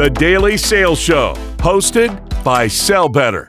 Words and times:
the 0.00 0.08
Daily 0.08 0.56
Sales 0.56 0.98
Show, 0.98 1.34
hosted 1.58 2.42
by 2.42 2.66
Sell 2.68 3.06
Better. 3.06 3.46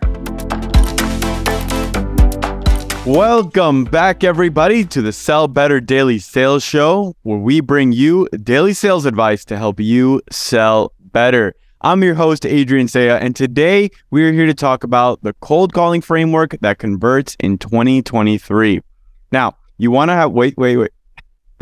Welcome 3.09 3.85
back, 3.85 4.25
everybody, 4.25 4.83
to 4.83 5.01
the 5.01 5.13
Sell 5.13 5.47
Better 5.47 5.79
Daily 5.79 6.19
Sales 6.19 6.61
Show, 6.61 7.15
where 7.21 7.37
we 7.37 7.61
bring 7.61 7.93
you 7.93 8.27
daily 8.43 8.73
sales 8.73 9.05
advice 9.05 9.45
to 9.45 9.57
help 9.57 9.79
you 9.79 10.21
sell 10.29 10.91
better. 10.99 11.55
I'm 11.79 12.03
your 12.03 12.15
host, 12.15 12.45
Adrian 12.45 12.89
Cea, 12.89 13.11
and 13.11 13.33
today 13.33 13.89
we 14.09 14.25
are 14.25 14.33
here 14.33 14.45
to 14.45 14.53
talk 14.53 14.83
about 14.83 15.23
the 15.23 15.31
cold 15.31 15.71
calling 15.71 16.01
framework 16.01 16.57
that 16.59 16.79
converts 16.79 17.37
in 17.39 17.59
2023. 17.59 18.81
Now, 19.31 19.55
you 19.77 19.89
want 19.89 20.09
to 20.09 20.15
have, 20.15 20.33
wait, 20.33 20.57
wait, 20.57 20.75
wait. 20.75 20.91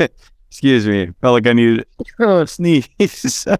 Excuse 0.50 0.84
me. 0.84 1.12
Felt 1.20 1.34
like 1.34 1.46
I 1.46 1.52
needed 1.52 1.86
to 2.18 2.44
sneeze. 2.48 3.46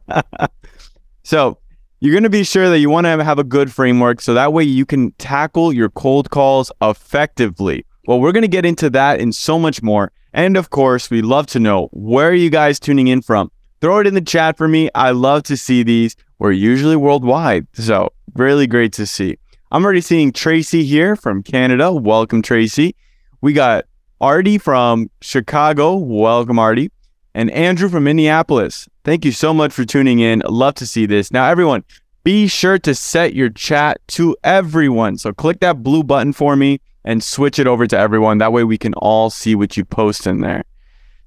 so, 1.30 1.58
you're 2.00 2.10
going 2.10 2.24
to 2.24 2.28
be 2.28 2.42
sure 2.42 2.68
that 2.70 2.80
you 2.80 2.90
want 2.90 3.04
to 3.04 3.22
have 3.22 3.38
a 3.38 3.44
good 3.44 3.72
framework 3.72 4.20
so 4.20 4.34
that 4.34 4.52
way 4.52 4.64
you 4.64 4.84
can 4.84 5.12
tackle 5.12 5.72
your 5.72 5.88
cold 5.88 6.28
calls 6.30 6.72
effectively. 6.82 7.86
Well, 8.08 8.18
we're 8.18 8.32
going 8.32 8.42
to 8.42 8.48
get 8.48 8.66
into 8.66 8.90
that 8.90 9.20
and 9.20 9.32
so 9.32 9.56
much 9.56 9.80
more. 9.80 10.10
And 10.32 10.56
of 10.56 10.70
course, 10.70 11.08
we 11.08 11.22
love 11.22 11.46
to 11.48 11.60
know 11.60 11.88
where 11.92 12.30
are 12.30 12.34
you 12.34 12.50
guys 12.50 12.80
tuning 12.80 13.06
in 13.06 13.22
from? 13.22 13.52
Throw 13.80 14.00
it 14.00 14.08
in 14.08 14.14
the 14.14 14.20
chat 14.20 14.56
for 14.56 14.66
me. 14.66 14.90
I 14.96 15.12
love 15.12 15.44
to 15.44 15.56
see 15.56 15.84
these. 15.84 16.16
We're 16.40 16.50
usually 16.50 16.96
worldwide. 16.96 17.68
So, 17.74 18.12
really 18.34 18.66
great 18.66 18.92
to 18.94 19.06
see. 19.06 19.38
I'm 19.70 19.84
already 19.84 20.00
seeing 20.00 20.32
Tracy 20.32 20.82
here 20.82 21.14
from 21.14 21.44
Canada. 21.44 21.92
Welcome, 21.92 22.42
Tracy. 22.42 22.96
We 23.40 23.52
got 23.52 23.84
Artie 24.20 24.58
from 24.58 25.12
Chicago. 25.20 25.94
Welcome, 25.94 26.58
Artie. 26.58 26.90
And 27.34 27.50
Andrew 27.50 27.88
from 27.88 28.04
Minneapolis. 28.04 28.88
Thank 29.04 29.24
you 29.24 29.32
so 29.32 29.54
much 29.54 29.72
for 29.72 29.84
tuning 29.84 30.18
in. 30.18 30.42
Love 30.46 30.74
to 30.76 30.86
see 30.86 31.06
this. 31.06 31.30
Now, 31.30 31.46
everyone, 31.48 31.84
be 32.24 32.48
sure 32.48 32.78
to 32.80 32.94
set 32.94 33.34
your 33.34 33.50
chat 33.50 34.00
to 34.08 34.36
everyone. 34.44 35.16
So 35.16 35.32
click 35.32 35.60
that 35.60 35.82
blue 35.82 36.02
button 36.02 36.32
for 36.32 36.56
me 36.56 36.80
and 37.04 37.22
switch 37.22 37.58
it 37.58 37.66
over 37.66 37.86
to 37.86 37.98
everyone. 37.98 38.38
That 38.38 38.52
way 38.52 38.64
we 38.64 38.78
can 38.78 38.94
all 38.94 39.30
see 39.30 39.54
what 39.54 39.76
you 39.76 39.84
post 39.84 40.26
in 40.26 40.40
there. 40.40 40.64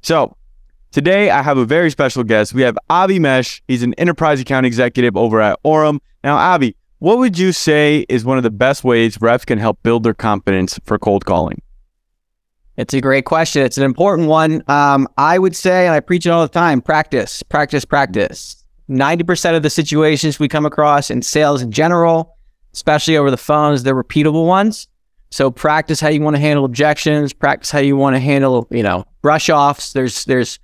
So 0.02 0.36
today 0.92 1.30
I 1.30 1.42
have 1.42 1.58
a 1.58 1.66
very 1.66 1.90
special 1.90 2.24
guest. 2.24 2.54
We 2.54 2.62
have 2.62 2.78
Avi 2.90 3.18
Mesh. 3.18 3.64
He's 3.68 3.82
an 3.82 3.94
enterprise 3.96 4.40
account 4.40 4.66
executive 4.66 5.18
over 5.18 5.42
at 5.42 5.58
Orum. 5.64 6.00
Now, 6.24 6.36
Avi, 6.36 6.76
what 7.00 7.18
would 7.18 7.38
you 7.40 7.52
say 7.52 8.06
is 8.08 8.24
one 8.24 8.38
of 8.38 8.44
the 8.44 8.52
best 8.52 8.84
ways 8.84 9.20
reps 9.20 9.46
can 9.46 9.58
help 9.58 9.82
build 9.84 10.04
their 10.04 10.14
confidence 10.14 10.80
for 10.86 11.00
cold 11.00 11.26
calling? 11.26 11.62
It's 12.78 12.94
a 12.94 13.02
great 13.02 13.26
question. 13.26 13.64
It's 13.64 13.78
an 13.78 13.84
important 13.84 14.28
one. 14.28 14.64
Um, 14.68 15.08
I 15.18 15.38
would 15.38 15.56
say, 15.56 15.86
and 15.86 15.94
I 15.94 16.00
preach 16.00 16.26
it 16.26 16.30
all 16.30 16.42
the 16.42 16.48
time 16.48 16.82
practice, 16.82 17.44
practice, 17.44 17.86
practice. 17.86 18.64
90% 18.90 19.56
of 19.56 19.64
the 19.64 19.70
situations 19.70 20.40
we 20.40 20.48
come 20.48 20.66
across 20.66 21.10
in 21.10 21.22
sales 21.22 21.62
in 21.62 21.72
general, 21.72 22.36
especially 22.74 23.16
over 23.16 23.32
the 23.32 23.38
phones, 23.38 23.84
they're 23.84 23.96
repeatable 23.96 24.48
ones. 24.48 24.88
So 25.30 25.50
practice 25.50 26.00
how 26.00 26.10
you 26.10 26.22
want 26.22 26.36
to 26.36 26.40
handle 26.40 26.66
objections, 26.66 27.34
practice 27.34 27.72
how 27.72 27.80
you 27.80 27.96
want 27.96 28.16
to 28.16 28.20
handle, 28.20 28.68
you 28.70 28.84
know, 28.84 29.06
brush 29.22 29.50
offs. 29.50 29.94
There's 29.94 30.26
there's 30.26 30.60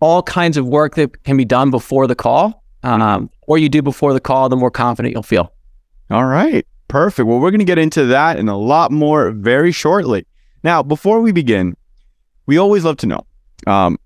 all 0.00 0.22
kinds 0.22 0.56
of 0.56 0.66
work 0.66 0.96
that 0.96 1.22
can 1.22 1.36
be 1.36 1.44
done 1.44 1.70
before 1.70 2.06
the 2.06 2.16
call. 2.16 2.64
Um, 2.82 3.30
or 3.42 3.58
you 3.58 3.68
do 3.68 3.80
before 3.80 4.12
the 4.12 4.20
call, 4.20 4.48
the 4.48 4.56
more 4.56 4.72
confident 4.72 5.14
you'll 5.14 5.22
feel. 5.22 5.52
All 6.10 6.24
right. 6.24 6.66
Perfect. 6.88 7.28
Well, 7.28 7.38
we're 7.38 7.52
going 7.52 7.60
to 7.60 7.64
get 7.64 7.78
into 7.78 8.06
that 8.06 8.38
and 8.38 8.48
a 8.48 8.56
lot 8.56 8.90
more 8.90 9.30
very 9.30 9.70
shortly. 9.70 10.26
Now, 10.64 10.82
before 10.82 11.20
we 11.20 11.32
begin, 11.32 11.76
we 12.46 12.56
always 12.56 12.84
love 12.84 12.96
to 12.98 13.06
know. 13.06 13.26
Um, 13.66 13.98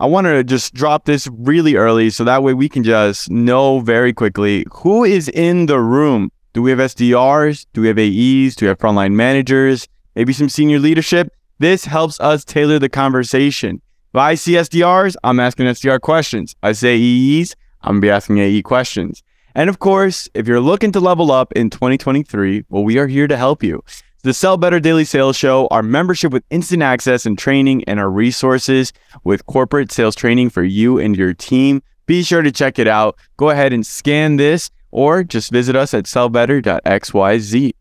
I 0.00 0.06
wanted 0.06 0.32
to 0.34 0.44
just 0.44 0.72
drop 0.72 1.04
this 1.04 1.28
really 1.30 1.74
early 1.74 2.08
so 2.08 2.24
that 2.24 2.42
way 2.42 2.54
we 2.54 2.68
can 2.68 2.82
just 2.82 3.30
know 3.30 3.80
very 3.80 4.12
quickly 4.12 4.64
who 4.72 5.04
is 5.04 5.28
in 5.28 5.66
the 5.66 5.80
room. 5.80 6.30
Do 6.54 6.62
we 6.62 6.70
have 6.70 6.78
SDRs? 6.78 7.66
Do 7.72 7.82
we 7.82 7.88
have 7.88 7.98
AEs? 7.98 8.56
Do 8.56 8.64
we 8.64 8.68
have 8.68 8.78
frontline 8.78 9.12
managers? 9.12 9.86
Maybe 10.14 10.32
some 10.32 10.48
senior 10.48 10.78
leadership? 10.78 11.30
This 11.58 11.84
helps 11.84 12.18
us 12.20 12.44
tailor 12.44 12.78
the 12.78 12.88
conversation. 12.88 13.82
If 14.14 14.18
I 14.18 14.34
see 14.34 14.52
SDRs, 14.52 15.16
I'm 15.24 15.40
asking 15.40 15.66
SDR 15.66 16.00
questions. 16.00 16.54
I 16.62 16.72
say 16.72 16.96
AEs, 16.96 17.54
I'm 17.82 17.94
gonna 17.94 18.00
be 18.00 18.10
asking 18.10 18.38
AE 18.38 18.62
questions. 18.62 19.22
And 19.54 19.68
of 19.68 19.78
course, 19.78 20.28
if 20.32 20.46
you're 20.46 20.60
looking 20.60 20.92
to 20.92 21.00
level 21.00 21.30
up 21.30 21.52
in 21.52 21.68
2023, 21.68 22.64
well, 22.70 22.84
we 22.84 22.98
are 22.98 23.08
here 23.08 23.26
to 23.26 23.36
help 23.36 23.62
you 23.62 23.82
the 24.22 24.34
Sell 24.34 24.56
Better 24.56 24.80
Daily 24.80 25.04
Sales 25.04 25.36
Show, 25.36 25.68
our 25.68 25.82
membership 25.82 26.32
with 26.32 26.42
instant 26.50 26.82
access 26.82 27.24
and 27.24 27.38
training, 27.38 27.84
and 27.84 28.00
our 28.00 28.10
resources 28.10 28.92
with 29.22 29.46
corporate 29.46 29.92
sales 29.92 30.16
training 30.16 30.50
for 30.50 30.64
you 30.64 30.98
and 30.98 31.16
your 31.16 31.32
team. 31.32 31.82
Be 32.06 32.22
sure 32.22 32.42
to 32.42 32.50
check 32.50 32.78
it 32.78 32.88
out. 32.88 33.16
Go 33.36 33.50
ahead 33.50 33.72
and 33.72 33.86
scan 33.86 34.36
this 34.36 34.70
or 34.90 35.22
just 35.22 35.52
visit 35.52 35.76
us 35.76 35.94
at 35.94 36.04
sellbetter.xyz. 36.04 37.74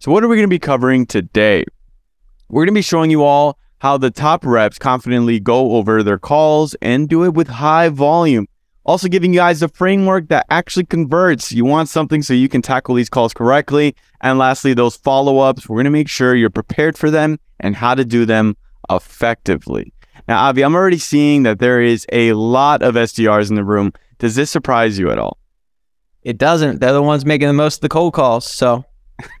So, 0.00 0.10
what 0.10 0.22
are 0.22 0.28
we 0.28 0.36
going 0.36 0.48
to 0.48 0.48
be 0.48 0.58
covering 0.58 1.06
today? 1.06 1.64
We're 2.48 2.62
going 2.62 2.74
to 2.74 2.78
be 2.78 2.82
showing 2.82 3.10
you 3.10 3.22
all 3.22 3.58
how 3.78 3.96
the 3.96 4.10
top 4.10 4.44
reps 4.44 4.78
confidently 4.78 5.40
go 5.40 5.76
over 5.76 6.02
their 6.02 6.18
calls 6.18 6.74
and 6.82 7.08
do 7.08 7.24
it 7.24 7.32
with 7.32 7.48
high 7.48 7.88
volume. 7.88 8.46
Also, 8.90 9.06
giving 9.06 9.32
you 9.32 9.38
guys 9.38 9.62
a 9.62 9.68
framework 9.68 10.26
that 10.30 10.44
actually 10.50 10.84
converts. 10.84 11.52
You 11.52 11.64
want 11.64 11.88
something 11.88 12.22
so 12.22 12.34
you 12.34 12.48
can 12.48 12.60
tackle 12.60 12.96
these 12.96 13.08
calls 13.08 13.32
correctly. 13.32 13.94
And 14.20 14.36
lastly, 14.36 14.74
those 14.74 14.96
follow 14.96 15.38
ups, 15.38 15.68
we're 15.68 15.76
going 15.76 15.84
to 15.84 15.90
make 15.92 16.08
sure 16.08 16.34
you're 16.34 16.50
prepared 16.50 16.98
for 16.98 17.08
them 17.08 17.38
and 17.60 17.76
how 17.76 17.94
to 17.94 18.04
do 18.04 18.24
them 18.24 18.56
effectively. 18.90 19.92
Now, 20.26 20.44
Avi, 20.48 20.64
I'm 20.64 20.74
already 20.74 20.98
seeing 20.98 21.44
that 21.44 21.60
there 21.60 21.80
is 21.80 22.04
a 22.10 22.32
lot 22.32 22.82
of 22.82 22.96
SDRs 22.96 23.48
in 23.48 23.54
the 23.54 23.62
room. 23.62 23.92
Does 24.18 24.34
this 24.34 24.50
surprise 24.50 24.98
you 24.98 25.12
at 25.12 25.20
all? 25.20 25.38
It 26.24 26.36
doesn't. 26.36 26.80
They're 26.80 26.92
the 26.92 27.00
ones 27.00 27.24
making 27.24 27.46
the 27.46 27.54
most 27.54 27.76
of 27.76 27.82
the 27.82 27.88
cold 27.90 28.14
calls. 28.14 28.44
So 28.44 28.84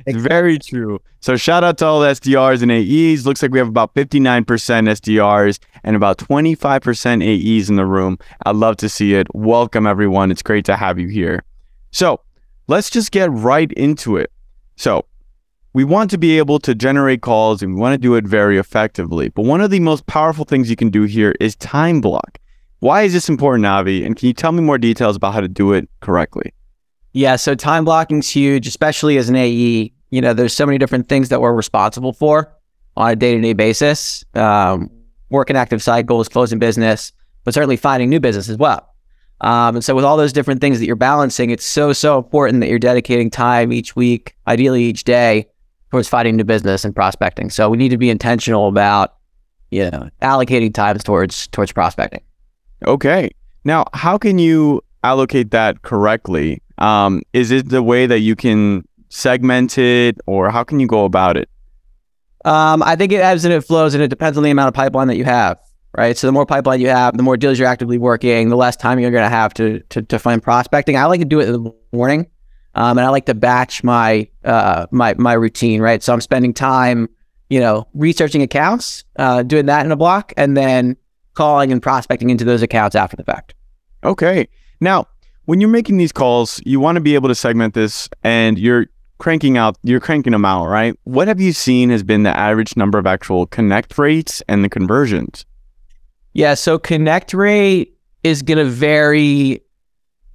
It's 0.07 0.19
very 0.19 0.59
true. 0.59 1.01
So 1.21 1.37
shout 1.37 1.65
out 1.65 1.79
to 1.79 1.87
all 1.87 2.01
the 2.01 2.09
SDRs 2.09 2.63
and 2.63 2.73
AEs. 2.73 3.27
Looks 3.27 3.43
like 3.43 3.51
we 3.51 3.59
have 3.59 3.69
about 3.69 3.95
59% 3.95 4.45
SDRs 4.45 5.59
and 5.85 5.97
about 5.97 6.19
25% 6.19 7.23
AEs 7.23 7.69
in 7.69 7.77
the 7.77 7.87
room. 7.87 8.19
I'd 8.47 8.57
love 8.57 8.77
to 8.79 8.89
see 8.89 9.15
it. 9.15 9.27
Welcome 9.35 9.87
everyone. 9.87 10.31
It's 10.31 10.43
great 10.43 10.65
to 10.67 10.77
have 10.77 10.99
you 10.99 11.09
here. 11.09 11.45
So 11.91 12.21
let's 12.69 12.91
just 12.91 13.13
get 13.13 13.31
right 13.31 13.71
into 13.73 14.17
it. 14.17 14.33
So 14.77 15.05
we 15.73 15.85
want 15.85 16.11
to 16.11 16.19
be 16.19 16.39
able 16.39 16.59
to 16.61 16.75
generate 16.75 17.23
calls 17.23 17.63
and 17.63 17.75
we 17.75 17.81
want 17.81 17.95
to 17.95 17.99
do 17.99 18.15
it 18.15 18.25
very 18.25 18.59
effectively. 18.59 19.29
But 19.29 19.43
one 19.43 19.61
of 19.61 19.71
the 19.71 19.81
most 19.81 20.07
powerful 20.07 20.45
things 20.45 20.71
you 20.71 20.77
can 20.77 20.91
do 20.91 21.03
here 21.05 21.35
is 21.41 21.55
time 21.57 22.01
block. 22.01 22.39
Why 22.81 23.03
is 23.03 23.13
this 23.13 23.29
important, 23.29 23.67
Avi? 23.67 24.05
And 24.05 24.17
can 24.17 24.27
you 24.27 24.33
tell 24.33 24.53
me 24.53 24.63
more 24.63 24.79
details 24.79 25.17
about 25.17 25.35
how 25.35 25.41
to 25.41 25.49
do 25.49 25.75
it 25.75 25.89
correctly? 26.01 26.53
Yeah, 27.13 27.37
so 27.37 27.55
time 27.55 27.85
blocking 27.85 28.19
is 28.19 28.29
huge, 28.29 28.67
especially 28.67 29.17
as 29.17 29.29
an 29.29 29.37
AE. 29.37 29.93
You 30.11 30.21
know, 30.21 30.33
there's 30.33 30.55
so 30.55 30.67
many 30.67 30.79
different 30.79 31.09
things 31.09 31.29
that 31.29 31.41
we're 31.41 31.53
responsible 31.53 32.13
for 32.13 32.53
on 32.97 33.11
a 33.11 33.17
day 33.17 33.35
to 33.35 33.41
day 33.41 33.53
basis. 33.53 34.25
Um, 34.35 34.91
working 35.31 35.57
active 35.57 35.83
cycles, 35.83 36.29
closing 36.29 36.59
business, 36.59 37.13
but 37.45 37.55
certainly 37.55 37.77
finding 37.77 38.11
new 38.11 38.21
business 38.21 38.49
as 38.49 38.57
well. 38.57 38.87
Um, 39.41 39.77
and 39.77 39.85
so, 39.85 39.95
with 39.95 40.05
all 40.05 40.17
those 40.17 40.33
different 40.33 40.61
things 40.61 40.79
that 40.79 40.87
you're 40.87 40.97
balancing, 40.97 41.51
it's 41.51 41.65
so, 41.65 41.93
so 41.93 42.19
important 42.19 42.61
that 42.61 42.69
you're 42.69 42.79
dedicating 42.79 43.31
time 43.31 43.73
each 43.73 43.97
week, 43.97 44.37
ideally 44.47 44.83
each 44.83 45.05
day, 45.05 45.49
towards 45.91 46.09
finding 46.09 46.37
new 46.37 46.45
business 46.45 46.85
and 46.85 46.95
prospecting. 46.95 47.49
So, 47.49 47.71
we 47.71 47.79
need 47.79 47.89
to 47.89 47.97
be 47.97 48.11
intentional 48.11 48.69
about, 48.69 49.17
you 49.71 49.91
know, 49.91 50.11
allocating 50.21 50.75
time 50.75 50.99
towards 50.99 51.47
towards 51.49 51.73
prospecting. 51.73 52.21
Okay. 52.87 53.31
Now, 53.65 53.87
how 53.95 54.19
can 54.19 54.39
you 54.39 54.83
allocate 55.03 55.51
that 55.51 55.83
correctly? 55.83 56.63
Um, 56.79 57.23
is 57.33 57.51
it 57.51 57.69
the 57.69 57.83
way 57.83 58.07
that 58.07 58.21
you 58.21 58.37
can 58.37 58.87
segment 59.09 59.77
it, 59.79 60.19
or 60.27 60.51
how 60.51 60.65
can 60.65 60.81
you 60.81 60.87
go 60.87 61.05
about 61.05 61.37
it? 61.37 61.49
Um, 62.45 62.83
I 62.83 62.97
think 62.97 63.13
it 63.13 63.17
ebbs 63.17 63.45
and 63.45 63.53
it 63.53 63.63
flows, 63.63 63.95
and 63.95 64.03
it 64.03 64.09
depends 64.09 64.39
on 64.39 64.45
the 64.45 64.51
amount 64.51 64.69
of 64.69 64.75
pipeline 64.75 65.09
that 65.09 65.17
you 65.17 65.25
have, 65.25 65.61
right? 65.97 66.17
So 66.17 66.27
the 66.27 66.33
more 66.33 66.47
pipeline 66.47 66.81
you 66.81 66.89
have, 66.89 67.17
the 67.17 67.23
more 67.23 67.37
deals 67.37 67.59
you're 67.59 67.69
actively 67.69 67.99
working, 67.99 68.49
the 68.49 68.57
less 68.57 68.77
time 68.77 68.99
you're 68.99 69.11
going 69.11 69.25
to 69.25 69.29
have 69.29 69.53
to 69.55 69.81
to 69.91 70.03
to 70.03 70.19
find 70.19 70.43
prospecting. 70.43 70.97
I 70.97 71.05
like 71.05 71.21
to 71.21 71.27
do 71.27 71.41
it 71.41 71.49
in 71.49 71.53
the 71.53 71.75
morning, 71.93 72.29
um, 72.75 72.97
and 72.97 73.07
I 73.07 73.11
like 73.11 73.27
to 73.27 73.35
batch 73.35 73.85
my 73.85 74.29
uh, 74.45 74.87
my 74.91 75.15
my 75.19 75.35
routine, 75.35 75.83
right? 75.83 76.03
So 76.03 76.15
I'm 76.15 76.21
spending 76.23 76.55
time, 76.55 77.09
you 77.51 77.61
know, 77.61 77.87
researching 77.93 78.41
accounts, 78.41 79.05
uh, 79.17 79.43
doing 79.43 79.67
that 79.67 79.85
in 79.85 79.93
a 79.93 79.97
block, 79.97 80.33
and 80.39 80.57
then 80.57 80.97
calling 81.35 81.73
and 81.73 81.83
prospecting 81.83 82.31
into 82.31 82.45
those 82.45 82.63
accounts 82.63 82.97
after 82.97 83.17
the 83.17 83.25
fact. 83.25 83.55
Okay. 84.03 84.49
Now, 84.81 85.07
when 85.45 85.61
you're 85.61 85.71
making 85.71 85.97
these 85.97 86.13
calls, 86.13 86.61
you 86.65 86.81
want 86.81 86.97
to 86.97 87.01
be 87.01 87.15
able 87.15 87.29
to 87.29 87.35
segment 87.35 87.75
this 87.75 88.09
and 88.23 88.59
you're 88.59 88.87
cranking 89.19 89.57
out, 89.57 89.77
you're 89.83 90.01
cranking 90.01 90.33
them 90.33 90.45
out, 90.45 90.67
right? 90.67 90.95
What 91.05 91.29
have 91.29 91.41
you 91.41 91.53
seen 91.53 91.91
has 91.91 92.03
been 92.03 92.23
the 92.23 92.37
average 92.37 92.77
number 92.77 92.99
of 92.99 93.07
actual 93.07 93.47
connect 93.47 93.99
rates 93.99 94.43
and 94.49 94.65
the 94.65 94.69
conversions? 94.69 95.45
Yeah, 96.33 96.55
so 96.55 96.79
connect 96.79 97.35
rate 97.35 97.97
is 98.23 98.43
going 98.43 98.59
to 98.59 98.65
vary 98.65 99.63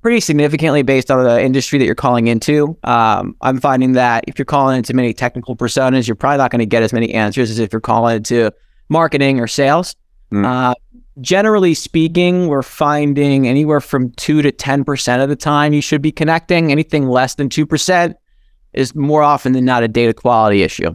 pretty 0.01 0.19
significantly 0.19 0.83
based 0.83 1.09
on 1.09 1.23
the 1.23 1.41
industry 1.41 1.79
that 1.79 1.85
you're 1.85 1.95
calling 1.95 2.27
into. 2.27 2.77
Um, 2.83 3.35
I'm 3.41 3.59
finding 3.59 3.93
that 3.93 4.23
if 4.27 4.37
you're 4.37 4.45
calling 4.45 4.77
into 4.77 4.93
many 4.93 5.13
technical 5.13 5.55
personas, 5.55 6.07
you're 6.07 6.15
probably 6.15 6.37
not 6.37 6.51
going 6.51 6.59
to 6.59 6.65
get 6.67 6.83
as 6.83 6.93
many 6.93 7.11
answers 7.13 7.49
as 7.49 7.57
if 7.57 7.73
you're 7.73 7.79
calling 7.79 8.17
into 8.17 8.53
marketing 8.89 9.39
or 9.39 9.47
sales. 9.47 9.95
Mm. 10.31 10.45
Uh, 10.45 10.75
generally 11.21 11.73
speaking, 11.73 12.47
we're 12.47 12.61
finding 12.61 13.47
anywhere 13.47 13.81
from 13.81 14.11
two 14.11 14.41
to 14.41 14.51
10% 14.51 15.23
of 15.23 15.29
the 15.29 15.35
time 15.35 15.73
you 15.73 15.81
should 15.81 16.01
be 16.01 16.11
connecting. 16.11 16.71
Anything 16.71 17.07
less 17.07 17.35
than 17.35 17.49
2% 17.49 18.15
is 18.73 18.95
more 18.95 19.23
often 19.23 19.53
than 19.53 19.65
not 19.65 19.83
a 19.83 19.87
data 19.87 20.13
quality 20.13 20.63
issue. 20.63 20.93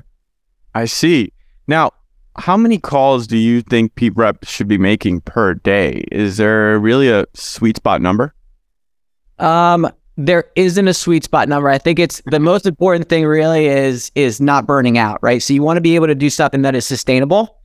I 0.74 0.84
see. 0.84 1.32
Now, 1.66 1.92
how 2.36 2.56
many 2.56 2.78
calls 2.78 3.26
do 3.26 3.36
you 3.36 3.62
think 3.62 3.94
peep 3.94 4.16
reps 4.16 4.50
should 4.50 4.68
be 4.68 4.78
making 4.78 5.22
per 5.22 5.54
day? 5.54 6.04
Is 6.12 6.36
there 6.36 6.78
really 6.78 7.10
a 7.10 7.26
sweet 7.34 7.76
spot 7.76 8.00
number? 8.00 8.34
Um, 9.38 9.90
there 10.16 10.44
isn't 10.54 10.86
a 10.86 10.94
sweet 10.94 11.24
spot 11.24 11.48
number. 11.48 11.68
I 11.68 11.78
think 11.78 11.98
it's 11.98 12.22
the 12.26 12.40
most 12.40 12.66
important 12.66 13.08
thing 13.08 13.24
really 13.24 13.66
is 13.66 14.12
is 14.14 14.40
not 14.40 14.66
burning 14.66 14.98
out, 14.98 15.18
right? 15.22 15.42
So 15.42 15.54
you 15.54 15.62
want 15.62 15.78
to 15.78 15.80
be 15.80 15.94
able 15.94 16.08
to 16.08 16.14
do 16.14 16.28
something 16.28 16.62
that 16.62 16.74
is 16.74 16.86
sustainable. 16.86 17.58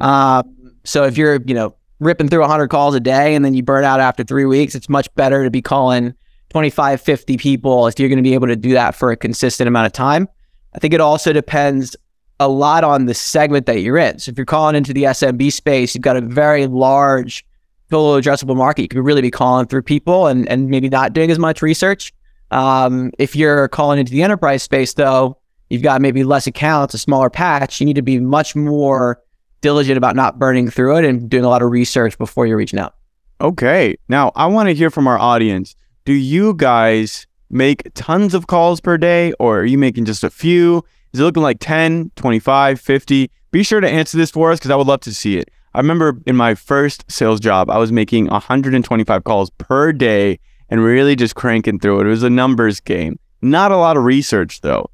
Uh, 0.00 0.42
so 0.84 1.04
if 1.04 1.16
you're, 1.16 1.40
you 1.46 1.54
know, 1.54 1.74
ripping 2.00 2.28
through 2.28 2.40
100 2.40 2.68
calls 2.68 2.94
a 2.94 3.00
day 3.00 3.34
and 3.34 3.44
then 3.44 3.54
you 3.54 3.62
burn 3.62 3.84
out 3.84 4.00
after 4.00 4.24
3 4.24 4.44
weeks, 4.46 4.74
it's 4.74 4.88
much 4.88 5.12
better 5.14 5.44
to 5.44 5.50
be 5.50 5.62
calling 5.62 6.14
25, 6.50 7.00
50 7.00 7.36
people 7.36 7.86
if 7.86 7.98
you're 7.98 8.08
going 8.08 8.18
to 8.18 8.22
be 8.22 8.34
able 8.34 8.48
to 8.48 8.56
do 8.56 8.72
that 8.72 8.94
for 8.94 9.10
a 9.12 9.16
consistent 9.16 9.68
amount 9.68 9.86
of 9.86 9.92
time. 9.92 10.28
I 10.74 10.78
think 10.78 10.94
it 10.94 11.00
also 11.00 11.32
depends 11.32 11.96
a 12.40 12.48
lot 12.48 12.84
on 12.84 13.06
the 13.06 13.14
segment 13.14 13.66
that 13.66 13.80
you're 13.80 13.98
in. 13.98 14.18
So 14.18 14.30
if 14.30 14.38
you're 14.38 14.46
calling 14.46 14.74
into 14.74 14.92
the 14.92 15.04
SMB 15.04 15.52
space, 15.52 15.94
you've 15.94 16.02
got 16.02 16.16
a 16.16 16.20
very 16.20 16.66
large 16.66 17.44
total 17.90 18.14
addressable 18.14 18.56
market. 18.56 18.82
You 18.82 18.88
could 18.88 19.04
really 19.04 19.22
be 19.22 19.30
calling 19.30 19.66
through 19.66 19.82
people 19.82 20.26
and, 20.26 20.48
and 20.48 20.68
maybe 20.68 20.88
not 20.88 21.12
doing 21.12 21.30
as 21.30 21.38
much 21.38 21.60
research. 21.60 22.12
Um, 22.50 23.12
if 23.18 23.36
you're 23.36 23.68
calling 23.68 23.98
into 23.98 24.12
the 24.12 24.22
enterprise 24.22 24.62
space, 24.62 24.94
though, 24.94 25.38
you've 25.68 25.82
got 25.82 26.00
maybe 26.00 26.24
less 26.24 26.46
accounts, 26.46 26.94
a 26.94 26.98
smaller 26.98 27.30
patch. 27.30 27.80
You 27.80 27.86
need 27.86 27.96
to 27.96 28.02
be 28.02 28.18
much 28.18 28.56
more 28.56 29.20
diligent 29.60 29.96
about 29.96 30.16
not 30.16 30.38
burning 30.38 30.70
through 30.70 30.96
it 30.96 31.04
and 31.04 31.28
doing 31.28 31.44
a 31.44 31.48
lot 31.48 31.62
of 31.62 31.70
research 31.70 32.16
before 32.18 32.46
you're 32.46 32.56
reaching 32.56 32.78
out. 32.78 32.94
Okay. 33.40 33.96
Now, 34.08 34.32
I 34.36 34.46
want 34.46 34.68
to 34.68 34.74
hear 34.74 34.90
from 34.90 35.06
our 35.06 35.18
audience. 35.18 35.74
Do 36.04 36.12
you 36.12 36.54
guys 36.54 37.26
make 37.50 37.82
tons 37.94 38.34
of 38.34 38.46
calls 38.46 38.80
per 38.80 38.96
day 38.96 39.32
or 39.40 39.60
are 39.60 39.64
you 39.64 39.78
making 39.78 40.04
just 40.04 40.24
a 40.24 40.30
few? 40.30 40.84
Is 41.12 41.20
it 41.20 41.24
looking 41.24 41.42
like 41.42 41.58
10, 41.60 42.12
25, 42.16 42.80
50? 42.80 43.30
Be 43.50 43.62
sure 43.62 43.80
to 43.80 43.88
answer 43.88 44.16
this 44.16 44.30
for 44.30 44.52
us 44.52 44.58
because 44.58 44.70
I 44.70 44.76
would 44.76 44.86
love 44.86 45.00
to 45.00 45.14
see 45.14 45.36
it. 45.36 45.50
I 45.74 45.78
remember 45.78 46.20
in 46.26 46.36
my 46.36 46.54
first 46.54 47.10
sales 47.10 47.40
job, 47.40 47.70
I 47.70 47.78
was 47.78 47.92
making 47.92 48.26
125 48.26 49.24
calls 49.24 49.50
per 49.50 49.92
day 49.92 50.38
and 50.68 50.82
really 50.82 51.16
just 51.16 51.34
cranking 51.34 51.78
through 51.78 52.00
it. 52.00 52.06
It 52.06 52.10
was 52.10 52.22
a 52.22 52.30
numbers 52.30 52.80
game. 52.80 53.18
Not 53.42 53.72
a 53.72 53.76
lot 53.76 53.96
of 53.96 54.04
research 54.04 54.60
though. 54.60 54.90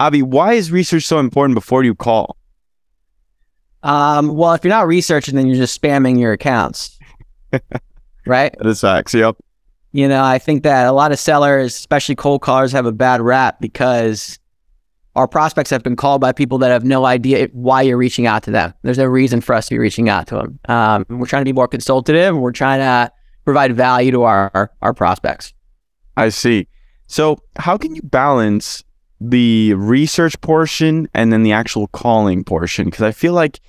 Avi, 0.00 0.22
why 0.22 0.54
is 0.54 0.72
research 0.72 1.04
so 1.04 1.18
important 1.18 1.54
before 1.54 1.84
you 1.84 1.94
call? 1.94 2.36
Um, 3.84 4.34
well, 4.34 4.54
if 4.54 4.64
you're 4.64 4.70
not 4.70 4.86
researching, 4.86 5.36
then 5.36 5.46
you're 5.46 5.56
just 5.56 5.80
spamming 5.80 6.18
your 6.18 6.32
accounts, 6.32 6.98
right? 8.26 8.54
That 8.58 8.66
is 8.66 8.80
facts. 8.80 9.12
Yep. 9.14 9.36
You 9.92 10.08
know, 10.08 10.24
I 10.24 10.38
think 10.38 10.64
that 10.64 10.86
a 10.86 10.92
lot 10.92 11.12
of 11.12 11.18
sellers, 11.18 11.76
especially 11.76 12.16
cold 12.16 12.40
callers, 12.40 12.72
have 12.72 12.86
a 12.86 12.92
bad 12.92 13.20
rap 13.20 13.60
because 13.60 14.38
our 15.14 15.28
prospects 15.28 15.70
have 15.70 15.82
been 15.82 15.96
called 15.96 16.20
by 16.20 16.32
people 16.32 16.58
that 16.58 16.70
have 16.70 16.82
no 16.82 17.04
idea 17.04 17.48
why 17.52 17.82
you're 17.82 17.98
reaching 17.98 18.26
out 18.26 18.42
to 18.44 18.50
them. 18.50 18.74
There's 18.82 18.98
no 18.98 19.04
reason 19.04 19.40
for 19.40 19.54
us 19.54 19.68
to 19.68 19.74
be 19.74 19.78
reaching 19.78 20.08
out 20.08 20.26
to 20.28 20.36
them. 20.36 20.58
Um, 20.68 21.06
we're 21.08 21.26
trying 21.26 21.42
to 21.42 21.48
be 21.48 21.52
more 21.52 21.68
consultative. 21.68 22.36
We're 22.36 22.52
trying 22.52 22.80
to 22.80 23.12
provide 23.44 23.76
value 23.76 24.10
to 24.12 24.22
our, 24.22 24.50
our, 24.54 24.72
our 24.82 24.94
prospects. 24.94 25.52
I 26.16 26.30
see. 26.30 26.68
So, 27.06 27.38
how 27.56 27.76
can 27.76 27.94
you 27.94 28.02
balance 28.02 28.82
the 29.20 29.74
research 29.74 30.40
portion 30.40 31.08
and 31.14 31.32
then 31.32 31.42
the 31.42 31.52
actual 31.52 31.86
calling 31.88 32.44
portion? 32.44 32.86
Because 32.86 33.02
I 33.02 33.12
feel 33.12 33.32
like 33.32 33.60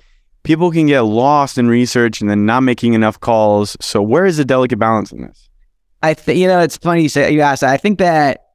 people 0.42 0.70
can 0.70 0.86
get 0.86 1.00
lost 1.00 1.58
in 1.58 1.68
research 1.68 2.20
and 2.20 2.30
then 2.30 2.46
not 2.46 2.62
making 2.62 2.94
enough 2.94 3.20
calls. 3.20 3.76
So, 3.80 4.02
where 4.02 4.26
is 4.26 4.36
the 4.36 4.44
delicate 4.44 4.78
balance 4.78 5.12
in 5.12 5.22
this? 5.22 5.48
I 6.02 6.14
think 6.14 6.38
you 6.38 6.46
know 6.46 6.60
it's 6.60 6.76
funny 6.76 7.02
you 7.02 7.08
say 7.08 7.32
you 7.32 7.40
asked. 7.40 7.62
I 7.62 7.76
think 7.76 7.98
that 7.98 8.46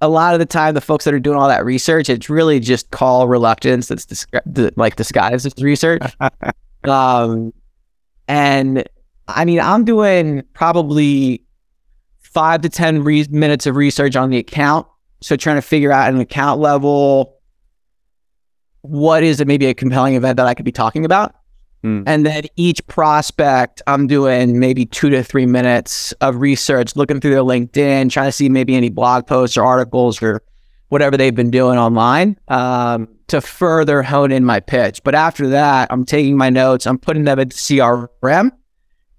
a 0.00 0.08
lot 0.08 0.34
of 0.34 0.40
the 0.40 0.46
time, 0.46 0.74
the 0.74 0.80
folks 0.80 1.04
that 1.04 1.14
are 1.14 1.20
doing 1.20 1.36
all 1.36 1.48
that 1.48 1.64
research, 1.64 2.08
it's 2.08 2.30
really 2.30 2.60
just 2.60 2.90
call 2.90 3.26
reluctance 3.26 3.88
that's 3.88 4.06
disgu- 4.06 4.72
like 4.76 4.96
disguised 4.96 5.46
as 5.46 5.62
research. 5.62 6.02
um, 6.84 7.52
and 8.28 8.84
I 9.26 9.44
mean, 9.44 9.60
I'm 9.60 9.84
doing 9.84 10.42
probably 10.54 11.42
five 12.20 12.60
to 12.62 12.68
10 12.68 13.02
re- 13.02 13.26
minutes 13.30 13.66
of 13.66 13.76
research 13.76 14.14
on 14.14 14.30
the 14.30 14.38
account. 14.38 14.86
So 15.20 15.36
trying 15.36 15.56
to 15.56 15.62
figure 15.62 15.92
out 15.92 16.08
at 16.08 16.14
an 16.14 16.20
account 16.20 16.60
level, 16.60 17.38
what 18.82 19.22
is 19.22 19.40
it 19.40 19.48
maybe 19.48 19.66
a 19.66 19.74
compelling 19.74 20.14
event 20.14 20.36
that 20.36 20.46
I 20.46 20.54
could 20.54 20.64
be 20.64 20.72
talking 20.72 21.04
about? 21.04 21.34
Mm. 21.84 22.04
And 22.06 22.26
then 22.26 22.44
each 22.56 22.84
prospect, 22.86 23.82
I'm 23.86 24.06
doing 24.06 24.58
maybe 24.58 24.84
two 24.86 25.10
to 25.10 25.22
three 25.22 25.46
minutes 25.46 26.12
of 26.20 26.36
research, 26.36 26.96
looking 26.96 27.20
through 27.20 27.32
their 27.32 27.40
LinkedIn, 27.40 28.10
trying 28.10 28.28
to 28.28 28.32
see 28.32 28.48
maybe 28.48 28.74
any 28.74 28.88
blog 28.88 29.26
posts 29.26 29.56
or 29.56 29.64
articles 29.64 30.22
or 30.22 30.42
whatever 30.88 31.16
they've 31.16 31.34
been 31.34 31.50
doing 31.50 31.78
online 31.78 32.38
um, 32.48 33.08
to 33.28 33.40
further 33.40 34.02
hone 34.02 34.32
in 34.32 34.44
my 34.44 34.58
pitch. 34.58 35.02
But 35.04 35.14
after 35.14 35.48
that, 35.48 35.88
I'm 35.92 36.04
taking 36.04 36.36
my 36.36 36.50
notes, 36.50 36.86
I'm 36.86 36.98
putting 36.98 37.24
them 37.24 37.38
into 37.38 37.56
CRM, 37.56 38.50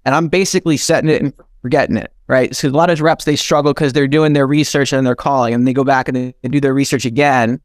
and 0.04 0.14
I'm 0.14 0.28
basically 0.28 0.76
setting 0.76 1.10
it 1.10 1.22
and 1.22 1.32
forgetting 1.62 1.96
it. 1.96 2.12
Right. 2.30 2.54
So 2.54 2.68
a 2.68 2.70
lot 2.70 2.90
of 2.90 3.00
reps, 3.00 3.24
they 3.24 3.34
struggle 3.34 3.74
because 3.74 3.92
they're 3.92 4.06
doing 4.06 4.34
their 4.34 4.46
research 4.46 4.92
and 4.92 5.04
they're 5.04 5.16
calling 5.16 5.52
and 5.52 5.66
they 5.66 5.72
go 5.72 5.82
back 5.82 6.06
and 6.06 6.16
they, 6.16 6.48
do 6.48 6.60
their 6.60 6.72
research 6.72 7.04
again 7.04 7.60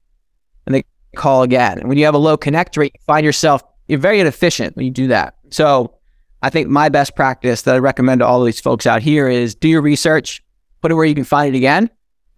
and 0.66 0.74
they 0.74 0.84
call 1.16 1.44
again. 1.44 1.78
And 1.78 1.88
when 1.88 2.00
you 2.00 2.06
have 2.06 2.16
a 2.16 2.18
low 2.18 2.36
connect 2.36 2.76
rate, 2.76 2.94
you 2.96 3.02
find 3.06 3.24
yourself 3.24 3.64
you're 3.88 4.00
very 4.00 4.20
inefficient 4.20 4.76
when 4.76 4.86
you 4.86 4.92
do 4.92 5.08
that. 5.10 5.36
So 5.52 5.94
I 6.42 6.50
think 6.50 6.68
my 6.68 6.90
best 6.90 7.16
practice 7.16 7.62
that 7.62 7.76
I 7.76 7.78
recommend 7.78 8.22
to 8.22 8.26
all 8.26 8.44
these 8.44 8.60
folks 8.60 8.88
out 8.88 9.04
here 9.04 9.28
is 9.28 9.54
do 9.54 9.68
your 9.68 9.82
research, 9.82 10.44
put 10.82 10.90
it 10.92 10.96
where 10.96 11.06
you 11.06 11.14
can 11.14 11.26
find 11.26 11.54
it 11.54 11.58
again, 11.58 11.88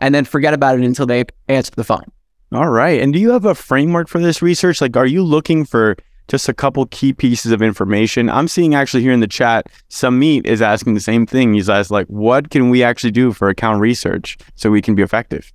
and 0.02 0.14
then 0.14 0.26
forget 0.26 0.54
about 0.54 0.78
it 0.78 0.84
until 0.84 1.06
they 1.06 1.24
answer 1.48 1.72
the 1.76 1.86
phone. 1.86 2.12
All 2.52 2.68
right. 2.68 3.02
And 3.02 3.14
do 3.14 3.20
you 3.20 3.32
have 3.32 3.46
a 3.46 3.56
framework 3.56 4.10
for 4.10 4.20
this 4.20 4.42
research? 4.42 4.82
Like, 4.82 4.98
are 4.98 5.06
you 5.06 5.24
looking 5.24 5.64
for 5.64 5.96
just 6.28 6.50
a 6.50 6.54
couple 6.54 6.86
key 6.88 7.14
pieces 7.14 7.52
of 7.52 7.62
information? 7.62 8.30
I'm 8.30 8.48
seeing 8.48 8.76
actually 8.76 9.04
here 9.04 9.12
in 9.12 9.20
the 9.20 9.28
chat, 9.28 9.68
Samit 9.90 10.46
is 10.46 10.62
asking 10.62 10.94
the 10.94 11.00
same 11.00 11.26
thing. 11.26 11.54
He's 11.54 11.70
asked, 11.70 11.92
like, 11.92 12.08
what 12.08 12.50
can 12.50 12.70
we 12.70 12.84
actually 12.84 13.12
do 13.12 13.32
for 13.34 13.50
account 13.50 13.80
research 13.82 14.38
so 14.56 14.70
we 14.70 14.82
can 14.82 14.96
be 14.96 15.04
effective? 15.04 15.54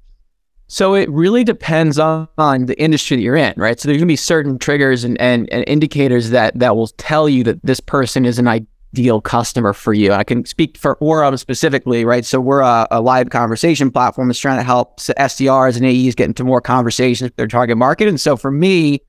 So 0.72 0.94
it 0.94 1.10
really 1.10 1.44
depends 1.44 1.98
on, 1.98 2.28
on 2.38 2.64
the 2.64 2.80
industry 2.80 3.18
that 3.18 3.22
you're 3.22 3.36
in, 3.36 3.52
right? 3.58 3.78
So 3.78 3.88
there's 3.88 3.98
gonna 3.98 4.06
be 4.06 4.16
certain 4.16 4.58
triggers 4.58 5.04
and, 5.04 5.20
and, 5.20 5.46
and 5.52 5.64
indicators 5.66 6.30
that 6.30 6.58
that 6.58 6.76
will 6.76 6.86
tell 6.88 7.28
you 7.28 7.44
that 7.44 7.62
this 7.62 7.78
person 7.78 8.24
is 8.24 8.38
an 8.38 8.48
ideal 8.48 9.20
customer 9.20 9.74
for 9.74 9.92
you. 9.92 10.12
I 10.12 10.24
can 10.24 10.46
speak 10.46 10.78
for 10.78 10.96
Orum 10.96 11.38
specifically, 11.38 12.06
right? 12.06 12.24
So 12.24 12.40
we're 12.40 12.60
a, 12.60 12.88
a, 12.90 13.02
live 13.02 13.28
conversation 13.28 13.90
platform 13.90 14.28
that's 14.28 14.38
trying 14.38 14.58
to 14.58 14.62
help 14.62 14.98
SDRs 15.00 15.76
and 15.76 15.84
AEs 15.84 16.14
get 16.14 16.28
into 16.28 16.42
more 16.42 16.62
conversations 16.62 17.28
with 17.28 17.36
their 17.36 17.48
target 17.48 17.76
market. 17.76 18.08
And 18.08 18.18
so 18.18 18.38
for 18.38 18.50
me, 18.50 19.02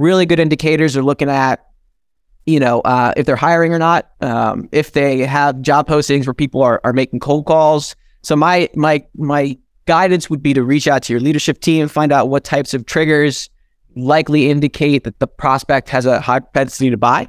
really 0.00 0.26
good 0.26 0.40
indicators 0.40 0.96
are 0.96 1.02
looking 1.02 1.28
at, 1.28 1.66
you 2.46 2.58
know, 2.58 2.80
uh, 2.80 3.12
if 3.16 3.26
they're 3.26 3.36
hiring 3.36 3.72
or 3.72 3.78
not, 3.78 4.10
um, 4.20 4.68
if 4.72 4.92
they 4.92 5.18
have 5.18 5.60
job 5.60 5.86
postings 5.86 6.26
where 6.26 6.34
people 6.34 6.62
are, 6.62 6.80
are 6.84 6.92
making 6.92 7.20
cold 7.20 7.46
calls. 7.46 7.94
So 8.22 8.34
my 8.34 8.68
my 8.74 9.04
my 9.14 9.58
guidance 9.86 10.30
would 10.30 10.42
be 10.42 10.54
to 10.54 10.62
reach 10.62 10.88
out 10.88 11.02
to 11.04 11.12
your 11.12 11.20
leadership 11.20 11.60
team, 11.60 11.88
find 11.88 12.12
out 12.12 12.28
what 12.28 12.44
types 12.44 12.74
of 12.74 12.86
triggers 12.86 13.50
likely 13.96 14.50
indicate 14.50 15.04
that 15.04 15.18
the 15.18 15.26
prospect 15.26 15.88
has 15.90 16.06
a 16.06 16.20
high 16.20 16.40
propensity 16.40 16.90
to 16.90 16.96
buy. 16.96 17.28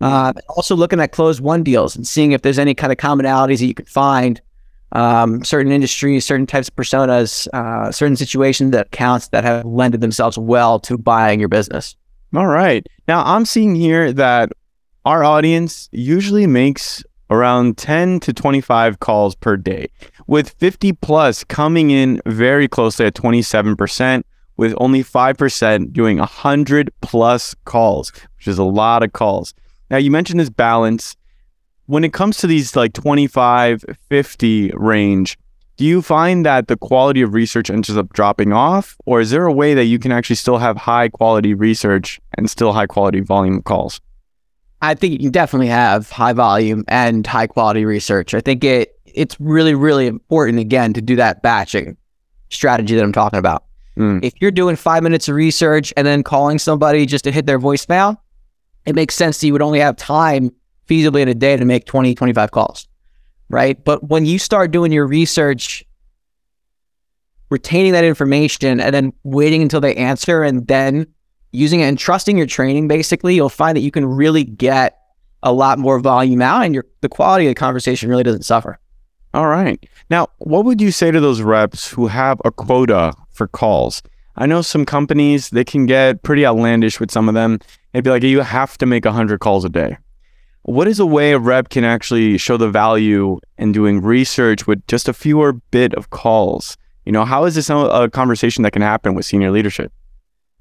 Uh, 0.00 0.32
also 0.48 0.74
looking 0.74 1.00
at 1.00 1.12
closed 1.12 1.40
won 1.40 1.62
deals 1.62 1.94
and 1.94 2.06
seeing 2.06 2.32
if 2.32 2.42
there's 2.42 2.58
any 2.58 2.74
kind 2.74 2.90
of 2.90 2.98
commonalities 2.98 3.58
that 3.58 3.66
you 3.66 3.74
can 3.74 3.86
find. 3.86 4.40
Um, 4.92 5.44
certain 5.44 5.70
industries, 5.70 6.26
certain 6.26 6.46
types 6.46 6.68
of 6.68 6.74
personas, 6.74 7.46
uh, 7.52 7.92
certain 7.92 8.16
situations 8.16 8.72
that 8.72 8.86
accounts 8.86 9.28
that 9.28 9.44
have 9.44 9.64
lended 9.64 10.00
themselves 10.00 10.36
well 10.36 10.80
to 10.80 10.98
buying 10.98 11.38
your 11.38 11.48
business. 11.48 11.94
All 12.34 12.46
right. 12.46 12.86
Now 13.08 13.24
I'm 13.24 13.44
seeing 13.44 13.74
here 13.74 14.12
that 14.12 14.52
our 15.04 15.24
audience 15.24 15.88
usually 15.90 16.46
makes 16.46 17.02
around 17.28 17.76
10 17.78 18.20
to 18.20 18.32
25 18.32 19.00
calls 19.00 19.34
per 19.34 19.56
day 19.56 19.88
with 20.26 20.50
50 20.50 20.92
plus 20.94 21.42
coming 21.42 21.90
in 21.90 22.20
very 22.26 22.68
closely 22.68 23.06
at 23.06 23.14
27%, 23.14 24.22
with 24.56 24.74
only 24.78 25.02
5% 25.02 25.92
doing 25.92 26.18
100 26.18 26.90
plus 27.00 27.54
calls, 27.64 28.12
which 28.36 28.46
is 28.46 28.58
a 28.58 28.64
lot 28.64 29.02
of 29.02 29.12
calls. 29.12 29.54
Now, 29.90 29.96
you 29.96 30.10
mentioned 30.10 30.38
this 30.38 30.50
balance. 30.50 31.16
When 31.86 32.04
it 32.04 32.12
comes 32.12 32.36
to 32.38 32.46
these 32.46 32.76
like 32.76 32.92
25, 32.92 33.84
50 34.08 34.72
range, 34.76 35.36
do 35.80 35.86
you 35.86 36.02
find 36.02 36.44
that 36.44 36.68
the 36.68 36.76
quality 36.76 37.22
of 37.22 37.32
research 37.32 37.70
ends 37.70 37.88
up 37.88 38.12
dropping 38.12 38.52
off? 38.52 38.98
Or 39.06 39.18
is 39.18 39.30
there 39.30 39.46
a 39.46 39.52
way 39.52 39.72
that 39.72 39.86
you 39.86 39.98
can 39.98 40.12
actually 40.12 40.36
still 40.36 40.58
have 40.58 40.76
high 40.76 41.08
quality 41.08 41.54
research 41.54 42.20
and 42.36 42.50
still 42.50 42.74
high 42.74 42.86
quality 42.86 43.20
volume 43.20 43.62
calls? 43.62 43.98
I 44.82 44.92
think 44.92 45.14
you 45.14 45.18
can 45.18 45.30
definitely 45.30 45.68
have 45.68 46.10
high 46.10 46.34
volume 46.34 46.84
and 46.88 47.26
high 47.26 47.46
quality 47.46 47.86
research. 47.86 48.34
I 48.34 48.42
think 48.42 48.62
it 48.62 48.94
it's 49.06 49.40
really, 49.40 49.74
really 49.74 50.06
important 50.06 50.58
again 50.58 50.92
to 50.92 51.00
do 51.00 51.16
that 51.16 51.40
batching 51.40 51.96
strategy 52.50 52.94
that 52.94 53.02
I'm 53.02 53.10
talking 53.10 53.38
about. 53.38 53.64
Mm. 53.96 54.22
If 54.22 54.34
you're 54.38 54.50
doing 54.50 54.76
five 54.76 55.02
minutes 55.02 55.30
of 55.30 55.34
research 55.34 55.94
and 55.96 56.06
then 56.06 56.22
calling 56.22 56.58
somebody 56.58 57.06
just 57.06 57.24
to 57.24 57.32
hit 57.32 57.46
their 57.46 57.58
voicemail, 57.58 58.18
it 58.84 58.94
makes 58.94 59.14
sense 59.14 59.40
that 59.40 59.46
you 59.46 59.54
would 59.54 59.62
only 59.62 59.80
have 59.80 59.96
time 59.96 60.50
feasibly 60.86 61.22
in 61.22 61.28
a 61.28 61.34
day 61.34 61.56
to 61.56 61.64
make 61.64 61.86
20, 61.86 62.14
25 62.14 62.50
calls, 62.50 62.86
right? 63.50 63.82
But 63.84 64.08
when 64.08 64.24
you 64.24 64.38
start 64.38 64.70
doing 64.70 64.92
your 64.92 65.06
research, 65.06 65.84
retaining 67.50 67.92
that 67.92 68.04
information 68.04 68.80
and 68.80 68.94
then 68.94 69.12
waiting 69.24 69.60
until 69.60 69.80
they 69.80 69.94
answer 69.96 70.42
and 70.42 70.66
then 70.66 71.06
using 71.52 71.80
it 71.80 71.84
and 71.84 71.98
trusting 71.98 72.38
your 72.38 72.46
training, 72.46 72.88
basically, 72.88 73.34
you'll 73.34 73.48
find 73.48 73.76
that 73.76 73.82
you 73.82 73.90
can 73.90 74.06
really 74.06 74.44
get 74.44 74.96
a 75.42 75.52
lot 75.52 75.78
more 75.78 75.98
volume 75.98 76.40
out 76.40 76.64
and 76.64 76.74
your 76.74 76.86
the 77.00 77.08
quality 77.08 77.46
of 77.46 77.50
the 77.50 77.54
conversation 77.54 78.08
really 78.08 78.22
doesn't 78.22 78.44
suffer. 78.44 78.78
All 79.34 79.48
right. 79.48 79.84
Now, 80.08 80.28
what 80.38 80.64
would 80.64 80.80
you 80.80 80.90
say 80.90 81.10
to 81.10 81.20
those 81.20 81.40
reps 81.40 81.90
who 81.90 82.06
have 82.08 82.40
a 82.44 82.50
quota 82.50 83.12
for 83.30 83.46
calls? 83.46 84.02
I 84.36 84.46
know 84.46 84.62
some 84.62 84.84
companies, 84.84 85.50
they 85.50 85.64
can 85.64 85.86
get 85.86 86.22
pretty 86.22 86.46
outlandish 86.46 87.00
with 87.00 87.10
some 87.10 87.28
of 87.28 87.34
them. 87.34 87.58
They'd 87.92 88.04
be 88.04 88.10
like, 88.10 88.22
you 88.22 88.40
have 88.40 88.78
to 88.78 88.86
make 88.86 89.04
100 89.04 89.40
calls 89.40 89.64
a 89.64 89.68
day. 89.68 89.98
What 90.62 90.88
is 90.88 91.00
a 91.00 91.06
way 91.06 91.32
a 91.32 91.38
rep 91.38 91.70
can 91.70 91.84
actually 91.84 92.38
show 92.38 92.56
the 92.56 92.70
value 92.70 93.38
in 93.58 93.72
doing 93.72 94.02
research 94.02 94.66
with 94.66 94.86
just 94.86 95.08
a 95.08 95.12
fewer 95.12 95.52
bit 95.52 95.94
of 95.94 96.10
calls? 96.10 96.76
You 97.06 97.12
know, 97.12 97.24
how 97.24 97.44
is 97.44 97.54
this 97.54 97.70
a 97.70 98.10
conversation 98.12 98.62
that 98.64 98.72
can 98.72 98.82
happen 98.82 99.14
with 99.14 99.24
senior 99.24 99.50
leadership? 99.50 99.92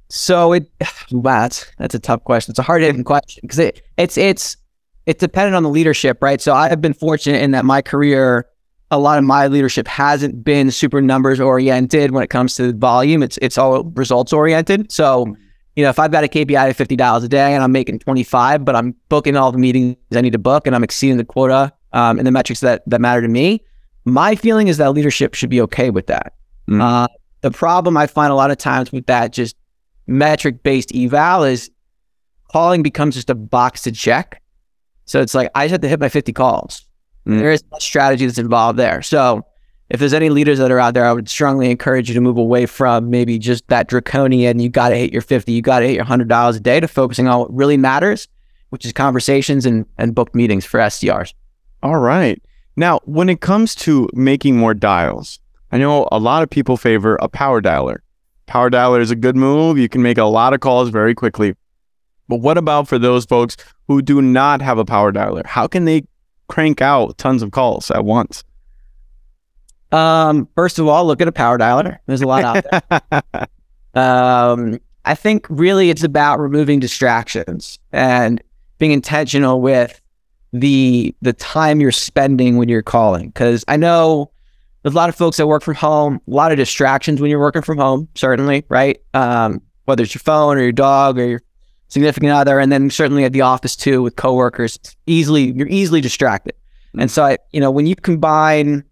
So 0.10 0.54
it, 0.54 0.72
wow, 1.12 1.42
that's, 1.42 1.66
that's 1.78 1.96
a 1.96 2.00
tough 2.00 2.24
question. 2.24 2.52
It's 2.52 2.60
a 2.60 2.64
hard 2.64 2.82
hitting 2.82 3.04
question 3.06 3.42
because 3.44 3.60
it, 3.60 3.82
it's, 3.98 4.18
it's, 4.18 4.58
it's 5.06 5.20
dependent 5.20 5.56
on 5.56 5.64
the 5.64 5.70
leadership, 5.70 6.22
right? 6.22 6.40
So 6.40 6.54
I 6.54 6.70
have 6.70 6.82
been 6.82 6.94
fortunate 6.94 7.42
in 7.42 7.52
that 7.52 7.66
my 7.66 7.82
career 7.82 8.48
a 8.92 9.00
lot 9.00 9.18
of 9.18 9.24
my 9.24 9.48
leadership 9.48 9.88
hasn't 9.88 10.44
been 10.44 10.72
super 10.72 11.02
numbers 11.02 11.40
oriented 11.40 12.12
when 12.12 12.24
it 12.24 12.30
comes 12.30 12.56
to 12.56 12.74
volume. 12.74 13.22
It's 13.22 13.38
it's 13.42 13.58
all 13.58 13.84
results 13.96 14.34
oriented. 14.34 14.92
So, 14.92 15.26
mm. 15.26 15.36
You 15.80 15.86
know, 15.86 15.90
if 15.90 15.98
I've 15.98 16.12
got 16.12 16.26
a 16.26 16.28
KPI 16.28 16.72
of 16.72 16.76
fifty 16.76 16.98
dollars 16.98 17.24
a 17.24 17.30
day 17.30 17.54
and 17.54 17.64
I'm 17.64 17.72
making 17.72 18.00
twenty 18.00 18.24
five, 18.24 18.66
but 18.66 18.76
I'm 18.76 18.94
booking 19.08 19.38
all 19.38 19.54
the 19.54 19.58
meetings 19.58 19.96
I 20.14 20.20
need 20.20 20.34
to 20.34 20.38
book 20.40 20.68
and 20.68 20.76
I'm 20.76 20.84
exceeding 20.84 21.16
the 21.16 21.24
quota 21.24 21.72
um, 21.94 22.18
and 22.18 22.28
the 22.28 22.32
metrics 22.32 22.60
that 22.60 22.84
that 22.86 23.00
matter 23.00 23.22
to 23.22 23.30
me, 23.30 23.64
my 24.04 24.36
feeling 24.36 24.68
is 24.68 24.76
that 24.76 24.92
leadership 24.92 25.36
should 25.36 25.50
be 25.50 25.62
okay 25.62 25.90
with 25.90 26.08
that. 26.08 26.34
Mm. 26.68 26.82
Uh, 26.82 27.08
the 27.40 27.52
problem 27.52 27.96
I 27.96 28.08
find 28.08 28.30
a 28.30 28.36
lot 28.36 28.52
of 28.52 28.58
times 28.58 28.92
with 28.92 29.06
that 29.06 29.32
just 29.32 29.56
metric 30.06 30.64
based 30.64 30.94
eval 30.94 31.46
is 31.46 31.72
calling 32.52 32.84
becomes 32.84 33.16
just 33.16 33.30
a 33.30 33.36
box 33.36 33.84
to 33.84 33.94
check. 33.94 34.42
So 35.06 35.22
it's 35.22 35.34
like 35.34 35.50
I 35.56 35.64
just 35.64 35.72
have 35.72 35.82
to 35.82 35.88
hit 35.88 36.02
my 36.02 36.10
fifty 36.10 36.34
calls 36.34 36.90
Mm. 37.30 37.40
There 37.40 37.52
is 37.52 37.64
a 37.74 37.82
strategy 37.82 38.26
that's 38.26 38.38
involved 38.38 38.80
there. 38.80 39.02
So 39.02 39.46
if 39.90 40.00
there's 40.00 40.14
any 40.14 40.30
leaders 40.30 40.60
that 40.60 40.72
are 40.72 40.80
out 40.80 40.94
there, 40.94 41.06
I 41.06 41.14
would 41.14 41.28
strongly 41.28 41.72
encourage 41.72 42.10
you 42.10 42.16
to 42.16 42.22
move 42.22 42.38
away 42.38 42.66
from 42.66 43.10
maybe 43.10 43.40
just 43.40 43.68
that 43.70 43.88
draconian, 43.88 44.60
you 44.60 44.70
got 44.70 44.90
to 44.90 44.96
hit 44.96 45.12
your 45.12 45.24
50, 45.24 45.52
you 45.52 45.62
got 45.62 45.80
to 45.80 45.88
hit 45.88 45.96
your 45.96 46.06
$100 46.06 46.56
a 46.56 46.60
day 46.60 46.80
to 46.80 46.88
focusing 46.88 47.28
on 47.28 47.40
what 47.40 47.54
really 47.54 47.78
matters, 47.78 48.28
which 48.70 48.86
is 48.86 48.94
conversations 48.94 49.66
and, 49.66 49.86
and 49.98 50.14
booked 50.14 50.36
meetings 50.36 50.64
for 50.64 50.80
SDRs. 50.80 51.34
All 51.82 51.98
right. 51.98 52.42
Now, 52.76 53.00
when 53.06 53.30
it 53.30 53.42
comes 53.42 53.74
to 53.76 54.08
making 54.14 54.58
more 54.58 54.74
dials, 54.74 55.40
I 55.72 55.78
know 55.78 56.08
a 56.12 56.20
lot 56.20 56.44
of 56.44 56.50
people 56.50 56.78
favor 56.78 57.18
a 57.22 57.28
power 57.28 57.62
dialer. 57.62 57.98
Power 58.46 58.70
dialer 58.70 59.02
is 59.02 59.12
a 59.12 59.16
good 59.16 59.36
move. 59.36 59.78
You 59.78 59.90
can 59.90 60.02
make 60.02 60.18
a 60.18 60.24
lot 60.24 60.54
of 60.54 60.60
calls 60.60 60.90
very 60.90 61.16
quickly. 61.16 61.56
But 62.28 62.38
what 62.38 62.58
about 62.58 62.88
for 62.88 63.00
those 63.00 63.26
folks 63.26 63.58
who 63.88 64.02
do 64.02 64.22
not 64.22 64.62
have 64.62 64.78
a 64.78 64.86
power 64.86 65.12
dialer? 65.12 65.46
How 65.46 65.68
can 65.68 65.86
they 65.86 66.04
crank 66.48 66.82
out 66.82 67.18
tons 67.18 67.42
of 67.42 67.52
calls 67.52 67.90
at 67.92 68.06
once? 68.06 68.44
Um, 69.92 70.48
first 70.56 70.80
of 70.80 70.88
all, 70.88 71.06
look 71.06 71.22
at 71.22 71.28
a 71.28 71.32
power 71.32 71.58
dialer. 71.58 71.98
There's 72.06 72.22
a 72.22 72.28
lot 72.28 72.44
out 72.44 72.66
there. 72.70 73.48
um, 74.04 74.80
I 75.06 75.16
think 75.16 75.48
really 75.50 75.90
it's 75.90 76.04
about 76.04 76.40
removing 76.40 76.80
distractions 76.80 77.80
and 77.92 78.42
being 78.78 78.92
intentional 78.92 79.62
with 79.62 80.00
the 80.52 81.16
the 81.22 81.34
time 81.34 81.80
you're 81.80 81.92
spending 81.92 82.58
when 82.58 82.70
you're 82.70 82.82
calling. 82.82 83.28
Because 83.30 83.66
I 83.68 83.78
know 83.78 84.32
there's 84.84 84.94
a 84.94 84.98
lot 84.98 85.10
of 85.10 85.16
folks 85.16 85.38
that 85.38 85.48
work 85.48 85.64
from 85.64 85.76
home, 85.76 86.22
a 86.28 86.32
lot 86.32 86.52
of 86.52 86.58
distractions 86.58 87.22
when 87.22 87.30
you're 87.30 87.40
working 87.40 87.62
from 87.62 87.78
home. 87.78 88.08
Certainly, 88.16 88.66
right? 88.70 89.02
Um, 89.14 89.62
whether 89.86 90.04
it's 90.04 90.14
your 90.14 90.20
phone 90.20 90.58
or 90.58 90.62
your 90.62 90.72
dog 90.72 91.18
or 91.18 91.26
your 91.26 91.42
significant 91.88 92.32
other, 92.32 92.60
and 92.60 92.72
then 92.72 92.90
certainly 92.90 93.24
at 93.24 93.34
the 93.34 93.42
office 93.42 93.76
too 93.76 94.02
with 94.02 94.16
coworkers. 94.16 94.80
Easily, 95.08 95.52
you're 95.52 95.68
easily 95.68 96.02
distracted. 96.02 96.54
And 96.98 97.12
so, 97.12 97.24
I, 97.24 97.38
you 97.52 97.60
know, 97.60 97.70
when 97.70 97.86
you 97.86 97.96
combine 97.96 98.84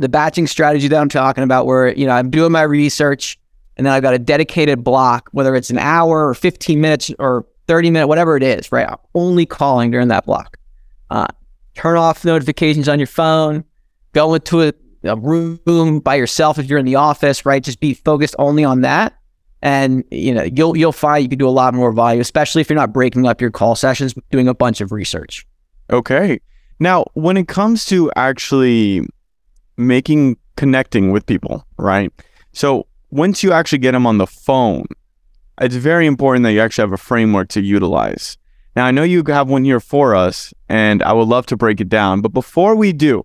the 0.00 0.08
batching 0.08 0.46
strategy 0.46 0.88
that 0.88 1.00
I'm 1.00 1.08
talking 1.08 1.44
about, 1.44 1.66
where 1.66 1.94
you 1.94 2.06
know 2.06 2.12
I'm 2.12 2.30
doing 2.30 2.52
my 2.52 2.62
research, 2.62 3.38
and 3.76 3.86
then 3.86 3.92
I've 3.92 4.02
got 4.02 4.14
a 4.14 4.18
dedicated 4.18 4.82
block, 4.82 5.28
whether 5.32 5.54
it's 5.54 5.70
an 5.70 5.78
hour 5.78 6.28
or 6.28 6.34
15 6.34 6.80
minutes 6.80 7.12
or 7.18 7.46
30 7.68 7.90
minutes, 7.90 8.08
whatever 8.08 8.36
it 8.36 8.42
is, 8.42 8.72
right? 8.72 8.88
I'm 8.88 8.96
only 9.14 9.46
calling 9.46 9.90
during 9.90 10.08
that 10.08 10.26
block. 10.26 10.56
Uh, 11.10 11.28
turn 11.74 11.96
off 11.96 12.24
notifications 12.24 12.88
on 12.88 12.98
your 12.98 13.06
phone. 13.06 13.64
Go 14.12 14.34
into 14.34 14.62
a, 14.62 14.72
a 15.04 15.16
room 15.16 16.00
by 16.00 16.16
yourself 16.16 16.58
if 16.58 16.66
you're 16.66 16.78
in 16.78 16.86
the 16.86 16.96
office, 16.96 17.46
right? 17.46 17.62
Just 17.62 17.78
be 17.78 17.94
focused 17.94 18.34
only 18.38 18.64
on 18.64 18.80
that 18.80 19.14
and 19.62 20.04
you 20.10 20.32
know 20.32 20.42
you'll 20.42 20.76
you'll 20.76 20.92
find 20.92 21.22
you 21.22 21.28
can 21.28 21.38
do 21.38 21.48
a 21.48 21.50
lot 21.50 21.74
more 21.74 21.92
volume, 21.92 22.20
especially 22.20 22.60
if 22.60 22.70
you're 22.70 22.78
not 22.78 22.92
breaking 22.92 23.26
up 23.26 23.40
your 23.40 23.50
call 23.50 23.74
sessions, 23.74 24.14
doing 24.30 24.48
a 24.48 24.54
bunch 24.54 24.80
of 24.80 24.92
research. 24.92 25.46
Okay. 25.90 26.40
Now, 26.78 27.04
when 27.12 27.36
it 27.36 27.46
comes 27.46 27.84
to 27.86 28.10
actually 28.16 29.06
making 29.80 30.36
connecting 30.56 31.10
with 31.10 31.26
people, 31.26 31.66
right? 31.76 32.12
So 32.52 32.86
once 33.10 33.42
you 33.42 33.52
actually 33.52 33.78
get 33.78 33.92
them 33.92 34.06
on 34.06 34.18
the 34.18 34.26
phone, 34.26 34.86
it's 35.60 35.76
very 35.76 36.06
important 36.06 36.44
that 36.44 36.52
you 36.52 36.60
actually 36.60 36.82
have 36.82 36.92
a 36.92 36.96
framework 36.96 37.48
to 37.50 37.60
utilize. 37.60 38.38
Now, 38.76 38.86
I 38.86 38.92
know 38.92 39.02
you 39.02 39.22
have 39.26 39.48
one 39.48 39.64
here 39.64 39.80
for 39.80 40.14
us, 40.14 40.54
and 40.68 41.02
I 41.02 41.12
would 41.12 41.28
love 41.28 41.46
to 41.46 41.56
break 41.56 41.80
it 41.80 41.88
down. 41.88 42.20
But 42.20 42.32
before 42.32 42.76
we 42.76 42.92
do, 42.92 43.24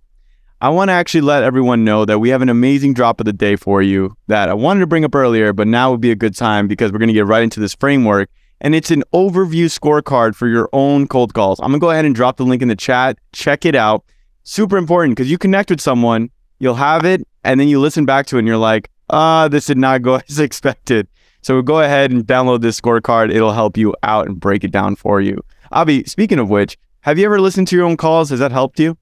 I 0.60 0.70
want 0.70 0.88
to 0.88 0.92
actually 0.92 1.20
let 1.20 1.42
everyone 1.42 1.84
know 1.84 2.04
that 2.04 2.18
we 2.18 2.30
have 2.30 2.42
an 2.42 2.48
amazing 2.48 2.94
drop 2.94 3.20
of 3.20 3.26
the 3.26 3.32
day 3.32 3.56
for 3.56 3.82
you 3.82 4.16
that 4.26 4.48
I 4.48 4.54
wanted 4.54 4.80
to 4.80 4.86
bring 4.86 5.04
up 5.04 5.14
earlier, 5.14 5.52
but 5.52 5.68
now 5.68 5.90
would 5.90 6.00
be 6.00 6.10
a 6.10 6.16
good 6.16 6.34
time 6.34 6.66
because 6.66 6.90
we're 6.90 6.98
going 6.98 7.08
to 7.08 7.14
get 7.14 7.26
right 7.26 7.42
into 7.42 7.60
this 7.60 7.74
framework. 7.74 8.30
And 8.60 8.74
it's 8.74 8.90
an 8.90 9.04
overview 9.12 9.66
scorecard 9.66 10.34
for 10.34 10.48
your 10.48 10.68
own 10.72 11.06
cold 11.08 11.34
calls. 11.34 11.60
I'm 11.60 11.68
going 11.68 11.80
to 11.80 11.84
go 11.84 11.90
ahead 11.90 12.06
and 12.06 12.14
drop 12.14 12.38
the 12.38 12.44
link 12.44 12.62
in 12.62 12.68
the 12.68 12.76
chat. 12.76 13.18
Check 13.32 13.66
it 13.66 13.74
out. 13.74 14.02
Super 14.44 14.78
important 14.78 15.14
because 15.14 15.30
you 15.30 15.36
connect 15.36 15.70
with 15.70 15.80
someone, 15.80 16.30
you'll 16.58 16.74
have 16.74 17.04
it, 17.04 17.26
and 17.44 17.58
then 17.60 17.68
you 17.68 17.80
listen 17.80 18.04
back 18.04 18.26
to 18.26 18.36
it 18.36 18.40
and 18.40 18.48
you're 18.48 18.56
like, 18.56 18.90
ah, 19.10 19.42
uh, 19.42 19.48
this 19.48 19.66
did 19.66 19.78
not 19.78 20.02
go 20.02 20.20
as 20.28 20.38
expected. 20.38 21.08
So 21.42 21.62
go 21.62 21.80
ahead 21.80 22.10
and 22.10 22.26
download 22.26 22.60
this 22.60 22.80
scorecard. 22.80 23.32
It'll 23.32 23.52
help 23.52 23.76
you 23.76 23.94
out 24.02 24.26
and 24.26 24.40
break 24.40 24.64
it 24.64 24.72
down 24.72 24.96
for 24.96 25.20
you. 25.20 25.42
Avi, 25.72 26.04
speaking 26.04 26.38
of 26.38 26.50
which, 26.50 26.76
have 27.00 27.18
you 27.18 27.24
ever 27.26 27.40
listened 27.40 27.68
to 27.68 27.76
your 27.76 27.84
own 27.84 27.96
calls? 27.96 28.30
Has 28.30 28.40
that 28.40 28.50
helped 28.50 28.80
you? 28.80 28.98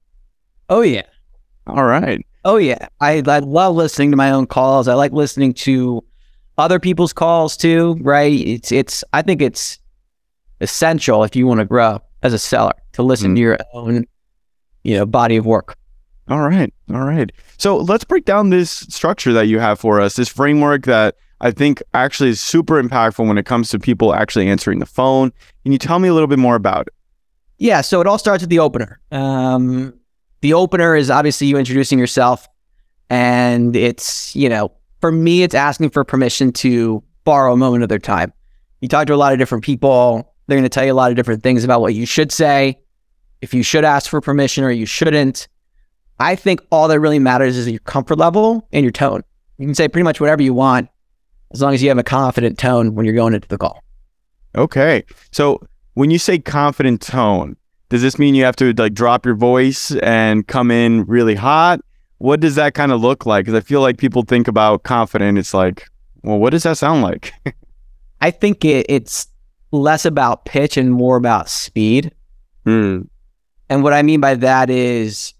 Oh, 0.69 0.81
yeah. 0.81 1.03
All 1.67 1.85
right. 1.85 2.23
Oh 2.45 2.57
yeah, 2.57 2.87
I, 3.01 3.23
I 3.25 3.39
love 3.39 3.75
listening 3.75 4.11
to 4.11 4.17
my 4.17 4.29
own 4.29 4.45
calls. 4.45 4.87
I 4.87 4.93
like 4.93 5.11
listening 5.11 5.53
to 5.55 6.03
other 6.59 6.79
people's 6.79 7.11
calls 7.11 7.57
too. 7.57 7.97
Right? 8.01 8.39
It's 8.39 8.71
it's. 8.71 9.03
I 9.13 9.23
think 9.23 9.41
it's 9.41 9.79
essential 10.61 11.23
if 11.23 11.35
you 11.35 11.47
want 11.47 11.59
to 11.59 11.65
grow 11.65 11.99
as 12.21 12.33
a 12.33 12.39
seller 12.39 12.73
to 12.93 13.01
listen 13.01 13.29
mm-hmm. 13.29 13.35
to 13.35 13.41
your 13.41 13.57
own, 13.73 14.05
you 14.83 14.95
know, 14.95 15.07
body 15.07 15.37
of 15.37 15.47
work. 15.47 15.75
All 16.27 16.41
right. 16.41 16.73
All 16.91 17.03
right. 17.03 17.31
So 17.57 17.77
let's 17.77 18.03
break 18.03 18.25
down 18.25 18.49
this 18.49 18.71
structure 18.71 19.31
that 19.33 19.47
you 19.47 19.59
have 19.59 19.79
for 19.79 20.01
us. 20.01 20.15
This 20.15 20.29
framework 20.29 20.85
that 20.85 21.15
I 21.41 21.51
think 21.51 21.83
actually 21.93 22.29
is 22.29 22.41
super 22.41 22.81
impactful 22.81 23.27
when 23.27 23.37
it 23.37 23.45
comes 23.45 23.69
to 23.69 23.79
people 23.79 24.13
actually 24.13 24.47
answering 24.47 24.79
the 24.79 24.85
phone. 24.85 25.31
Can 25.63 25.71
you 25.71 25.77
tell 25.77 25.99
me 25.99 26.07
a 26.07 26.13
little 26.13 26.27
bit 26.27 26.39
more 26.39 26.55
about 26.55 26.87
it? 26.87 26.93
Yeah. 27.59 27.81
So 27.81 28.01
it 28.01 28.07
all 28.07 28.17
starts 28.17 28.41
with 28.41 28.49
the 28.49 28.59
opener. 28.59 28.99
Um, 29.11 29.93
the 30.41 30.53
opener 30.53 30.95
is 30.95 31.11
obviously 31.11 31.47
you 31.47 31.57
introducing 31.57 31.99
yourself. 31.99 32.47
And 33.09 33.75
it's, 33.75 34.35
you 34.35 34.49
know, 34.49 34.71
for 35.01 35.11
me, 35.11 35.43
it's 35.43 35.53
asking 35.53 35.91
for 35.91 36.03
permission 36.03 36.51
to 36.53 37.03
borrow 37.23 37.53
a 37.53 37.57
moment 37.57 37.83
of 37.83 37.89
their 37.89 37.99
time. 37.99 38.33
You 38.81 38.87
talk 38.87 39.05
to 39.07 39.13
a 39.13 39.15
lot 39.15 39.31
of 39.33 39.39
different 39.39 39.63
people. 39.63 40.33
They're 40.47 40.57
going 40.57 40.63
to 40.63 40.69
tell 40.69 40.85
you 40.85 40.91
a 40.91 40.95
lot 40.95 41.11
of 41.11 41.15
different 41.15 41.43
things 41.43 41.63
about 41.63 41.81
what 41.81 41.93
you 41.93 42.05
should 42.05 42.31
say, 42.31 42.79
if 43.41 43.53
you 43.53 43.63
should 43.63 43.83
ask 43.83 44.09
for 44.09 44.21
permission 44.21 44.63
or 44.63 44.71
you 44.71 44.85
shouldn't. 44.85 45.47
I 46.19 46.35
think 46.35 46.61
all 46.71 46.87
that 46.87 46.99
really 46.99 47.19
matters 47.19 47.57
is 47.57 47.69
your 47.69 47.79
comfort 47.79 48.17
level 48.17 48.67
and 48.71 48.83
your 48.83 48.91
tone. 48.91 49.23
You 49.57 49.67
can 49.67 49.75
say 49.75 49.87
pretty 49.87 50.03
much 50.03 50.19
whatever 50.19 50.41
you 50.41 50.53
want 50.53 50.89
as 51.51 51.61
long 51.61 51.73
as 51.73 51.81
you 51.81 51.89
have 51.89 51.97
a 51.97 52.03
confident 52.03 52.57
tone 52.57 52.95
when 52.95 53.05
you're 53.05 53.15
going 53.15 53.33
into 53.33 53.47
the 53.47 53.57
call. 53.57 53.83
Okay. 54.55 55.03
So 55.31 55.61
when 55.93 56.11
you 56.11 56.19
say 56.19 56.39
confident 56.39 57.01
tone, 57.01 57.57
does 57.89 58.01
this 58.01 58.17
mean 58.17 58.35
you 58.35 58.43
have 58.43 58.55
to 58.57 58.73
like 58.73 58.93
drop 58.93 59.25
your 59.25 59.35
voice 59.35 59.91
and 59.97 60.47
come 60.47 60.71
in 60.71 61.05
really 61.05 61.35
hot? 61.35 61.81
What 62.17 62.39
does 62.39 62.55
that 62.55 62.73
kind 62.73 62.91
of 62.91 63.01
look 63.01 63.25
like? 63.25 63.45
Because 63.45 63.57
I 63.57 63.61
feel 63.61 63.81
like 63.81 63.97
people 63.97 64.23
think 64.23 64.47
about 64.47 64.83
confident. 64.83 65.37
It's 65.37 65.53
like, 65.53 65.87
well, 66.23 66.39
what 66.39 66.49
does 66.51 66.63
that 66.63 66.77
sound 66.77 67.03
like? 67.03 67.33
I 68.21 68.31
think 68.31 68.65
it, 68.65 68.85
it's 68.89 69.27
less 69.71 70.05
about 70.05 70.45
pitch 70.45 70.77
and 70.77 70.91
more 70.91 71.17
about 71.17 71.49
speed. 71.49 72.13
Mm. 72.65 73.07
And 73.69 73.83
what 73.83 73.93
I 73.93 74.01
mean 74.01 74.21
by 74.21 74.35
that 74.35 74.69
is 74.69 75.34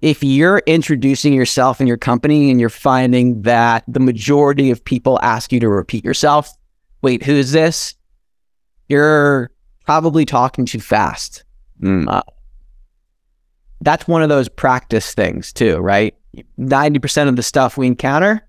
if 0.00 0.22
you're 0.22 0.62
introducing 0.66 1.32
yourself 1.32 1.80
and 1.80 1.88
your 1.88 1.96
company 1.96 2.50
and 2.50 2.60
you're 2.60 2.68
finding 2.68 3.42
that 3.42 3.84
the 3.88 4.00
majority 4.00 4.70
of 4.70 4.84
people 4.84 5.18
ask 5.22 5.52
you 5.52 5.60
to 5.60 5.68
repeat 5.68 6.04
yourself, 6.04 6.50
wait, 7.02 7.22
who's 7.22 7.50
this? 7.50 7.94
You're 8.88 9.50
probably 9.84 10.24
talking 10.24 10.66
too 10.66 10.80
fast. 10.80 11.44
Mm. 11.80 12.08
Uh, 12.08 12.22
that's 13.80 14.06
one 14.06 14.22
of 14.22 14.28
those 14.28 14.48
practice 14.48 15.14
things 15.14 15.52
too, 15.52 15.78
right? 15.78 16.14
90% 16.58 17.28
of 17.28 17.36
the 17.36 17.42
stuff 17.42 17.76
we 17.76 17.86
encounter 17.86 18.46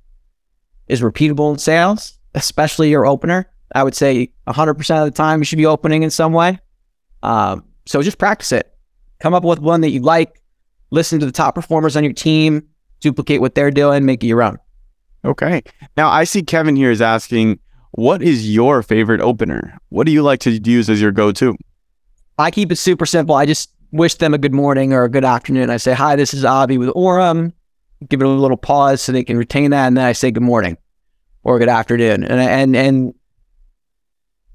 is 0.88 1.02
repeatable 1.02 1.52
in 1.52 1.58
sales, 1.58 2.18
especially 2.36 2.90
your 2.90 3.06
opener. 3.06 3.50
I 3.74 3.84
would 3.84 3.96
say 3.96 4.32
100% 4.48 5.00
of 5.00 5.06
the 5.06 5.16
time 5.16 5.40
you 5.40 5.46
should 5.46 5.58
be 5.58 5.66
opening 5.66 6.04
in 6.04 6.10
some 6.10 6.34
way. 6.34 6.60
Um, 7.22 7.66
so 7.86 8.02
just 8.02 8.18
practice 8.18 8.52
it. 8.52 8.74
Come 9.20 9.34
up 9.34 9.44
with 9.44 9.60
one 9.60 9.82
that 9.82 9.90
you 9.90 10.02
like, 10.02 10.42
listen 10.92 11.20
to 11.20 11.26
the 11.26 11.32
top 11.32 11.56
performers 11.56 11.96
on 11.96 12.04
your 12.04 12.14
team, 12.14 12.68
duplicate 13.00 13.42
what 13.42 13.56
they're 13.56 13.72
doing, 13.72 14.06
make 14.06 14.24
it 14.24 14.28
your 14.28 14.44
own. 14.44 14.58
Okay. 15.26 15.62
Now 15.98 16.10
I 16.10 16.24
see 16.24 16.42
Kevin 16.42 16.76
here 16.76 16.92
is 16.92 17.02
asking, 17.02 17.60
what 17.92 18.22
is 18.22 18.54
your 18.54 18.84
favorite 18.84 19.22
opener? 19.22 19.78
What 19.90 20.06
do 20.06 20.12
you 20.12 20.22
like 20.22 20.40
to 20.42 20.52
use 20.52 20.90
as 20.90 21.02
your 21.02 21.12
go-to? 21.12 21.56
I 22.38 22.52
keep 22.52 22.72
it 22.72 22.78
super 22.78 23.06
simple. 23.06 23.36
I 23.36 23.46
just 23.46 23.72
wish 23.92 24.16
them 24.16 24.34
a 24.34 24.38
good 24.38 24.54
morning 24.54 24.94
or 24.94 25.04
a 25.04 25.10
good 25.10 25.26
afternoon. 25.26 25.70
I 25.70 25.78
say, 25.78 25.94
hi, 25.94 26.16
this 26.16 26.34
is 26.34 26.46
Avi 26.46 26.78
with 26.78 26.90
Orum. 26.90 27.52
Give 28.08 28.22
it 28.22 28.26
a 28.26 28.30
little 28.30 28.58
pause 28.58 29.02
so 29.02 29.12
they 29.12 29.24
can 29.24 29.38
retain 29.38 29.72
that. 29.72 29.88
And 29.88 29.98
then 29.98 30.06
I 30.06 30.14
say 30.14 30.32
good 30.32 30.44
morning 30.44 30.78
or 31.44 31.60
good 31.60 31.68
afternoon. 31.68 32.24
And, 32.24 32.40
and, 32.40 32.76
and 32.76 33.14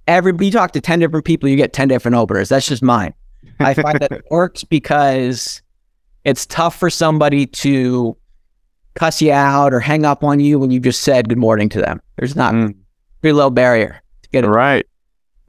every, 0.07 0.33
you 0.38 0.50
talk 0.50 0.73
to 0.73 0.81
10 0.81 1.00
different 1.00 1.26
people, 1.26 1.49
you 1.49 1.57
get 1.57 1.73
10 1.73 1.88
different 1.88 2.14
openers. 2.14 2.49
That's 2.49 2.67
just 2.67 2.83
mine. 2.83 3.12
I 3.61 3.75
find 3.75 3.99
that 4.00 4.12
it 4.12 4.25
works 4.31 4.64
because 4.64 5.61
it's 6.25 6.47
tough 6.47 6.76
for 6.78 6.90
somebody 6.90 7.47
to 7.47 8.16
cuss 8.95 9.21
you 9.21 9.33
out 9.33 9.75
or 9.75 9.81
hang 9.81 10.04
up 10.04 10.25
on 10.25 10.40
you 10.40 10.59
when 10.59 10.71
you 10.71 10.81
just 10.81 11.02
said 11.02 11.28
good 11.28 11.38
morning 11.38 11.69
to 11.69 11.81
them. 11.81 12.00
There's 12.16 12.37
not 12.37 12.54
mm. 12.54 12.75
pretty 13.21 13.35
low 13.35 13.50
barrier 13.50 14.00
to 14.23 14.31
get 14.31 14.45
it. 14.45 14.49
Right. 14.49 14.87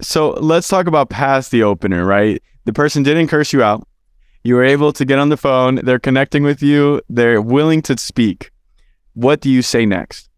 So 0.01 0.32
let's 0.32 0.67
talk 0.67 0.88
about 0.88 1.10
past 1.10 1.51
the 1.51 1.63
opener, 1.63 2.05
right? 2.05 2.41
The 2.65 2.74
person 2.74 3.03
didn't 3.03 3.27
curse 3.27 3.53
you 3.53 3.63
out. 3.63 3.88
You 4.44 4.55
were 4.55 4.63
able 4.63 4.91
to 4.94 5.05
get 5.05 5.17
on 5.17 5.29
the 5.29 5.38
phone. 5.38 5.75
They're 5.75 6.00
connecting 6.00 6.44
with 6.44 6.62
you. 6.62 7.01
They're 7.10 7.41
willing 7.41 7.82
to 7.84 7.98
speak. 7.98 8.51
What 9.13 9.41
do 9.41 9.50
you 9.50 9.62
say 9.62 9.86
next? 9.86 10.29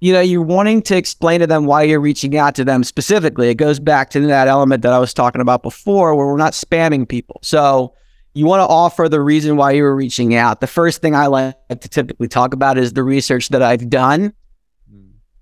You 0.00 0.12
know, 0.12 0.20
you're 0.20 0.42
wanting 0.42 0.82
to 0.82 0.96
explain 0.96 1.40
to 1.40 1.46
them 1.46 1.66
why 1.66 1.82
you're 1.82 2.00
reaching 2.00 2.36
out 2.36 2.54
to 2.56 2.64
them 2.64 2.84
specifically. 2.84 3.50
It 3.50 3.54
goes 3.54 3.78
back 3.78 4.10
to 4.10 4.20
that 4.20 4.48
element 4.48 4.82
that 4.82 4.92
I 4.92 4.98
was 4.98 5.14
talking 5.14 5.40
about 5.40 5.62
before 5.62 6.14
where 6.14 6.26
we're 6.26 6.36
not 6.36 6.52
spamming 6.52 7.08
people. 7.08 7.38
So 7.42 7.94
you 8.34 8.46
want 8.46 8.60
to 8.60 8.66
offer 8.66 9.08
the 9.08 9.20
reason 9.20 9.56
why 9.56 9.72
you 9.72 9.82
were 9.82 9.94
reaching 9.94 10.34
out. 10.34 10.60
The 10.60 10.66
first 10.66 11.00
thing 11.00 11.14
I 11.14 11.26
like 11.26 11.56
to 11.68 11.88
typically 11.88 12.28
talk 12.28 12.52
about 12.52 12.76
is 12.76 12.92
the 12.92 13.04
research 13.04 13.48
that 13.50 13.62
I've 13.62 13.88
done 13.88 14.34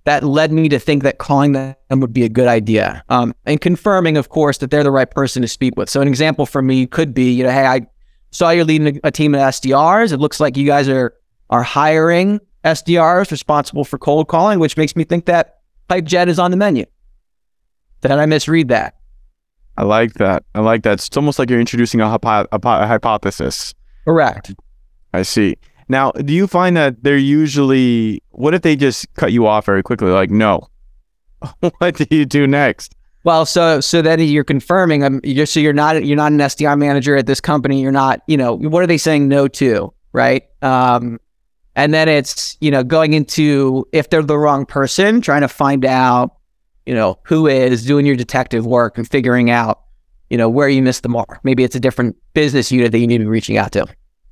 that 0.04 0.24
led 0.24 0.52
me 0.52 0.68
to 0.68 0.78
think 0.78 1.04
that 1.04 1.18
calling 1.18 1.52
them 1.52 1.76
would 1.90 2.12
be 2.12 2.24
a 2.24 2.28
good 2.28 2.48
idea. 2.48 3.04
Um, 3.08 3.34
and 3.46 3.60
confirming, 3.60 4.16
of 4.16 4.28
course, 4.28 4.58
that 4.58 4.70
they're 4.70 4.82
the 4.82 4.90
right 4.90 5.10
person 5.10 5.42
to 5.42 5.48
speak 5.48 5.76
with. 5.76 5.88
So 5.88 6.00
an 6.00 6.08
example 6.08 6.44
for 6.44 6.60
me 6.60 6.86
could 6.86 7.14
be, 7.14 7.32
you 7.32 7.44
know, 7.44 7.50
hey, 7.50 7.66
I 7.66 7.86
saw 8.30 8.50
you're 8.50 8.64
leading 8.64 8.96
a, 8.96 9.08
a 9.08 9.10
team 9.10 9.34
of 9.34 9.40
SDRs. 9.40 10.12
It 10.12 10.18
looks 10.18 10.40
like 10.40 10.56
you 10.56 10.66
guys 10.66 10.88
are 10.88 11.14
are 11.50 11.62
hiring 11.62 12.40
SDRs 12.64 13.30
responsible 13.30 13.84
for 13.84 13.98
cold 13.98 14.28
calling, 14.28 14.58
which 14.58 14.76
makes 14.76 14.96
me 14.96 15.04
think 15.04 15.26
that 15.26 15.60
PipeJet 15.88 16.28
is 16.28 16.38
on 16.38 16.50
the 16.50 16.56
menu. 16.56 16.86
Did 18.00 18.12
I 18.12 18.26
misread 18.26 18.68
that? 18.68 18.96
I 19.76 19.84
like 19.84 20.14
that. 20.14 20.44
I 20.54 20.60
like 20.60 20.82
that. 20.82 20.94
It's 20.94 21.16
almost 21.16 21.38
like 21.38 21.50
you're 21.50 21.60
introducing 21.60 22.00
a, 22.00 22.08
hypo- 22.08 22.46
a, 22.52 22.58
a 22.62 22.86
hypothesis. 22.86 23.74
Correct. 24.04 24.54
I 25.14 25.22
see. 25.22 25.56
Now, 25.88 26.12
do 26.12 26.32
you 26.32 26.46
find 26.46 26.76
that 26.76 27.02
they're 27.02 27.16
usually, 27.16 28.22
what 28.30 28.54
if 28.54 28.62
they 28.62 28.76
just 28.76 29.12
cut 29.14 29.32
you 29.32 29.46
off 29.46 29.66
very 29.66 29.82
quickly? 29.82 30.10
Like, 30.10 30.30
no. 30.30 30.68
what 31.78 31.96
do 31.96 32.06
you 32.10 32.24
do 32.24 32.46
next? 32.46 32.94
Well, 33.24 33.46
so 33.46 33.80
so 33.80 34.02
then 34.02 34.18
you're 34.20 34.44
confirming. 34.44 35.04
Um, 35.04 35.20
you're, 35.22 35.46
so 35.46 35.60
you're 35.60 35.72
not 35.72 36.04
you're 36.04 36.16
not 36.16 36.32
an 36.32 36.38
SDR 36.38 36.76
manager 36.76 37.16
at 37.16 37.26
this 37.26 37.40
company. 37.40 37.80
You're 37.80 37.92
not. 37.92 38.20
You 38.26 38.36
know 38.36 38.54
what 38.54 38.82
are 38.82 38.86
they 38.86 38.98
saying 38.98 39.28
no 39.28 39.46
to, 39.48 39.92
right? 40.12 40.42
Um, 40.60 41.20
and 41.76 41.94
then 41.94 42.08
it's 42.08 42.56
you 42.60 42.70
know 42.70 42.82
going 42.82 43.12
into 43.12 43.86
if 43.92 44.10
they're 44.10 44.22
the 44.22 44.38
wrong 44.38 44.66
person, 44.66 45.20
trying 45.20 45.42
to 45.42 45.48
find 45.48 45.84
out, 45.84 46.36
you 46.86 46.94
know, 46.94 47.18
who 47.24 47.46
is 47.46 47.84
doing 47.84 48.06
your 48.06 48.16
detective 48.16 48.66
work 48.66 48.98
and 48.98 49.08
figuring 49.08 49.50
out, 49.50 49.82
you 50.30 50.38
know, 50.38 50.48
where 50.48 50.68
you 50.68 50.82
missed 50.82 51.02
the 51.02 51.08
mark. 51.08 51.40
Maybe 51.42 51.64
it's 51.64 51.76
a 51.76 51.80
different 51.80 52.16
business 52.34 52.72
unit 52.72 52.92
that 52.92 52.98
you 52.98 53.06
need 53.06 53.18
to 53.18 53.24
be 53.24 53.30
reaching 53.30 53.56
out 53.56 53.72
to. 53.72 53.86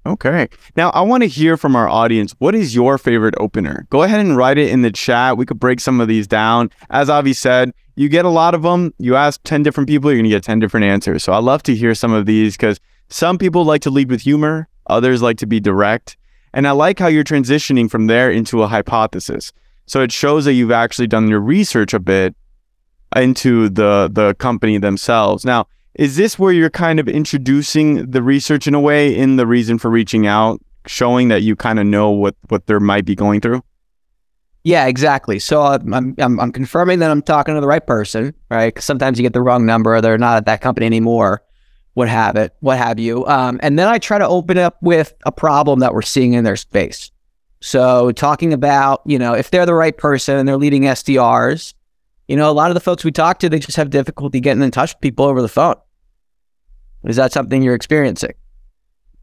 Okay. 0.07 0.49
Now, 0.77 0.91
I 0.91 1.03
want 1.03 1.23
to 1.23 1.29
hear 1.29 1.59
from 1.59 1.77
our 1.77 1.89
audience. 1.89 2.35
What 2.39 2.55
is 2.55 2.75
your 2.75 2.97
favorite 2.97 3.35
opener? 3.39 3.87
Go 3.91 4.03
ahead 4.03 4.21
and 4.21 4.37
write 4.37 4.57
it 4.57 4.71
in 4.71 4.81
the 4.81 4.91
chat. 4.91 5.37
We 5.37 5.45
could 5.45 5.61
break 5.61 5.79
some 5.79 6.01
of 6.01 6.09
these 6.09 6.27
down. 6.27 6.71
As 6.89 7.11
Avi 7.11 7.35
said, 7.35 7.73
you 7.97 8.09
get 8.09 8.25
a 8.25 8.31
lot 8.31 8.55
of 8.55 8.63
them. 8.63 8.95
You 8.99 9.15
ask 9.15 9.43
10 9.45 9.63
different 9.63 9.89
people, 9.89 10.11
you're 10.11 10.19
going 10.19 10.31
to 10.31 10.31
get 10.31 10.43
10 10.43 10.59
different 10.59 10.87
answers. 10.87 11.23
So 11.23 11.35
I 11.35 11.39
love 11.39 11.63
to 11.65 11.75
hear 11.75 11.95
some 11.95 12.13
of 12.13 12.25
these 12.25 12.57
because 12.57 12.81
some 13.11 13.37
people 13.37 13.65
like 13.65 13.83
to 13.83 13.91
lead 13.91 14.11
with 14.11 14.23
humor, 14.23 14.69
others 14.87 15.21
like 15.21 15.37
to 15.39 15.47
be 15.47 15.61
direct. 15.61 16.17
And 16.55 16.67
I 16.67 16.71
like 16.71 16.99
how 16.99 17.09
you're 17.09 17.23
transitioning 17.23 17.91
from 17.91 18.07
there 18.07 18.31
into 18.31 18.63
a 18.63 18.69
hypothesis. 18.69 19.53
So 19.87 20.01
it 20.01 20.13
shows 20.13 20.47
that 20.47 20.55
you've 20.55 20.71
actually 20.71 21.09
done 21.09 21.29
your 21.29 21.41
research 21.41 21.93
a 21.93 22.01
bit 22.01 22.35
into 23.17 23.69
the 23.69 24.09
the 24.13 24.35
company 24.35 24.79
themselves. 24.79 25.45
Now, 25.45 25.67
is 25.95 26.17
this 26.17 26.39
where 26.39 26.53
you're 26.53 26.71
kind 26.71 27.01
of 27.01 27.09
introducing 27.09 28.11
the 28.11 28.23
research 28.23 28.67
in 28.67 28.75
a 28.75 28.81
way 28.81 29.15
in 29.17 29.37
the 29.37 29.47
reason 29.47 29.79
for 29.79 29.91
reaching 29.91 30.27
out, 30.27 30.61
showing 30.87 31.29
that 31.29 31.43
you 31.43 31.57
kind 31.57 31.79
of 31.79 31.87
know 31.87 32.11
what 32.11 32.37
what 32.49 32.67
they 32.67 32.79
might 32.79 33.05
be 33.05 33.15
going 33.15 33.41
through? 33.41 33.63
Yeah, 34.63 34.87
exactly. 34.87 35.39
So 35.39 35.63
I'm, 35.63 36.15
I'm, 36.19 36.39
I'm 36.39 36.53
confirming 36.53 36.99
that 36.99 37.11
I'm 37.11 37.23
talking 37.23 37.55
to 37.55 37.61
the 37.61 37.67
right 37.67 37.87
person, 37.87 38.35
right? 38.51 38.69
Because 38.69 38.85
sometimes 38.85 39.19
you 39.19 39.23
get 39.23 39.33
the 39.33 39.41
wrong 39.41 39.65
number, 39.65 40.01
they're 40.01 40.19
not 40.19 40.37
at 40.37 40.45
that 40.47 40.61
company 40.61 40.85
anymore, 40.85 41.43
what 41.95 42.09
have 42.09 42.37
it, 42.37 42.55
what 42.61 42.77
have 42.77 42.99
you. 42.99 43.27
Um, 43.27 43.59
and 43.63 43.79
then 43.79 43.89
I 43.89 43.99
try 43.99 44.19
to 44.19 44.29
open 44.29 44.59
up 44.59 44.77
with 44.83 45.15
a 45.25 45.33
problem 45.33 45.79
that 45.79 45.95
we're 45.95 46.03
seeing 46.03 46.35
in 46.35 46.45
their 46.45 46.57
space. 46.57 47.11
So 47.61 48.13
talking 48.13 48.53
about, 48.53 49.01
you 49.07 49.19
know, 49.19 49.35
if 49.35 49.51
they're 49.51 49.67
the 49.67 49.75
right 49.75 49.97
person 49.97 50.37
and 50.37 50.47
they're 50.47 50.59
leading 50.59 50.83
SDRs, 50.83 51.73
you 52.31 52.37
know, 52.37 52.49
a 52.49 52.53
lot 52.53 52.71
of 52.71 52.75
the 52.75 52.81
folks 52.81 53.05
we 53.05 53.11
talk 53.11 53.41
to, 53.41 53.49
they 53.49 53.59
just 53.59 53.77
have 53.77 53.91
difficulty 53.91 54.39
getting 54.39 54.63
in 54.63 54.71
touch 54.71 54.95
with 54.95 55.01
people 55.01 55.25
over 55.25 55.43
the 55.43 55.49
phone. 55.49 55.75
Is 57.03 57.17
that 57.17 57.33
something 57.33 57.61
you're 57.61 57.75
experiencing? 57.75 58.35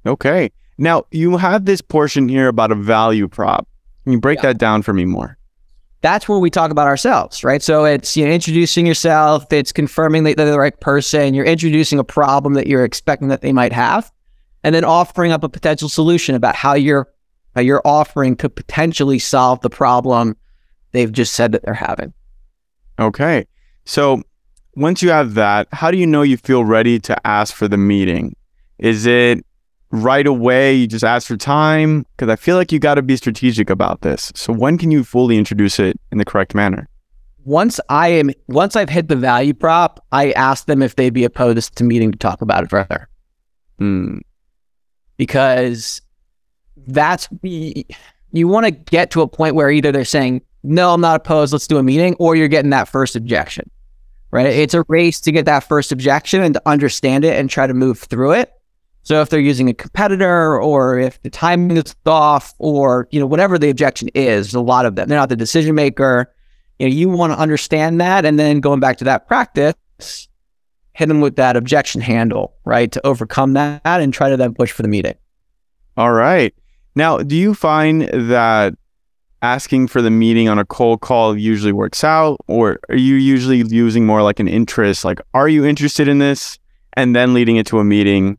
Okay. 0.06 0.52
Now, 0.78 1.06
you 1.12 1.38
have 1.38 1.64
this 1.64 1.80
portion 1.80 2.28
here 2.28 2.50
about 2.50 2.70
a 2.70 2.76
value 2.76 3.30
prop. 3.30 3.66
Can 4.04 4.12
you 4.12 4.20
break 4.20 4.40
yeah. 4.40 4.48
that 4.48 4.58
down 4.58 4.82
for 4.82 4.92
me 4.92 5.06
more? 5.06 5.38
That's 6.02 6.28
where 6.28 6.38
we 6.38 6.50
talk 6.50 6.70
about 6.70 6.88
ourselves, 6.88 7.46
right? 7.46 7.64
So 7.64 7.86
it's 7.86 8.18
you 8.18 8.26
know, 8.26 8.32
introducing 8.32 8.86
yourself, 8.86 9.54
it's 9.54 9.72
confirming 9.72 10.26
that 10.26 10.36
they're 10.36 10.52
the 10.52 10.60
right 10.60 10.78
person, 10.78 11.34
you're 11.34 11.46
introducing 11.46 12.00
a 12.00 12.04
problem 12.04 12.56
that 12.56 12.68
you're 12.68 12.84
expecting 12.84 13.30
that 13.30 13.40
they 13.40 13.54
might 13.54 13.72
have, 13.72 14.12
and 14.66 14.76
then 14.76 14.84
offering 14.84 15.32
up 15.32 15.46
a 15.46 15.50
potential 15.50 15.88
solution 15.88 16.36
about 16.36 16.56
how 16.56 16.74
your 16.74 17.08
how 17.56 17.62
your 17.62 17.82
offering 17.86 18.36
could 18.36 18.54
potentially 18.54 19.18
solve 19.18 19.62
the 19.62 19.70
problem 19.70 20.36
they've 20.92 21.14
just 21.14 21.36
said 21.36 21.54
that 21.54 21.64
they're 21.64 21.74
having. 21.74 22.14
Okay. 23.00 23.46
So 23.86 24.22
once 24.76 25.02
you 25.02 25.10
have 25.10 25.34
that, 25.36 25.68
how 25.72 25.92
do 25.92 25.98
you 25.98 26.08
know 26.08 26.22
you 26.22 26.38
feel 26.38 26.64
ready 26.64 27.00
to 27.00 27.28
ask 27.28 27.54
for 27.54 27.68
the 27.68 27.78
meeting? 27.78 28.36
Is 28.78 29.06
it 29.06 29.46
right 29.92 30.28
away 30.28 30.74
you 30.74 30.88
just 30.88 31.04
ask 31.04 31.28
for 31.28 31.38
time? 31.38 32.06
Because 32.16 32.30
I 32.30 32.36
feel 32.36 32.58
like 32.58 32.72
you 32.72 32.80
got 32.80 32.96
to 32.96 33.02
be 33.02 33.16
strategic 33.18 33.70
about 33.70 34.02
this. 34.02 34.32
So 34.36 34.54
when 34.54 34.78
can 34.78 34.92
you 34.92 35.04
fully 35.04 35.38
introduce 35.38 35.80
it 35.80 36.00
in 36.12 36.18
the 36.18 36.26
correct 36.26 36.54
manner? 36.54 36.88
Once 37.44 37.80
I 37.90 38.10
am, 38.10 38.30
once 38.48 38.76
I've 38.76 38.90
hit 38.90 39.08
the 39.08 39.16
value 39.16 39.54
prop, 39.54 40.06
I 40.12 40.32
ask 40.32 40.66
them 40.66 40.82
if 40.82 40.96
they'd 40.96 41.14
be 41.14 41.24
opposed 41.24 41.76
to 41.78 41.84
meeting 41.84 42.12
to 42.12 42.18
talk 42.18 42.42
about 42.42 42.66
it 42.66 42.70
further. 42.70 43.08
Hmm. 43.80 44.18
Because 45.16 46.02
that's 46.86 47.30
you 47.42 48.48
want 48.48 48.66
to 48.66 48.72
get 48.72 49.12
to 49.12 49.22
a 49.22 49.28
point 49.28 49.56
where 49.56 49.72
either 49.72 49.92
they're 49.92 50.06
saying 50.06 50.42
no, 50.68 50.94
I'm 50.94 51.02
not 51.02 51.18
opposed. 51.18 51.54
Let's 51.54 51.68
do 51.68 51.78
a 51.78 51.84
meeting. 51.84 52.16
Or 52.20 52.36
you're 52.36 52.48
getting 52.48 52.72
that 52.72 52.88
first 52.88 53.16
objection, 53.16 53.70
right? 54.32 54.46
It's 54.46 54.74
a 54.74 54.84
race 54.88 55.20
to 55.22 55.32
get 55.32 55.46
that 55.46 55.68
first 55.68 55.92
objection 55.92 56.42
and 56.42 56.54
to 56.54 56.62
understand 56.66 57.26
it 57.26 57.40
and 57.40 57.50
try 57.50 57.68
to 57.68 57.74
move 57.74 58.00
through 58.00 58.34
it. 58.34 58.52
So 59.04 59.22
if 59.22 59.30
they're 59.30 59.40
using 59.40 59.70
a 59.70 59.74
competitor 59.74 60.62
or 60.62 61.00
if 61.00 61.22
the 61.22 61.30
timing 61.30 61.78
is 61.78 61.96
off 62.06 62.54
or, 62.58 63.08
you 63.12 63.22
know, 63.22 63.26
whatever 63.26 63.58
the 63.58 63.70
objection 63.70 64.10
is, 64.14 64.54
a 64.54 64.60
lot 64.60 64.86
of 64.86 64.96
them, 64.96 65.08
they're 65.08 65.18
not 65.18 65.30
the 65.30 65.38
decision 65.38 65.76
maker. 65.76 66.34
You 66.78 66.90
know, 66.90 66.94
you 66.94 67.08
want 67.08 67.32
to 67.32 67.40
understand 67.40 68.02
that. 68.02 68.26
And 68.26 68.38
then 68.38 68.60
going 68.60 68.82
back 68.82 68.98
to 68.98 69.06
that 69.06 69.26
practice, 69.26 70.28
hit 70.92 71.08
them 71.08 71.22
with 71.22 71.38
that 71.38 71.56
objection 71.56 72.02
handle, 72.02 72.56
right? 72.66 72.92
To 72.92 73.08
overcome 73.08 73.54
that 73.54 73.82
and 73.86 74.14
try 74.14 74.30
to 74.30 74.36
then 74.36 74.54
push 74.54 74.72
for 74.72 74.82
the 74.82 74.90
meeting. 74.90 75.16
All 75.96 76.12
right. 76.12 76.54
Now, 76.94 77.20
do 77.20 77.36
you 77.36 77.54
find 77.54 78.10
that 78.12 78.76
asking 79.42 79.88
for 79.88 80.02
the 80.02 80.10
meeting 80.10 80.50
on 80.50 80.58
a 80.58 80.66
cold 80.66 81.02
call 81.02 81.38
usually 81.38 81.72
works 81.72 82.04
out 82.04 82.38
or 82.48 82.80
are 82.90 82.96
you 82.96 83.16
usually 83.16 83.58
using 83.68 84.06
more 84.06 84.24
like 84.24 84.40
an 84.40 84.48
interest 84.48 85.06
like 85.06 85.20
are 85.34 85.48
you 85.48 85.64
interested 85.66 86.08
in 86.08 86.18
this? 86.18 86.58
and 86.98 87.16
then 87.16 87.34
leading 87.34 87.56
it 87.56 87.68
to 87.68 87.80
a 87.80 87.84
meeting. 87.84 88.38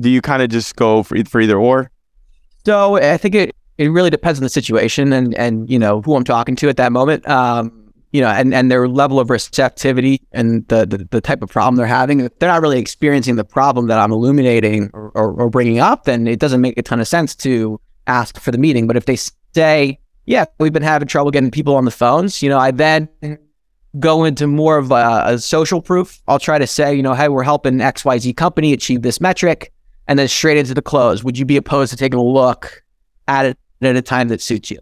Do 0.00 0.08
you 0.08 0.22
kind 0.22 0.42
of 0.42 0.48
just 0.48 0.76
go 0.76 1.02
for, 1.02 1.22
for 1.24 1.40
either 1.40 1.58
or? 1.58 1.90
So 2.64 2.96
i 2.96 3.16
think 3.16 3.34
it, 3.34 3.56
it 3.76 3.88
really 3.88 4.10
depends 4.10 4.38
on 4.38 4.42
the 4.42 4.48
situation 4.48 5.12
and 5.12 5.34
and 5.34 5.70
you 5.70 5.78
know 5.78 6.02
who 6.02 6.16
i'm 6.16 6.24
talking 6.24 6.54
to 6.56 6.68
at 6.68 6.76
that 6.76 6.92
moment. 6.92 7.28
Um, 7.28 7.92
you 8.10 8.22
know, 8.22 8.28
and, 8.28 8.54
and 8.54 8.70
their 8.70 8.88
level 8.88 9.20
of 9.20 9.28
receptivity 9.28 10.22
and 10.32 10.66
the, 10.68 10.86
the, 10.86 11.06
the 11.10 11.20
type 11.20 11.42
of 11.42 11.50
problem 11.50 11.76
they're 11.76 11.86
having, 11.86 12.20
if 12.20 12.38
they're 12.38 12.48
not 12.48 12.62
really 12.62 12.78
experiencing 12.78 13.36
the 13.36 13.44
problem 13.44 13.88
that 13.88 13.98
I'm 13.98 14.12
illuminating 14.12 14.88
or, 14.94 15.10
or, 15.10 15.32
or 15.32 15.50
bringing 15.50 15.78
up, 15.78 16.04
then 16.04 16.26
it 16.26 16.38
doesn't 16.38 16.62
make 16.62 16.78
a 16.78 16.82
ton 16.82 17.00
of 17.00 17.06
sense 17.06 17.34
to 17.36 17.78
ask 18.06 18.40
for 18.40 18.50
the 18.50 18.56
meeting. 18.56 18.86
But 18.86 18.96
if 18.96 19.04
they 19.04 19.18
say, 19.54 19.98
yeah, 20.26 20.44
we've 20.58 20.72
been 20.72 20.82
having 20.82 21.08
trouble 21.08 21.30
getting 21.30 21.50
people 21.50 21.74
on 21.74 21.84
the 21.84 21.90
phones, 21.90 22.42
you 22.42 22.48
know, 22.48 22.58
I 22.58 22.70
then 22.70 23.08
mm-hmm. 23.22 23.42
go 23.98 24.24
into 24.24 24.46
more 24.46 24.76
of 24.76 24.90
a, 24.90 25.22
a 25.26 25.38
social 25.38 25.80
proof. 25.80 26.20
I'll 26.28 26.38
try 26.38 26.58
to 26.58 26.66
say, 26.66 26.94
you 26.94 27.02
know, 27.02 27.14
hey, 27.14 27.28
we're 27.28 27.42
helping 27.42 27.78
XYZ 27.78 28.36
company 28.36 28.72
achieve 28.72 29.02
this 29.02 29.20
metric, 29.20 29.72
and 30.06 30.18
then 30.18 30.28
straight 30.28 30.58
into 30.58 30.74
the 30.74 30.82
close. 30.82 31.24
Would 31.24 31.38
you 31.38 31.44
be 31.44 31.56
opposed 31.56 31.90
to 31.90 31.96
taking 31.96 32.18
a 32.18 32.24
look 32.24 32.82
at 33.26 33.46
it 33.46 33.58
at 33.80 33.96
a 33.96 34.02
time 34.02 34.28
that 34.28 34.40
suits 34.40 34.70
you? 34.70 34.78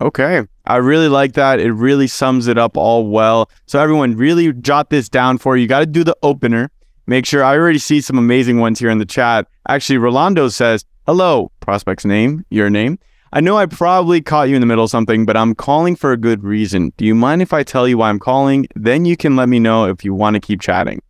Okay. 0.00 0.42
I 0.66 0.76
really 0.76 1.08
like 1.08 1.34
that. 1.34 1.60
It 1.60 1.72
really 1.72 2.08
sums 2.08 2.48
it 2.48 2.58
up 2.58 2.76
all 2.76 3.08
well. 3.08 3.50
So, 3.66 3.80
everyone, 3.80 4.16
really 4.16 4.52
jot 4.52 4.90
this 4.90 5.08
down 5.08 5.38
for 5.38 5.56
you. 5.56 5.62
You 5.62 5.68
got 5.68 5.80
to 5.80 5.86
do 5.86 6.02
the 6.02 6.16
opener. 6.22 6.70
Make 7.06 7.26
sure 7.26 7.42
I 7.44 7.56
already 7.56 7.78
see 7.78 8.00
some 8.00 8.18
amazing 8.18 8.58
ones 8.58 8.78
here 8.78 8.90
in 8.90 8.98
the 8.98 9.04
chat. 9.04 9.46
Actually, 9.68 9.98
Rolando 9.98 10.48
says, 10.48 10.84
Hello, 11.06 11.50
prospect's 11.60 12.04
name, 12.04 12.44
your 12.50 12.70
name. 12.70 12.98
I 13.34 13.40
know 13.40 13.56
I 13.56 13.64
probably 13.64 14.20
caught 14.20 14.50
you 14.50 14.56
in 14.56 14.60
the 14.60 14.66
middle 14.66 14.84
of 14.84 14.90
something, 14.90 15.24
but 15.24 15.38
I'm 15.38 15.54
calling 15.54 15.96
for 15.96 16.12
a 16.12 16.18
good 16.18 16.44
reason. 16.44 16.92
Do 16.98 17.06
you 17.06 17.14
mind 17.14 17.40
if 17.40 17.54
I 17.54 17.62
tell 17.62 17.88
you 17.88 17.96
why 17.96 18.10
I'm 18.10 18.18
calling? 18.18 18.66
Then 18.76 19.06
you 19.06 19.16
can 19.16 19.36
let 19.36 19.48
me 19.48 19.58
know 19.58 19.86
if 19.86 20.04
you 20.04 20.12
want 20.12 20.34
to 20.34 20.40
keep 20.40 20.60
chatting. 20.60 21.00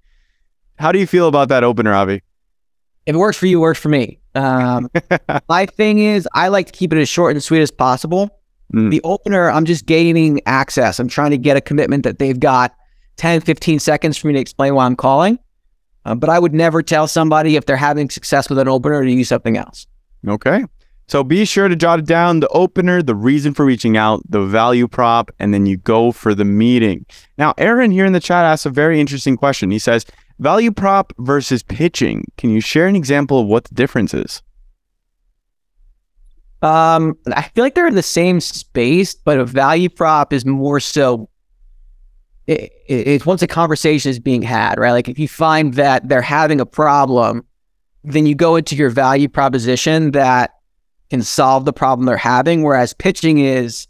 How 0.79 0.93
do 0.93 1.01
you 1.01 1.07
feel 1.07 1.27
about 1.27 1.49
that 1.49 1.65
opener, 1.65 1.93
Avi? 1.93 2.23
If 3.07 3.17
it 3.17 3.19
works 3.19 3.37
for 3.37 3.47
you, 3.47 3.59
it 3.59 3.61
works 3.61 3.81
for 3.81 3.89
me. 3.89 4.21
Um, 4.37 4.89
my 5.49 5.67
thing 5.67 5.99
is, 5.99 6.29
I 6.33 6.47
like 6.47 6.67
to 6.67 6.73
keep 6.73 6.93
it 6.93 7.01
as 7.01 7.09
short 7.09 7.33
and 7.33 7.43
sweet 7.43 7.61
as 7.61 7.73
possible. 7.73 8.31
Mm. 8.73 8.93
The 8.93 9.01
opener, 9.03 9.51
I'm 9.51 9.65
just 9.65 9.87
gaining 9.87 10.41
access. 10.47 11.01
I'm 11.01 11.09
trying 11.09 11.33
to 11.33 11.39
get 11.39 11.57
a 11.57 11.61
commitment 11.61 12.05
that 12.05 12.21
they've 12.21 12.39
got 12.39 12.73
10, 13.17 13.41
15 13.41 13.81
seconds 13.81 14.17
for 14.17 14.29
me 14.29 14.35
to 14.35 14.39
explain 14.39 14.77
why 14.77 14.87
I'm 14.87 14.97
calling. 14.97 15.41
Uh, 16.05 16.15
but 16.15 16.31
I 16.31 16.39
would 16.39 16.55
never 16.55 16.83
tell 16.83 17.09
somebody 17.09 17.57
if 17.57 17.67
they're 17.67 17.77
having 17.77 18.11
success 18.11 18.49
with 18.49 18.61
an 18.61 18.69
opener 18.69 19.03
to 19.05 19.11
use 19.11 19.29
something 19.29 19.57
else. 19.57 19.89
Okay. 20.27 20.65
So 21.13 21.23
be 21.23 21.45
sure 21.45 21.69
to 21.69 21.77
jot 21.77 21.99
it 21.99 22.07
down 22.07 22.41
the 22.41 22.49
opener, 22.49 23.03
the 23.03 23.15
reason 23.15 23.53
for 23.53 23.67
reaching 23.67 23.99
out, 23.99 24.23
the 24.31 24.47
value 24.47 24.89
prop, 24.89 25.31
and 25.39 25.53
then 25.53 25.67
you 25.67 25.77
go 25.77 26.11
for 26.11 26.35
the 26.35 26.47
meeting. 26.47 27.05
Now, 27.37 27.53
Aaron 27.59 27.91
here 27.91 28.07
in 28.07 28.15
the 28.15 28.19
chat 28.19 28.47
asks 28.47 28.65
a 28.65 28.71
very 28.71 28.99
interesting 28.99 29.37
question. 29.37 29.71
He 29.71 29.79
says, 29.79 30.07
Value 30.39 30.73
prop 30.73 31.13
versus 31.19 31.63
pitching. 31.63 32.25
Can 32.39 32.49
you 32.49 32.63
share 32.63 32.87
an 32.87 32.97
example 32.97 33.41
of 33.41 33.47
what 33.47 33.65
the 33.65 33.75
difference 33.75 34.15
is? 34.15 34.41
Um, 36.63 37.19
I 37.27 37.43
feel 37.43 37.63
like 37.63 37.75
they're 37.75 37.87
in 37.87 37.95
the 37.95 38.03
same 38.03 38.41
space, 38.41 39.15
but 39.15 39.39
a 39.39 39.45
value 39.45 39.91
prop 39.91 40.33
is 40.33 40.47
more 40.47 40.81
so. 40.81 41.29
It, 42.47 42.73
it, 42.89 43.07
it's 43.07 43.27
once 43.27 43.43
a 43.43 43.47
conversation 43.47 44.09
is 44.09 44.19
being 44.19 44.41
had, 44.41 44.79
right? 44.79 44.93
Like 44.93 45.11
if 45.11 45.19
you 45.19 45.29
find 45.29 45.75
that 45.75 46.09
they're 46.09 46.23
having 46.23 46.59
a 46.59 46.65
problem, 46.65 47.45
then 48.03 48.25
you 48.25 48.35
go 48.35 48.57
into 48.57 48.77
your 48.77 48.89
value 48.89 49.29
proposition 49.29 50.13
that 50.13 50.53
can 51.13 51.23
solve 51.23 51.67
the 51.67 51.75
problem 51.75 52.07
they're 52.07 52.17
having. 52.17 52.63
Whereas 52.63 52.95
pitching 52.95 53.39
is 53.39 53.87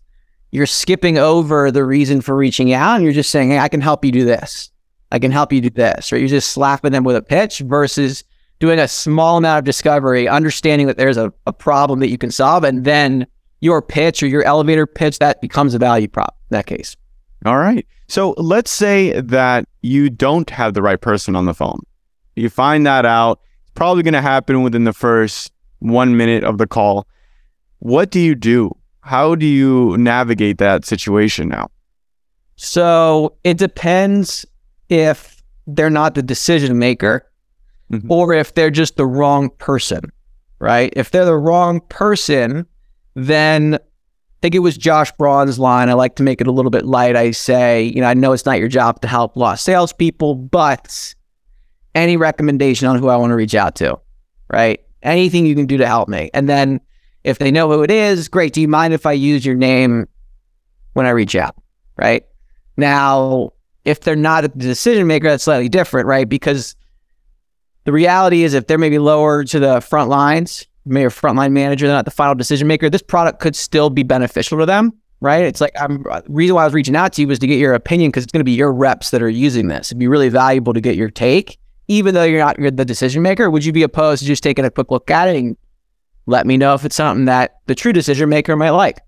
you're 0.50 0.66
skipping 0.66 1.18
over 1.18 1.70
the 1.70 1.84
reason 1.84 2.20
for 2.20 2.36
reaching 2.36 2.72
out 2.72 2.96
and 2.96 3.04
you're 3.04 3.12
just 3.12 3.30
saying, 3.30 3.50
Hey, 3.50 3.60
I 3.60 3.68
can 3.68 3.80
help 3.80 4.04
you 4.04 4.10
do 4.10 4.24
this. 4.24 4.72
I 5.12 5.20
can 5.20 5.30
help 5.30 5.52
you 5.52 5.60
do 5.60 5.70
this, 5.70 6.10
right? 6.10 6.18
You're 6.18 6.26
just 6.26 6.50
slapping 6.50 6.90
them 6.90 7.04
with 7.04 7.14
a 7.14 7.22
pitch 7.22 7.60
versus 7.60 8.24
doing 8.58 8.80
a 8.80 8.88
small 8.88 9.36
amount 9.36 9.60
of 9.60 9.64
discovery, 9.64 10.26
understanding 10.26 10.88
that 10.88 10.96
there's 10.96 11.16
a, 11.16 11.32
a 11.46 11.52
problem 11.52 12.00
that 12.00 12.08
you 12.08 12.18
can 12.18 12.32
solve, 12.32 12.64
and 12.64 12.84
then 12.84 13.24
your 13.60 13.80
pitch 13.80 14.20
or 14.20 14.26
your 14.26 14.42
elevator 14.42 14.84
pitch 14.84 15.20
that 15.20 15.40
becomes 15.40 15.74
a 15.74 15.78
value 15.78 16.08
prop 16.08 16.36
in 16.50 16.56
that 16.56 16.66
case. 16.66 16.96
All 17.44 17.58
right. 17.58 17.86
So 18.08 18.34
let's 18.36 18.72
say 18.72 19.20
that 19.20 19.68
you 19.82 20.10
don't 20.10 20.50
have 20.50 20.74
the 20.74 20.82
right 20.82 21.00
person 21.00 21.36
on 21.36 21.44
the 21.44 21.54
phone. 21.54 21.82
You 22.34 22.50
find 22.50 22.84
that 22.84 23.06
out. 23.06 23.38
It's 23.62 23.72
probably 23.74 24.02
going 24.02 24.14
to 24.14 24.20
happen 24.20 24.62
within 24.62 24.82
the 24.82 24.92
first 24.92 25.52
one 25.82 26.16
minute 26.16 26.44
of 26.44 26.58
the 26.58 26.66
call. 26.66 27.06
What 27.80 28.10
do 28.10 28.20
you 28.20 28.34
do? 28.34 28.70
How 29.00 29.34
do 29.34 29.46
you 29.46 29.96
navigate 29.98 30.58
that 30.58 30.84
situation 30.84 31.48
now? 31.48 31.68
So 32.56 33.36
it 33.42 33.58
depends 33.58 34.46
if 34.88 35.42
they're 35.66 35.90
not 35.90 36.14
the 36.14 36.22
decision 36.22 36.78
maker 36.78 37.28
mm-hmm. 37.90 38.10
or 38.10 38.32
if 38.32 38.54
they're 38.54 38.70
just 38.70 38.96
the 38.96 39.06
wrong 39.06 39.50
person, 39.58 40.12
right? 40.60 40.92
If 40.94 41.10
they're 41.10 41.24
the 41.24 41.36
wrong 41.36 41.80
person, 41.88 42.66
then 43.14 43.74
I 43.74 43.78
think 44.42 44.54
it 44.54 44.60
was 44.60 44.76
Josh 44.76 45.10
Braun's 45.12 45.58
line. 45.58 45.88
I 45.88 45.94
like 45.94 46.16
to 46.16 46.22
make 46.22 46.40
it 46.40 46.46
a 46.46 46.52
little 46.52 46.70
bit 46.70 46.84
light. 46.84 47.16
I 47.16 47.32
say, 47.32 47.84
you 47.84 48.00
know, 48.00 48.06
I 48.06 48.14
know 48.14 48.32
it's 48.32 48.46
not 48.46 48.58
your 48.58 48.68
job 48.68 49.00
to 49.00 49.08
help 49.08 49.36
lost 49.36 49.64
salespeople, 49.64 50.34
but 50.36 51.14
any 51.94 52.16
recommendation 52.16 52.88
on 52.88 52.98
who 52.98 53.08
I 53.08 53.16
want 53.16 53.30
to 53.30 53.36
reach 53.36 53.54
out 53.54 53.74
to, 53.76 53.98
right? 54.52 54.80
Anything 55.02 55.46
you 55.46 55.54
can 55.54 55.66
do 55.66 55.76
to 55.78 55.86
help 55.86 56.08
me. 56.08 56.30
And 56.34 56.48
then 56.48 56.80
if 57.24 57.38
they 57.38 57.50
know 57.50 57.70
who 57.70 57.82
it 57.82 57.90
is, 57.90 58.28
great. 58.28 58.52
Do 58.52 58.60
you 58.60 58.68
mind 58.68 58.94
if 58.94 59.06
I 59.06 59.12
use 59.12 59.44
your 59.44 59.54
name 59.54 60.08
when 60.94 61.06
I 61.06 61.10
reach 61.10 61.34
out? 61.34 61.56
Right. 61.96 62.24
Now, 62.76 63.52
if 63.84 64.00
they're 64.00 64.16
not 64.16 64.44
a 64.44 64.48
decision 64.48 65.06
maker, 65.06 65.28
that's 65.28 65.44
slightly 65.44 65.68
different, 65.68 66.06
right? 66.06 66.28
Because 66.28 66.76
the 67.84 67.92
reality 67.92 68.44
is 68.44 68.54
if 68.54 68.66
they're 68.66 68.78
maybe 68.78 68.98
lower 68.98 69.44
to 69.44 69.58
the 69.58 69.80
front 69.80 70.08
lines, 70.08 70.66
maybe 70.84 71.06
a 71.06 71.08
frontline 71.08 71.52
manager, 71.52 71.86
they're 71.86 71.96
not 71.96 72.04
the 72.04 72.10
final 72.10 72.34
decision 72.34 72.68
maker, 72.68 72.88
this 72.88 73.02
product 73.02 73.40
could 73.40 73.56
still 73.56 73.90
be 73.90 74.02
beneficial 74.02 74.58
to 74.58 74.66
them, 74.66 74.92
right? 75.20 75.44
It's 75.44 75.60
like 75.60 75.72
I'm 75.80 76.04
uh, 76.08 76.20
the 76.20 76.32
reason 76.32 76.54
why 76.54 76.62
I 76.62 76.64
was 76.64 76.74
reaching 76.74 76.96
out 76.96 77.12
to 77.14 77.22
you 77.22 77.28
was 77.28 77.38
to 77.40 77.46
get 77.46 77.58
your 77.58 77.74
opinion 77.74 78.10
because 78.10 78.24
it's 78.24 78.32
going 78.32 78.40
to 78.40 78.44
be 78.44 78.52
your 78.52 78.72
reps 78.72 79.10
that 79.10 79.22
are 79.22 79.28
using 79.28 79.68
this. 79.68 79.88
It'd 79.88 79.98
be 79.98 80.08
really 80.08 80.28
valuable 80.28 80.72
to 80.72 80.80
get 80.80 80.96
your 80.96 81.10
take, 81.10 81.58
even 81.88 82.14
though 82.14 82.24
you're 82.24 82.38
not 82.38 82.58
you're 82.58 82.70
the 82.70 82.84
decision 82.84 83.22
maker. 83.22 83.50
Would 83.50 83.64
you 83.64 83.72
be 83.72 83.82
opposed 83.82 84.20
to 84.20 84.26
just 84.26 84.42
taking 84.42 84.64
a 84.64 84.70
quick 84.70 84.90
look 84.90 85.10
at 85.10 85.28
it 85.28 85.36
and 85.36 85.56
let 86.26 86.46
me 86.46 86.56
know 86.56 86.74
if 86.74 86.84
it's 86.84 86.96
something 86.96 87.24
that 87.26 87.60
the 87.66 87.74
true 87.74 87.92
decision 87.92 88.28
maker 88.28 88.56
might 88.56 88.70
like? 88.70 89.00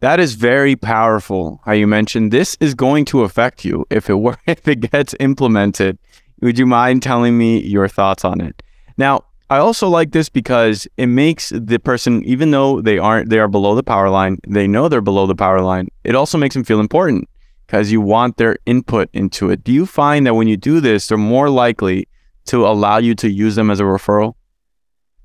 That 0.00 0.18
is 0.18 0.34
very 0.34 0.74
powerful. 0.74 1.60
How 1.64 1.72
you 1.72 1.86
mentioned 1.86 2.32
this 2.32 2.56
is 2.60 2.74
going 2.74 3.04
to 3.06 3.22
affect 3.22 3.64
you 3.64 3.86
if 3.90 4.10
it 4.10 4.14
were 4.14 4.38
if 4.46 4.66
it 4.66 4.90
gets 4.90 5.14
implemented. 5.20 5.98
Would 6.40 6.58
you 6.58 6.66
mind 6.66 7.02
telling 7.02 7.38
me 7.38 7.60
your 7.60 7.86
thoughts 7.86 8.24
on 8.24 8.40
it? 8.40 8.62
Now, 8.96 9.24
I 9.48 9.58
also 9.58 9.86
like 9.88 10.12
this 10.12 10.28
because 10.28 10.88
it 10.96 11.06
makes 11.06 11.52
the 11.54 11.78
person, 11.78 12.24
even 12.24 12.50
though 12.50 12.80
they 12.80 12.98
aren't, 12.98 13.28
they 13.28 13.38
are 13.38 13.48
below 13.48 13.74
the 13.76 13.82
power 13.82 14.08
line, 14.08 14.38
they 14.48 14.66
know 14.66 14.88
they're 14.88 15.00
below 15.00 15.26
the 15.26 15.36
power 15.36 15.60
line. 15.60 15.88
It 16.04 16.16
also 16.16 16.36
makes 16.36 16.54
them 16.54 16.64
feel 16.64 16.80
important 16.80 17.28
because 17.72 17.90
you 17.90 18.02
want 18.02 18.36
their 18.36 18.58
input 18.66 19.08
into 19.14 19.48
it. 19.48 19.64
Do 19.64 19.72
you 19.72 19.86
find 19.86 20.26
that 20.26 20.34
when 20.34 20.46
you 20.46 20.58
do 20.58 20.78
this, 20.78 21.06
they're 21.06 21.16
more 21.16 21.48
likely 21.48 22.06
to 22.44 22.66
allow 22.66 22.98
you 22.98 23.14
to 23.14 23.30
use 23.30 23.54
them 23.54 23.70
as 23.70 23.80
a 23.80 23.84
referral? 23.84 24.34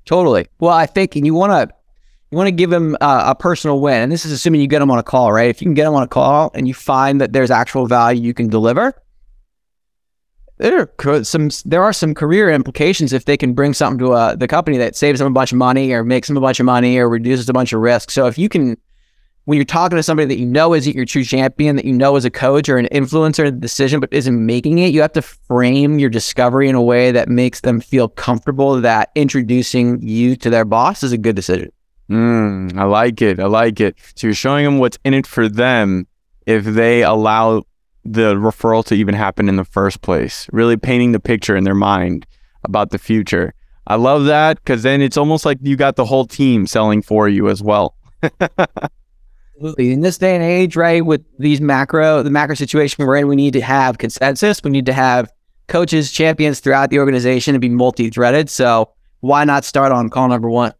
Totally. 0.06 0.46
Well, 0.58 0.72
I 0.72 0.86
think 0.86 1.14
and 1.14 1.26
you 1.26 1.34
want 1.34 1.52
to 1.52 1.74
you 2.30 2.38
want 2.38 2.48
to 2.48 2.52
give 2.52 2.70
them 2.70 2.96
uh, 3.02 3.24
a 3.26 3.34
personal 3.34 3.80
win. 3.82 4.00
And 4.00 4.10
this 4.10 4.24
is 4.24 4.32
assuming 4.32 4.62
you 4.62 4.66
get 4.66 4.78
them 4.78 4.90
on 4.90 4.98
a 4.98 5.02
call, 5.02 5.30
right? 5.30 5.50
If 5.50 5.60
you 5.60 5.66
can 5.66 5.74
get 5.74 5.84
them 5.84 5.94
on 5.94 6.02
a 6.02 6.08
call 6.08 6.50
and 6.54 6.66
you 6.66 6.72
find 6.72 7.20
that 7.20 7.34
there's 7.34 7.50
actual 7.50 7.86
value 7.86 8.22
you 8.22 8.32
can 8.32 8.48
deliver, 8.48 8.94
there 10.56 10.88
are 11.04 11.24
some 11.24 11.50
there 11.66 11.82
are 11.82 11.92
some 11.92 12.14
career 12.14 12.50
implications 12.50 13.12
if 13.12 13.26
they 13.26 13.36
can 13.36 13.52
bring 13.52 13.74
something 13.74 13.98
to 13.98 14.14
uh, 14.14 14.34
the 14.36 14.48
company 14.48 14.78
that 14.78 14.96
saves 14.96 15.18
them 15.18 15.28
a 15.28 15.34
bunch 15.34 15.52
of 15.52 15.58
money 15.58 15.92
or 15.92 16.02
makes 16.02 16.28
them 16.28 16.36
a 16.38 16.40
bunch 16.40 16.60
of 16.60 16.64
money 16.64 16.96
or 16.96 17.10
reduces 17.10 17.46
a 17.50 17.52
bunch 17.52 17.74
of 17.74 17.80
risk. 17.80 18.10
So 18.10 18.26
if 18.26 18.38
you 18.38 18.48
can, 18.48 18.78
when 19.48 19.56
you're 19.56 19.64
talking 19.64 19.96
to 19.96 20.02
somebody 20.02 20.26
that 20.26 20.38
you 20.38 20.44
know 20.44 20.74
isn't 20.74 20.94
your 20.94 21.06
true 21.06 21.24
champion, 21.24 21.76
that 21.76 21.86
you 21.86 21.92
know 21.94 22.16
is 22.16 22.26
a 22.26 22.30
coach 22.30 22.68
or 22.68 22.76
an 22.76 22.86
influencer 22.92 23.46
in 23.46 23.54
the 23.54 23.60
decision 23.62 23.98
but 23.98 24.12
isn't 24.12 24.44
making 24.44 24.78
it, 24.78 24.92
you 24.92 25.00
have 25.00 25.14
to 25.14 25.22
frame 25.22 25.98
your 25.98 26.10
discovery 26.10 26.68
in 26.68 26.74
a 26.74 26.82
way 26.82 27.10
that 27.12 27.30
makes 27.30 27.62
them 27.62 27.80
feel 27.80 28.10
comfortable 28.10 28.78
that 28.78 29.10
introducing 29.14 30.06
you 30.06 30.36
to 30.36 30.50
their 30.50 30.66
boss 30.66 31.02
is 31.02 31.12
a 31.12 31.16
good 31.16 31.34
decision. 31.34 31.72
Mm, 32.10 32.76
I 32.76 32.84
like 32.84 33.22
it. 33.22 33.40
I 33.40 33.46
like 33.46 33.80
it. 33.80 33.96
So 34.16 34.26
you're 34.26 34.34
showing 34.34 34.66
them 34.66 34.80
what's 34.80 34.98
in 35.02 35.14
it 35.14 35.26
for 35.26 35.48
them 35.48 36.06
if 36.44 36.64
they 36.64 37.02
allow 37.02 37.62
the 38.04 38.34
referral 38.34 38.84
to 38.84 38.94
even 38.94 39.14
happen 39.14 39.48
in 39.48 39.56
the 39.56 39.64
first 39.64 40.02
place, 40.02 40.46
really 40.52 40.76
painting 40.76 41.12
the 41.12 41.20
picture 41.20 41.56
in 41.56 41.64
their 41.64 41.74
mind 41.74 42.26
about 42.64 42.90
the 42.90 42.98
future. 42.98 43.54
I 43.86 43.94
love 43.94 44.26
that 44.26 44.62
because 44.62 44.82
then 44.82 45.00
it's 45.00 45.16
almost 45.16 45.46
like 45.46 45.56
you 45.62 45.74
got 45.74 45.96
the 45.96 46.04
whole 46.04 46.26
team 46.26 46.66
selling 46.66 47.00
for 47.00 47.30
you 47.30 47.48
as 47.48 47.62
well. 47.62 47.94
Absolutely. 49.58 49.92
In 49.92 50.02
this 50.02 50.18
day 50.18 50.36
and 50.36 50.44
age, 50.44 50.76
right, 50.76 51.04
with 51.04 51.24
these 51.40 51.60
macro, 51.60 52.22
the 52.22 52.30
macro 52.30 52.54
situation 52.54 53.04
we're 53.04 53.16
in, 53.16 53.26
we 53.26 53.34
need 53.34 53.54
to 53.54 53.60
have 53.60 53.98
consensus. 53.98 54.62
We 54.62 54.70
need 54.70 54.86
to 54.86 54.92
have 54.92 55.32
coaches, 55.66 56.12
champions 56.12 56.60
throughout 56.60 56.90
the 56.90 57.00
organization 57.00 57.56
and 57.56 57.60
be 57.60 57.68
multi 57.68 58.08
threaded. 58.08 58.48
So 58.48 58.92
why 59.18 59.42
not 59.42 59.64
start 59.64 59.90
on 59.90 60.10
call 60.10 60.28
number 60.28 60.48
one? 60.48 60.74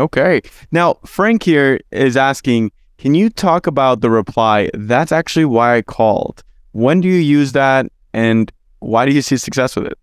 Okay. 0.00 0.42
Now, 0.72 0.94
Frank 1.06 1.44
here 1.44 1.78
is 1.92 2.16
asking, 2.16 2.72
can 2.98 3.14
you 3.14 3.30
talk 3.30 3.68
about 3.68 4.00
the 4.00 4.10
reply? 4.10 4.68
That's 4.74 5.12
actually 5.12 5.44
why 5.44 5.76
I 5.76 5.82
called. 5.82 6.42
When 6.72 7.00
do 7.00 7.06
you 7.06 7.20
use 7.20 7.52
that 7.52 7.86
and 8.12 8.50
why 8.80 9.06
do 9.06 9.14
you 9.14 9.22
see 9.22 9.36
success 9.36 9.76
with 9.76 9.86
it? 9.86 9.98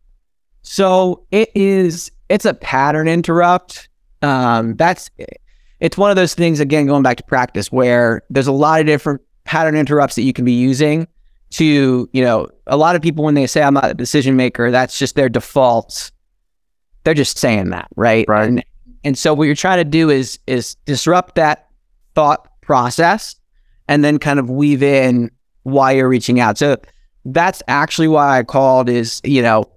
So 0.61 1.25
it 1.31 1.49
is, 1.53 2.11
it's 2.29 2.45
a 2.45 2.53
pattern 2.53 3.09
interrupt. 3.09 3.89
Um, 4.21 4.77
that's, 4.77 5.11
it's 5.79 5.97
one 5.97 6.09
of 6.09 6.15
those 6.15 6.33
things, 6.33 6.59
again, 6.59 6.85
going 6.85 7.03
back 7.03 7.17
to 7.17 7.23
practice 7.23 7.71
where 7.71 8.21
there's 8.29 8.47
a 8.47 8.51
lot 8.51 8.79
of 8.79 8.85
different 8.85 9.21
pattern 9.43 9.75
interrupts 9.75 10.15
that 10.15 10.23
you 10.23 10.33
can 10.33 10.45
be 10.45 10.53
using 10.53 11.07
to, 11.51 12.09
you 12.11 12.23
know, 12.23 12.47
a 12.67 12.77
lot 12.77 12.95
of 12.95 13.01
people 13.01 13.23
when 13.23 13.33
they 13.33 13.47
say 13.47 13.61
I'm 13.61 13.73
not 13.73 13.91
a 13.91 13.93
decision 13.93 14.35
maker, 14.35 14.71
that's 14.71 14.97
just 14.97 15.15
their 15.15 15.29
default. 15.29 16.11
They're 17.03 17.13
just 17.13 17.37
saying 17.37 17.69
that, 17.69 17.87
right? 17.95 18.25
Right. 18.27 18.47
And, 18.47 18.65
and 19.03 19.17
so 19.17 19.33
what 19.33 19.43
you're 19.43 19.55
trying 19.55 19.77
to 19.77 19.85
do 19.85 20.09
is 20.09 20.39
is 20.47 20.75
disrupt 20.85 21.35
that 21.35 21.67
thought 22.15 22.49
process 22.61 23.35
and 23.87 24.03
then 24.03 24.17
kind 24.17 24.39
of 24.39 24.49
weave 24.49 24.81
in 24.81 25.29
why 25.63 25.91
you're 25.91 26.09
reaching 26.09 26.39
out. 26.39 26.57
So 26.57 26.77
that's 27.25 27.61
actually 27.67 28.07
why 28.07 28.39
I 28.39 28.43
called 28.43 28.89
is, 28.89 29.21
you 29.23 29.41
know, 29.41 29.69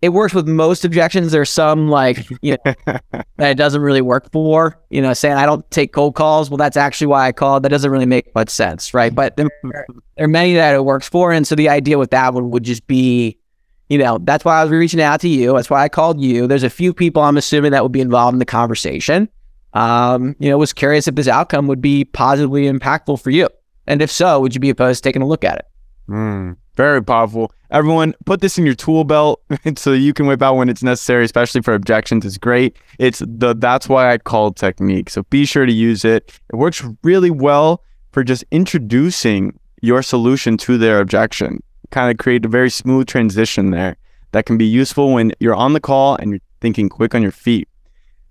it 0.00 0.10
works 0.10 0.32
with 0.32 0.46
most 0.46 0.84
objections. 0.84 1.32
There's 1.32 1.50
some 1.50 1.88
like, 1.88 2.28
you 2.42 2.56
know, 2.64 2.74
that 2.86 3.50
it 3.50 3.56
doesn't 3.56 3.80
really 3.80 4.00
work 4.00 4.30
for, 4.30 4.80
you 4.90 5.02
know, 5.02 5.12
saying 5.12 5.36
I 5.36 5.46
don't 5.46 5.68
take 5.70 5.92
cold 5.92 6.14
calls. 6.14 6.50
Well, 6.50 6.56
that's 6.56 6.76
actually 6.76 7.08
why 7.08 7.26
I 7.26 7.32
called. 7.32 7.64
That 7.64 7.70
doesn't 7.70 7.90
really 7.90 8.06
make 8.06 8.32
much 8.34 8.50
sense, 8.50 8.94
right? 8.94 9.14
But 9.14 9.36
there, 9.36 9.48
there 9.64 9.86
are 10.20 10.28
many 10.28 10.54
that 10.54 10.74
it 10.74 10.84
works 10.84 11.08
for. 11.08 11.32
And 11.32 11.46
so 11.46 11.54
the 11.54 11.68
idea 11.68 11.98
with 11.98 12.10
that 12.10 12.32
one 12.32 12.50
would 12.50 12.62
just 12.62 12.86
be, 12.86 13.38
you 13.88 13.98
know, 13.98 14.18
that's 14.22 14.44
why 14.44 14.60
I 14.60 14.62
was 14.62 14.70
reaching 14.70 15.00
out 15.00 15.20
to 15.22 15.28
you. 15.28 15.54
That's 15.54 15.70
why 15.70 15.82
I 15.82 15.88
called 15.88 16.20
you. 16.20 16.46
There's 16.46 16.62
a 16.62 16.70
few 16.70 16.94
people 16.94 17.22
I'm 17.22 17.36
assuming 17.36 17.72
that 17.72 17.82
would 17.82 17.92
be 17.92 18.00
involved 18.00 18.34
in 18.34 18.38
the 18.38 18.44
conversation. 18.44 19.28
Um, 19.72 20.36
you 20.38 20.48
know, 20.48 20.58
was 20.58 20.72
curious 20.72 21.08
if 21.08 21.14
this 21.14 21.28
outcome 21.28 21.66
would 21.66 21.82
be 21.82 22.04
positively 22.04 22.64
impactful 22.64 23.20
for 23.20 23.30
you. 23.30 23.48
And 23.86 24.00
if 24.00 24.10
so, 24.10 24.40
would 24.40 24.54
you 24.54 24.60
be 24.60 24.70
opposed 24.70 25.02
to 25.02 25.08
taking 25.08 25.22
a 25.22 25.26
look 25.26 25.44
at 25.44 25.58
it? 25.58 25.66
Mm, 26.08 26.56
very 26.74 27.02
powerful. 27.02 27.52
Everyone, 27.70 28.14
put 28.24 28.40
this 28.40 28.56
in 28.56 28.64
your 28.64 28.74
tool 28.74 29.04
belt 29.04 29.42
so 29.76 29.92
you 29.92 30.14
can 30.14 30.26
whip 30.26 30.42
out 30.42 30.56
when 30.56 30.68
it's 30.68 30.82
necessary, 30.82 31.24
especially 31.24 31.60
for 31.60 31.74
objections. 31.74 32.24
It's 32.24 32.38
great. 32.38 32.76
It's 32.98 33.18
the 33.18 33.54
that's 33.54 33.88
why 33.88 34.12
I 34.12 34.18
call 34.18 34.52
technique. 34.52 35.10
So 35.10 35.22
be 35.24 35.44
sure 35.44 35.66
to 35.66 35.72
use 35.72 36.04
it. 36.04 36.32
It 36.52 36.56
works 36.56 36.82
really 37.02 37.30
well 37.30 37.82
for 38.12 38.24
just 38.24 38.44
introducing 38.50 39.58
your 39.82 40.02
solution 40.02 40.56
to 40.58 40.78
their 40.78 41.00
objection. 41.00 41.62
Kind 41.90 42.10
of 42.10 42.18
create 42.18 42.44
a 42.44 42.48
very 42.48 42.70
smooth 42.70 43.06
transition 43.06 43.70
there 43.70 43.96
that 44.32 44.46
can 44.46 44.58
be 44.58 44.66
useful 44.66 45.12
when 45.12 45.32
you're 45.40 45.54
on 45.54 45.72
the 45.72 45.80
call 45.80 46.16
and 46.16 46.30
you're 46.30 46.40
thinking 46.60 46.88
quick 46.88 47.14
on 47.14 47.22
your 47.22 47.32
feet. 47.32 47.68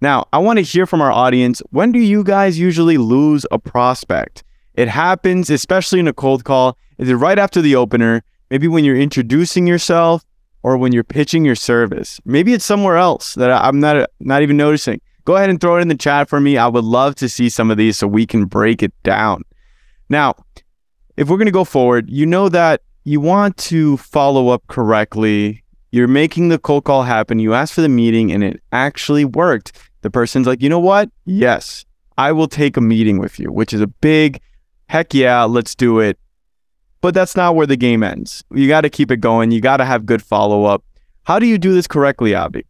Now, 0.01 0.25
I 0.31 0.37
want 0.37 0.57
to 0.57 0.63
hear 0.63 0.85
from 0.85 1.01
our 1.01 1.11
audience. 1.11 1.61
When 1.71 1.91
do 1.91 1.99
you 1.99 2.23
guys 2.23 2.59
usually 2.59 2.97
lose 2.97 3.45
a 3.51 3.57
prospect? 3.57 4.43
It 4.75 4.87
happens, 4.87 5.49
especially 5.49 5.99
in 5.99 6.07
a 6.07 6.13
cold 6.13 6.43
call. 6.43 6.77
Is 6.97 7.09
it 7.09 7.15
right 7.15 7.37
after 7.37 7.61
the 7.61 7.75
opener? 7.75 8.23
Maybe 8.49 8.67
when 8.67 8.83
you're 8.83 8.99
introducing 8.99 9.67
yourself 9.67 10.23
or 10.63 10.77
when 10.77 10.91
you're 10.91 11.03
pitching 11.03 11.45
your 11.45 11.55
service. 11.55 12.19
Maybe 12.25 12.53
it's 12.53 12.65
somewhere 12.65 12.97
else 12.97 13.35
that 13.35 13.51
I'm 13.51 13.79
not 13.79 14.09
not 14.19 14.41
even 14.41 14.57
noticing. 14.57 15.01
Go 15.25 15.35
ahead 15.35 15.49
and 15.49 15.59
throw 15.59 15.77
it 15.77 15.81
in 15.81 15.87
the 15.87 15.95
chat 15.95 16.29
for 16.29 16.39
me. 16.39 16.57
I 16.57 16.67
would 16.67 16.83
love 16.83 17.15
to 17.15 17.29
see 17.29 17.49
some 17.49 17.69
of 17.69 17.77
these 17.77 17.97
so 17.97 18.07
we 18.07 18.25
can 18.25 18.45
break 18.45 18.81
it 18.81 18.93
down. 19.03 19.43
Now, 20.09 20.35
if 21.17 21.29
we're 21.29 21.37
going 21.37 21.47
to 21.47 21.51
go 21.51 21.65
forward, 21.65 22.09
you 22.09 22.25
know 22.25 22.47
that 22.49 22.81
you 23.03 23.19
want 23.19 23.57
to 23.57 23.97
follow 23.97 24.49
up 24.49 24.65
correctly. 24.67 25.63
You're 25.91 26.07
making 26.07 26.49
the 26.49 26.59
cold 26.59 26.85
call 26.85 27.03
happen. 27.03 27.39
You 27.39 27.53
asked 27.53 27.73
for 27.73 27.81
the 27.81 27.89
meeting 27.89 28.31
and 28.31 28.43
it 28.43 28.61
actually 28.71 29.25
worked. 29.25 29.71
The 30.01 30.09
person's 30.09 30.47
like, 30.47 30.61
you 30.61 30.69
know 30.69 30.79
what? 30.79 31.09
Yes, 31.25 31.85
I 32.17 32.31
will 32.31 32.47
take 32.47 32.77
a 32.77 32.81
meeting 32.81 33.19
with 33.19 33.39
you, 33.39 33.51
which 33.51 33.73
is 33.73 33.81
a 33.81 33.87
big 33.87 34.41
heck 34.89 35.13
yeah, 35.13 35.43
let's 35.43 35.75
do 35.75 35.99
it. 35.99 36.17
But 37.07 37.13
that's 37.13 37.37
not 37.37 37.55
where 37.55 37.65
the 37.65 37.77
game 37.77 38.03
ends. 38.03 38.43
You 38.51 38.67
got 38.67 38.81
to 38.81 38.89
keep 38.89 39.11
it 39.11 39.21
going. 39.21 39.51
You 39.51 39.61
got 39.61 39.77
to 39.77 39.85
have 39.85 40.05
good 40.05 40.21
follow 40.21 40.65
up. 40.65 40.83
How 41.23 41.39
do 41.39 41.45
you 41.45 41.57
do 41.57 41.73
this 41.73 41.87
correctly, 41.87 42.35
Avi? 42.35 42.65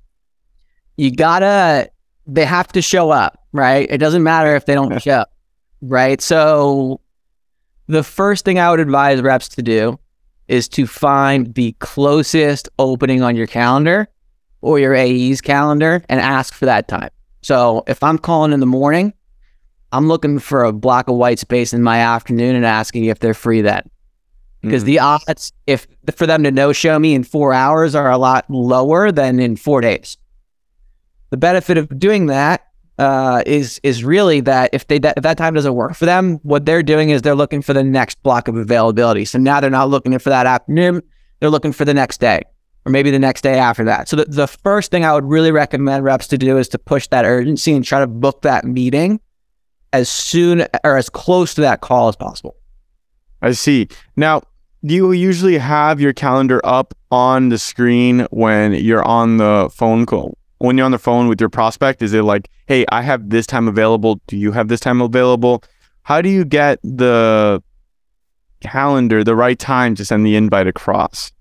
You 0.96 1.10
gotta, 1.10 1.90
they 2.28 2.46
have 2.46 2.68
to 2.74 2.82
show 2.84 3.10
up, 3.10 3.44
right? 3.52 3.88
It 3.90 3.98
doesn't 3.98 4.22
matter 4.22 4.56
if 4.56 4.68
they 4.68 4.76
don't 4.76 5.02
show 5.02 5.22
up, 5.22 5.34
right? 5.82 6.22
So 6.22 7.02
the 7.88 8.04
first 8.04 8.46
thing 8.46 8.60
I 8.60 8.70
would 8.70 8.80
advise 8.80 9.24
reps 9.24 9.50
to 9.50 9.64
do 9.64 10.00
is 10.48 10.70
to 10.70 10.86
find 10.86 11.56
the 11.56 11.72
closest 11.80 12.70
opening 12.78 13.24
on 13.24 13.36
your 13.36 13.48
calendar 13.48 14.08
or 14.62 14.78
your 14.78 14.94
AE's 14.94 15.42
calendar 15.42 16.04
and 16.10 16.22
ask 16.22 16.54
for 16.54 16.68
that 16.68 16.88
time. 16.88 17.10
So 17.42 17.84
if 17.88 18.04
I'm 18.04 18.20
calling 18.20 18.54
in 18.54 18.60
the 18.60 18.68
morning, 18.68 19.14
I'm 19.92 20.08
looking 20.08 20.38
for 20.38 20.64
a 20.64 20.72
block 20.72 21.08
of 21.08 21.16
white 21.16 21.40
space 21.40 21.74
in 21.74 21.82
my 21.82 21.98
afternoon 21.98 22.56
and 22.56 22.68
asking 22.68 23.06
if 23.06 23.18
they're 23.18 23.34
free 23.34 23.62
then. 23.62 23.90
Because 24.68 24.84
Mm. 24.84 24.86
the 24.88 25.00
odds 25.00 25.52
if 25.66 25.88
for 26.16 26.28
them 26.28 26.44
to 26.44 26.52
no 26.52 26.72
show 26.74 27.00
me 27.00 27.14
in 27.16 27.24
four 27.24 27.54
hours 27.54 27.96
are 27.96 28.12
a 28.12 28.18
lot 28.18 28.46
lower 28.50 29.12
than 29.12 29.40
in 29.40 29.56
four 29.56 29.82
days. 29.82 30.18
The 31.30 31.38
benefit 31.38 31.78
of 31.78 32.00
doing 32.00 32.28
that 32.28 32.64
uh, 32.98 33.44
is 33.46 33.80
is 33.84 34.04
really 34.04 34.40
that 34.42 34.70
if 34.74 34.88
they 34.88 34.96
if 34.96 35.24
that 35.24 35.38
time 35.38 35.54
doesn't 35.54 35.76
work 35.76 35.94
for 35.96 36.06
them, 36.06 36.40
what 36.44 36.66
they're 36.66 36.82
doing 36.84 37.10
is 37.10 37.22
they're 37.22 37.36
looking 37.36 37.62
for 37.62 37.74
the 37.74 37.84
next 37.84 38.22
block 38.24 38.48
of 38.48 38.56
availability. 38.56 39.26
So 39.26 39.38
now 39.38 39.60
they're 39.60 39.70
not 39.70 39.90
looking 39.90 40.18
for 40.20 40.30
that 40.30 40.46
afternoon; 40.46 41.04
they're 41.40 41.50
looking 41.50 41.74
for 41.74 41.86
the 41.86 41.94
next 41.94 42.20
day, 42.20 42.42
or 42.86 42.92
maybe 42.92 43.12
the 43.12 43.20
next 43.20 43.42
day 43.42 43.60
after 43.60 43.84
that. 43.84 44.08
So 44.10 44.16
the, 44.16 44.26
the 44.26 44.48
first 44.48 44.90
thing 44.90 45.06
I 45.06 45.14
would 45.14 45.26
really 45.26 45.52
recommend 45.52 46.04
reps 46.04 46.28
to 46.28 46.38
do 46.38 46.58
is 46.58 46.68
to 46.70 46.80
push 46.80 47.08
that 47.10 47.24
urgency 47.26 47.74
and 47.74 47.86
try 47.86 48.00
to 48.00 48.08
book 48.08 48.42
that 48.42 48.64
meeting 48.66 49.20
as 49.94 50.10
soon 50.10 50.66
or 50.84 50.98
as 50.98 51.10
close 51.10 51.54
to 51.56 51.62
that 51.62 51.82
call 51.82 52.08
as 52.08 52.16
possible. 52.16 52.56
I 53.42 53.52
see. 53.52 53.88
Now, 54.16 54.42
do 54.86 54.94
you 54.94 55.12
usually 55.12 55.58
have 55.58 56.00
your 56.00 56.14
calendar 56.14 56.62
up 56.64 56.94
on 57.12 57.50
the 57.50 57.58
screen 57.58 58.28
when 58.32 58.74
you're 58.74 59.04
on 59.04 59.38
the 59.38 59.70
phone 59.74 60.06
call? 60.06 60.38
When 60.60 60.78
you're 60.78 60.86
on 60.86 60.92
the 60.92 61.00
phone 61.00 61.28
with 61.28 61.40
your 61.40 61.50
prospect, 61.50 62.02
is 62.02 62.14
it 62.14 62.24
like, 62.24 62.50
hey, 62.68 62.86
I 62.92 63.02
have 63.02 63.30
this 63.30 63.46
time 63.46 63.68
available. 63.68 64.20
Do 64.28 64.38
you 64.38 64.52
have 64.52 64.68
this 64.68 64.80
time 64.80 65.02
available? 65.02 65.64
How 66.04 66.22
do 66.22 66.30
you 66.30 66.46
get 66.46 66.80
the 66.84 67.62
calendar, 68.62 69.24
the 69.24 69.36
right 69.36 69.60
time 69.60 69.94
to 69.96 70.06
send 70.06 70.26
the 70.26 70.36
invite 70.36 70.68
across? 70.68 71.32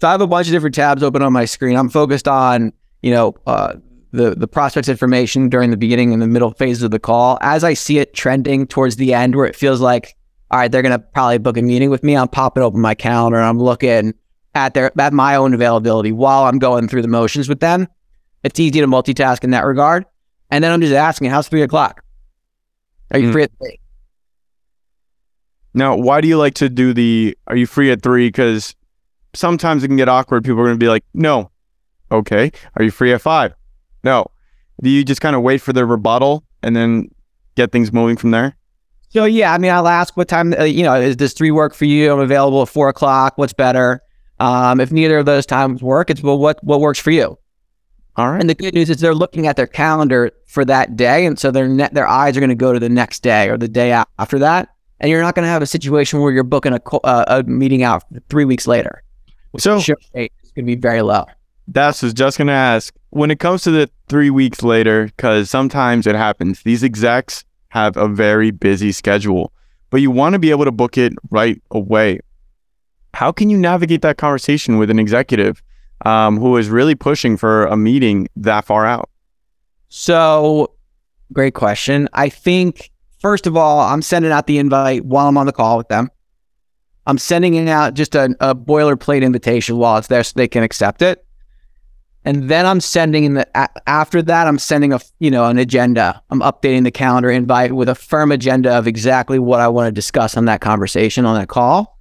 So 0.00 0.08
I 0.08 0.10
have 0.10 0.20
a 0.20 0.26
bunch 0.26 0.48
of 0.48 0.52
different 0.52 0.74
tabs 0.74 1.02
open 1.02 1.22
on 1.22 1.32
my 1.32 1.44
screen. 1.44 1.76
I'm 1.76 1.88
focused 1.88 2.26
on, 2.26 2.72
you 3.02 3.12
know, 3.12 3.34
uh, 3.46 3.74
the 4.10 4.34
the 4.34 4.48
prospect's 4.48 4.88
information 4.88 5.48
during 5.48 5.70
the 5.70 5.76
beginning 5.76 6.12
and 6.12 6.20
the 6.20 6.26
middle 6.26 6.50
phases 6.50 6.82
of 6.82 6.90
the 6.90 6.98
call. 6.98 7.38
As 7.40 7.64
I 7.64 7.74
see 7.74 7.98
it 7.98 8.12
trending 8.12 8.66
towards 8.66 8.96
the 8.96 9.14
end, 9.14 9.34
where 9.34 9.46
it 9.46 9.56
feels 9.56 9.80
like, 9.80 10.16
all 10.52 10.58
right, 10.58 10.70
they're 10.70 10.82
gonna 10.82 10.98
probably 10.98 11.38
book 11.38 11.56
a 11.56 11.62
meeting 11.62 11.90
with 11.90 12.02
me. 12.04 12.16
I'm 12.16 12.28
popping 12.28 12.62
open 12.62 12.80
my 12.80 12.94
calendar. 12.94 13.38
and 13.38 13.46
I'm 13.46 13.58
looking 13.58 14.14
at 14.54 14.74
their 14.74 14.92
at 15.00 15.12
my 15.12 15.34
own 15.34 15.54
availability 15.54 16.12
while 16.12 16.44
I'm 16.44 16.58
going 16.58 16.88
through 16.88 17.02
the 17.02 17.08
motions 17.08 17.48
with 17.48 17.60
them. 17.60 17.88
It's 18.44 18.60
easy 18.60 18.80
to 18.80 18.86
multitask 18.86 19.42
in 19.44 19.50
that 19.50 19.64
regard. 19.64 20.04
And 20.50 20.62
then 20.62 20.70
I'm 20.72 20.80
just 20.80 20.92
asking, 20.92 21.30
how's 21.30 21.48
three 21.48 21.62
o'clock? 21.62 22.02
Are 23.12 23.18
you 23.18 23.28
Mm. 23.28 23.32
free 23.32 23.42
at 23.44 23.50
three? 23.58 23.78
Now, 25.74 25.96
why 25.96 26.20
do 26.20 26.28
you 26.28 26.36
like 26.36 26.54
to 26.54 26.68
do 26.68 26.92
the 26.92 27.36
are 27.46 27.56
you 27.56 27.66
free 27.66 27.90
at 27.90 28.02
three? 28.02 28.28
Because 28.28 28.74
sometimes 29.34 29.82
it 29.82 29.88
can 29.88 29.96
get 29.96 30.08
awkward. 30.08 30.44
People 30.44 30.60
are 30.60 30.64
going 30.66 30.78
to 30.78 30.84
be 30.84 30.88
like, 30.88 31.04
no. 31.14 31.50
Okay. 32.10 32.52
Are 32.76 32.82
you 32.82 32.90
free 32.90 33.12
at 33.12 33.22
five? 33.22 33.54
No. 34.04 34.26
Do 34.82 34.90
you 34.90 35.04
just 35.04 35.22
kind 35.22 35.34
of 35.34 35.40
wait 35.42 35.62
for 35.62 35.72
the 35.72 35.86
rebuttal 35.86 36.44
and 36.62 36.76
then 36.76 37.08
get 37.54 37.72
things 37.72 37.90
moving 37.92 38.16
from 38.16 38.32
there? 38.32 38.56
So 39.12 39.26
yeah, 39.26 39.52
I 39.52 39.58
mean, 39.58 39.70
I'll 39.70 39.88
ask 39.88 40.16
what 40.16 40.26
time. 40.26 40.54
Uh, 40.58 40.64
you 40.64 40.82
know, 40.82 40.94
is 40.94 41.18
this 41.18 41.34
three 41.34 41.50
work 41.50 41.74
for 41.74 41.84
you? 41.84 42.10
I'm 42.10 42.18
available 42.18 42.62
at 42.62 42.68
four 42.68 42.88
o'clock. 42.88 43.36
What's 43.36 43.52
better? 43.52 44.00
Um, 44.40 44.80
if 44.80 44.90
neither 44.90 45.18
of 45.18 45.26
those 45.26 45.44
times 45.44 45.82
work, 45.82 46.08
it's 46.08 46.22
well, 46.22 46.38
what 46.38 46.62
what 46.64 46.80
works 46.80 46.98
for 46.98 47.10
you? 47.10 47.38
All 48.16 48.30
right. 48.30 48.40
And 48.40 48.48
the 48.48 48.54
good 48.54 48.72
news 48.72 48.88
is 48.88 48.98
they're 48.98 49.14
looking 49.14 49.46
at 49.46 49.56
their 49.56 49.66
calendar 49.66 50.32
for 50.46 50.64
that 50.64 50.96
day, 50.96 51.26
and 51.26 51.38
so 51.38 51.50
their 51.50 51.68
ne- 51.68 51.90
their 51.92 52.06
eyes 52.06 52.38
are 52.38 52.40
going 52.40 52.48
to 52.48 52.54
go 52.54 52.72
to 52.72 52.78
the 52.78 52.88
next 52.88 53.22
day 53.22 53.50
or 53.50 53.58
the 53.58 53.68
day 53.68 53.92
after 54.18 54.38
that, 54.38 54.70
and 54.98 55.10
you're 55.10 55.20
not 55.20 55.34
going 55.34 55.44
to 55.44 55.50
have 55.50 55.62
a 55.62 55.66
situation 55.66 56.20
where 56.20 56.32
you're 56.32 56.42
booking 56.42 56.72
a 56.72 56.80
co- 56.80 57.00
uh, 57.04 57.24
a 57.28 57.42
meeting 57.42 57.82
out 57.82 58.04
three 58.30 58.46
weeks 58.46 58.66
later. 58.66 59.02
So 59.58 59.76
rate 60.14 60.32
going 60.54 60.64
to 60.66 60.74
be 60.74 60.76
very 60.76 61.02
low. 61.02 61.26
that's 61.68 62.02
was 62.02 62.14
just 62.14 62.38
going 62.38 62.48
to 62.48 62.54
ask 62.54 62.94
when 63.10 63.30
it 63.30 63.38
comes 63.38 63.62
to 63.64 63.70
the 63.70 63.90
three 64.08 64.30
weeks 64.30 64.62
later, 64.62 65.06
because 65.06 65.50
sometimes 65.50 66.06
it 66.06 66.14
happens. 66.14 66.62
These 66.62 66.82
execs 66.82 67.44
have 67.72 67.96
a 67.96 68.06
very 68.06 68.50
busy 68.50 68.92
schedule, 68.92 69.50
but 69.88 70.02
you 70.02 70.10
want 70.10 70.34
to 70.34 70.38
be 70.38 70.50
able 70.50 70.66
to 70.66 70.70
book 70.70 70.98
it 70.98 71.14
right 71.30 71.60
away. 71.70 72.20
How 73.14 73.32
can 73.32 73.48
you 73.48 73.56
navigate 73.56 74.02
that 74.02 74.18
conversation 74.18 74.76
with 74.76 74.90
an 74.90 74.98
executive 74.98 75.62
um, 76.04 76.36
who 76.38 76.58
is 76.58 76.68
really 76.68 76.94
pushing 76.94 77.38
for 77.38 77.64
a 77.64 77.76
meeting 77.76 78.28
that 78.36 78.66
far 78.66 78.84
out? 78.84 79.08
So, 79.88 80.74
great 81.32 81.54
question. 81.54 82.10
I 82.12 82.28
think 82.28 82.90
first 83.20 83.46
of 83.46 83.56
all, 83.56 83.80
I'm 83.80 84.02
sending 84.02 84.32
out 84.32 84.46
the 84.46 84.58
invite 84.58 85.06
while 85.06 85.26
I'm 85.26 85.38
on 85.38 85.46
the 85.46 85.52
call 85.52 85.78
with 85.78 85.88
them. 85.88 86.10
I'm 87.06 87.16
sending 87.16 87.70
out 87.70 87.94
just 87.94 88.14
a, 88.14 88.36
a 88.40 88.54
boilerplate 88.54 89.22
invitation 89.22 89.78
while 89.78 89.96
it's 89.96 90.08
there 90.08 90.22
so 90.22 90.34
they 90.36 90.46
can 90.46 90.62
accept 90.62 91.00
it. 91.00 91.24
And 92.24 92.48
then 92.48 92.66
I'm 92.66 92.80
sending 92.80 93.24
in 93.24 93.34
the 93.34 93.88
after 93.88 94.22
that 94.22 94.46
I'm 94.46 94.58
sending 94.58 94.92
a 94.92 95.00
you 95.18 95.30
know 95.30 95.46
an 95.46 95.58
agenda. 95.58 96.22
I'm 96.30 96.40
updating 96.40 96.84
the 96.84 96.90
calendar 96.90 97.30
invite 97.30 97.72
with 97.72 97.88
a 97.88 97.94
firm 97.94 98.30
agenda 98.30 98.72
of 98.72 98.86
exactly 98.86 99.38
what 99.38 99.60
I 99.60 99.68
want 99.68 99.88
to 99.88 99.92
discuss 99.92 100.36
on 100.36 100.44
that 100.44 100.60
conversation 100.60 101.26
on 101.26 101.38
that 101.38 101.48
call. 101.48 101.98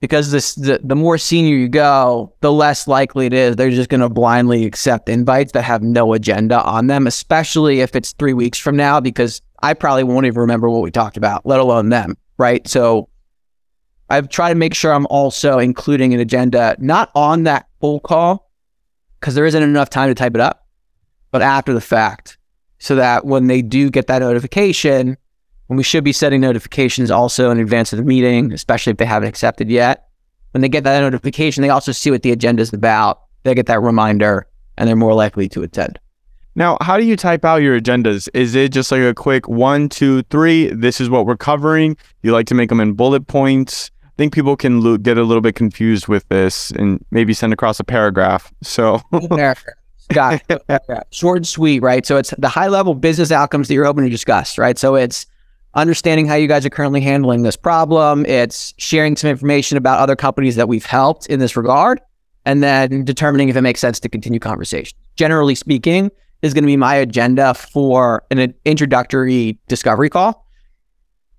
because 0.00 0.30
this 0.30 0.54
the, 0.54 0.80
the 0.82 0.96
more 0.96 1.18
senior 1.18 1.54
you 1.54 1.68
go, 1.68 2.34
the 2.40 2.50
less 2.52 2.88
likely 2.88 3.26
it 3.26 3.32
is 3.32 3.56
they're 3.56 3.70
just 3.70 3.90
going 3.90 4.00
to 4.00 4.08
blindly 4.08 4.64
accept 4.64 5.08
invites 5.08 5.52
that 5.52 5.62
have 5.62 5.82
no 5.82 6.14
agenda 6.14 6.62
on 6.62 6.86
them, 6.86 7.06
especially 7.06 7.80
if 7.80 7.94
it's 7.94 8.12
three 8.12 8.32
weeks 8.32 8.58
from 8.58 8.76
now, 8.76 8.98
because 8.98 9.42
I 9.62 9.74
probably 9.74 10.04
won't 10.04 10.26
even 10.26 10.40
remember 10.40 10.70
what 10.70 10.82
we 10.82 10.90
talked 10.90 11.16
about, 11.16 11.44
let 11.44 11.60
alone 11.60 11.90
them. 11.90 12.16
Right. 12.38 12.66
So 12.66 13.08
I've 14.08 14.30
tried 14.30 14.50
to 14.50 14.54
make 14.54 14.74
sure 14.74 14.92
I'm 14.92 15.06
also 15.06 15.58
including 15.58 16.14
an 16.14 16.20
agenda, 16.20 16.74
not 16.78 17.10
on 17.14 17.44
that 17.44 17.66
full 17.80 18.00
call, 18.00 18.49
because 19.20 19.34
there 19.34 19.46
isn't 19.46 19.62
enough 19.62 19.90
time 19.90 20.08
to 20.08 20.14
type 20.14 20.34
it 20.34 20.40
up, 20.40 20.66
but 21.30 21.42
after 21.42 21.74
the 21.74 21.80
fact, 21.80 22.38
so 22.78 22.96
that 22.96 23.26
when 23.26 23.46
they 23.46 23.60
do 23.62 23.90
get 23.90 24.06
that 24.06 24.20
notification, 24.20 25.16
when 25.66 25.76
we 25.76 25.82
should 25.82 26.02
be 26.02 26.12
setting 26.12 26.40
notifications 26.40 27.10
also 27.10 27.50
in 27.50 27.60
advance 27.60 27.92
of 27.92 27.98
the 27.98 28.04
meeting, 28.04 28.52
especially 28.52 28.90
if 28.90 28.96
they 28.96 29.04
haven't 29.04 29.28
accepted 29.28 29.70
yet, 29.70 30.08
when 30.52 30.62
they 30.62 30.68
get 30.68 30.84
that 30.84 31.00
notification, 31.00 31.62
they 31.62 31.68
also 31.68 31.92
see 31.92 32.10
what 32.10 32.22
the 32.22 32.32
agenda 32.32 32.62
is 32.62 32.72
about. 32.72 33.20
They 33.44 33.54
get 33.54 33.66
that 33.66 33.80
reminder 33.80 34.48
and 34.76 34.88
they're 34.88 34.96
more 34.96 35.14
likely 35.14 35.48
to 35.50 35.62
attend. 35.62 36.00
Now, 36.56 36.76
how 36.80 36.96
do 36.96 37.04
you 37.04 37.16
type 37.16 37.44
out 37.44 37.62
your 37.62 37.80
agendas? 37.80 38.28
Is 38.34 38.54
it 38.54 38.72
just 38.72 38.90
like 38.90 39.02
a 39.02 39.14
quick 39.14 39.48
one, 39.48 39.88
two, 39.88 40.22
three? 40.24 40.66
This 40.68 41.00
is 41.00 41.08
what 41.08 41.24
we're 41.24 41.36
covering. 41.36 41.96
You 42.22 42.32
like 42.32 42.46
to 42.46 42.54
make 42.54 42.70
them 42.70 42.80
in 42.80 42.94
bullet 42.94 43.28
points. 43.28 43.90
Think 44.20 44.34
people 44.34 44.54
can 44.54 44.82
lo- 44.82 44.98
get 44.98 45.16
a 45.16 45.22
little 45.22 45.40
bit 45.40 45.54
confused 45.54 46.06
with 46.06 46.28
this 46.28 46.72
and 46.72 47.02
maybe 47.10 47.32
send 47.32 47.54
across 47.54 47.80
a 47.80 47.84
paragraph. 47.84 48.52
So, 48.62 49.00
Got 50.12 50.42
it. 50.50 50.62
Short 51.10 51.38
and 51.38 51.48
sweet, 51.48 51.80
right? 51.80 52.04
So 52.04 52.18
it's 52.18 52.34
the 52.36 52.50
high 52.50 52.68
level 52.68 52.94
business 52.94 53.32
outcomes 53.32 53.68
that 53.68 53.74
you're 53.74 53.86
hoping 53.86 54.04
to 54.04 54.10
discuss, 54.10 54.58
right? 54.58 54.76
So 54.76 54.94
it's 54.94 55.24
understanding 55.72 56.26
how 56.26 56.34
you 56.34 56.48
guys 56.48 56.66
are 56.66 56.68
currently 56.68 57.00
handling 57.00 57.44
this 57.44 57.56
problem. 57.56 58.26
It's 58.26 58.74
sharing 58.76 59.16
some 59.16 59.30
information 59.30 59.78
about 59.78 60.00
other 60.00 60.16
companies 60.16 60.54
that 60.56 60.68
we've 60.68 60.84
helped 60.84 61.26
in 61.28 61.40
this 61.40 61.56
regard, 61.56 61.98
and 62.44 62.62
then 62.62 63.06
determining 63.06 63.48
if 63.48 63.56
it 63.56 63.62
makes 63.62 63.80
sense 63.80 63.98
to 64.00 64.10
continue 64.10 64.38
conversation. 64.38 64.98
Generally 65.16 65.54
speaking, 65.54 66.10
is 66.42 66.52
going 66.52 66.64
to 66.64 66.66
be 66.66 66.76
my 66.76 66.94
agenda 66.94 67.54
for 67.54 68.22
an 68.30 68.52
introductory 68.66 69.58
discovery 69.66 70.10
call. 70.10 70.46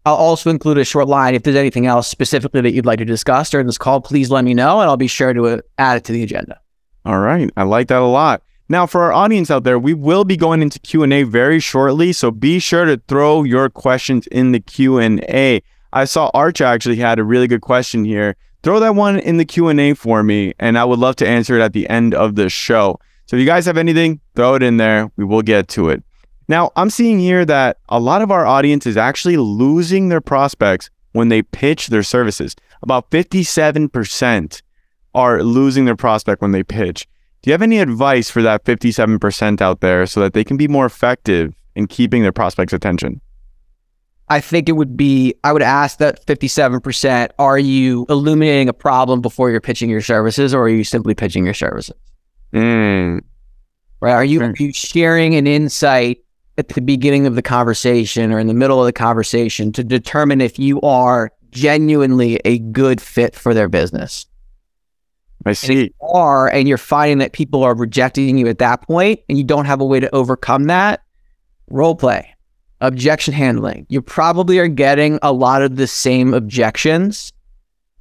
I'll 0.05 0.15
also 0.15 0.49
include 0.49 0.77
a 0.77 0.85
short 0.85 1.07
line. 1.07 1.35
If 1.35 1.43
there's 1.43 1.55
anything 1.55 1.85
else 1.85 2.07
specifically 2.07 2.61
that 2.61 2.73
you'd 2.73 2.85
like 2.85 2.99
to 2.99 3.05
discuss 3.05 3.49
during 3.49 3.67
this 3.67 3.77
call, 3.77 4.01
please 4.01 4.31
let 4.31 4.43
me 4.43 4.53
know, 4.53 4.79
and 4.79 4.89
I'll 4.89 4.97
be 4.97 5.07
sure 5.07 5.33
to 5.33 5.47
uh, 5.47 5.61
add 5.77 5.97
it 5.97 6.03
to 6.05 6.11
the 6.11 6.23
agenda. 6.23 6.59
All 7.05 7.19
right, 7.19 7.49
I 7.55 7.63
like 7.63 7.87
that 7.89 8.01
a 8.01 8.05
lot. 8.05 8.41
Now, 8.67 8.85
for 8.85 9.03
our 9.03 9.11
audience 9.11 9.51
out 9.51 9.63
there, 9.63 9.77
we 9.77 9.93
will 9.93 10.23
be 10.23 10.37
going 10.37 10.61
into 10.61 10.79
Q&A 10.79 11.23
very 11.23 11.59
shortly, 11.59 12.13
so 12.13 12.31
be 12.31 12.57
sure 12.57 12.85
to 12.85 13.01
throw 13.07 13.43
your 13.43 13.69
questions 13.69 14.27
in 14.27 14.53
the 14.53 14.59
Q&A. 14.59 15.61
I 15.93 16.05
saw 16.05 16.31
Arch 16.33 16.61
actually 16.61 16.95
had 16.95 17.19
a 17.19 17.23
really 17.23 17.47
good 17.47 17.61
question 17.61 18.05
here. 18.05 18.37
Throw 18.63 18.79
that 18.79 18.95
one 18.95 19.19
in 19.19 19.37
the 19.37 19.45
Q&A 19.45 19.93
for 19.93 20.23
me, 20.23 20.53
and 20.57 20.77
I 20.77 20.85
would 20.85 20.99
love 20.99 21.17
to 21.17 21.27
answer 21.27 21.59
it 21.59 21.61
at 21.61 21.73
the 21.73 21.89
end 21.89 22.13
of 22.13 22.35
the 22.35 22.49
show. 22.49 22.99
So 23.25 23.35
if 23.35 23.41
you 23.41 23.45
guys 23.45 23.65
have 23.65 23.77
anything, 23.77 24.21
throw 24.35 24.55
it 24.55 24.63
in 24.63 24.77
there. 24.77 25.11
We 25.17 25.25
will 25.25 25.41
get 25.41 25.67
to 25.69 25.89
it. 25.89 26.03
Now, 26.51 26.73
I'm 26.75 26.89
seeing 26.89 27.17
here 27.17 27.45
that 27.45 27.77
a 27.87 27.97
lot 27.97 28.21
of 28.21 28.29
our 28.29 28.45
audience 28.45 28.85
is 28.85 28.97
actually 28.97 29.37
losing 29.37 30.09
their 30.09 30.19
prospects 30.19 30.89
when 31.13 31.29
they 31.29 31.43
pitch 31.43 31.87
their 31.87 32.03
services. 32.03 32.57
About 32.81 33.09
57% 33.09 34.61
are 35.15 35.43
losing 35.43 35.85
their 35.85 35.95
prospect 35.95 36.41
when 36.41 36.51
they 36.51 36.61
pitch. 36.61 37.07
Do 37.41 37.49
you 37.49 37.53
have 37.53 37.61
any 37.61 37.79
advice 37.79 38.29
for 38.29 38.41
that 38.41 38.65
57% 38.65 39.61
out 39.61 39.79
there 39.79 40.05
so 40.05 40.19
that 40.19 40.33
they 40.33 40.43
can 40.43 40.57
be 40.57 40.67
more 40.67 40.85
effective 40.85 41.55
in 41.73 41.87
keeping 41.87 42.21
their 42.21 42.33
prospects' 42.33 42.73
attention? 42.73 43.21
I 44.27 44.41
think 44.41 44.67
it 44.67 44.73
would 44.73 44.97
be, 44.97 45.33
I 45.45 45.53
would 45.53 45.61
ask 45.61 45.99
that 45.99 46.25
57%, 46.25 47.29
are 47.39 47.59
you 47.59 48.05
illuminating 48.09 48.67
a 48.67 48.73
problem 48.73 49.21
before 49.21 49.51
you're 49.51 49.61
pitching 49.61 49.89
your 49.89 50.01
services 50.01 50.53
or 50.53 50.63
are 50.63 50.69
you 50.69 50.83
simply 50.83 51.15
pitching 51.15 51.45
your 51.45 51.53
services? 51.53 51.95
Mm. 52.53 53.21
Right. 54.01 54.11
Are 54.11 54.25
you, 54.25 54.41
are 54.41 54.53
you 54.57 54.73
sharing 54.73 55.35
an 55.35 55.47
insight 55.47 56.17
at 56.61 56.69
the 56.69 56.81
beginning 56.81 57.25
of 57.25 57.33
the 57.33 57.41
conversation 57.41 58.31
or 58.31 58.39
in 58.39 58.45
the 58.45 58.53
middle 58.53 58.79
of 58.79 58.85
the 58.85 58.93
conversation 58.93 59.71
to 59.73 59.83
determine 59.83 60.41
if 60.41 60.59
you 60.59 60.79
are 60.81 61.31
genuinely 61.49 62.39
a 62.45 62.59
good 62.59 63.01
fit 63.01 63.35
for 63.35 63.53
their 63.53 63.67
business? 63.67 64.27
I 65.43 65.53
see. 65.53 65.81
And 65.81 65.91
are 66.01 66.47
and 66.47 66.67
you're 66.67 66.77
finding 66.77 67.17
that 67.17 67.33
people 67.33 67.63
are 67.63 67.73
rejecting 67.73 68.37
you 68.37 68.47
at 68.47 68.59
that 68.59 68.83
point 68.83 69.21
and 69.27 69.39
you 69.39 69.43
don't 69.43 69.65
have 69.65 69.81
a 69.81 69.85
way 69.85 69.99
to 69.99 70.15
overcome 70.15 70.65
that, 70.65 71.01
role 71.71 71.95
play, 71.95 72.35
objection 72.79 73.33
handling. 73.33 73.87
You 73.89 74.03
probably 74.03 74.59
are 74.59 74.67
getting 74.67 75.17
a 75.23 75.31
lot 75.31 75.63
of 75.63 75.77
the 75.77 75.87
same 75.87 76.33
objections. 76.35 77.33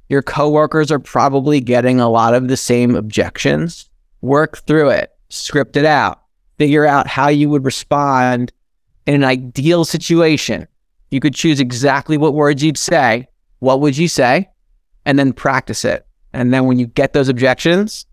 Your 0.07 0.21
coworkers 0.21 0.91
are 0.91 0.99
probably 0.99 1.61
getting 1.61 1.99
a 1.99 2.09
lot 2.09 2.35
of 2.35 2.47
the 2.47 2.57
same 2.57 2.95
objections. 2.95 3.89
Work 4.21 4.59
through 4.59 4.89
it, 4.89 5.11
script 5.29 5.77
it 5.77 5.85
out, 5.85 6.20
figure 6.61 6.85
out 6.85 7.07
how 7.07 7.27
you 7.27 7.49
would 7.49 7.65
respond 7.65 8.51
in 9.07 9.15
an 9.15 9.23
ideal 9.23 9.83
situation. 9.83 10.67
You 11.09 11.19
could 11.19 11.33
choose 11.33 11.59
exactly 11.59 12.17
what 12.17 12.33
words 12.33 12.63
you'd 12.63 12.77
say. 12.77 13.27
What 13.59 13.81
would 13.81 13.97
you 13.97 14.07
say? 14.07 14.49
And 15.05 15.17
then 15.17 15.33
practice 15.33 15.83
it 15.83 16.05
and 16.33 16.53
then 16.53 16.65
when 16.65 16.79
you 16.79 16.87
get 16.87 17.13
those 17.13 17.29
objections, 17.29 18.05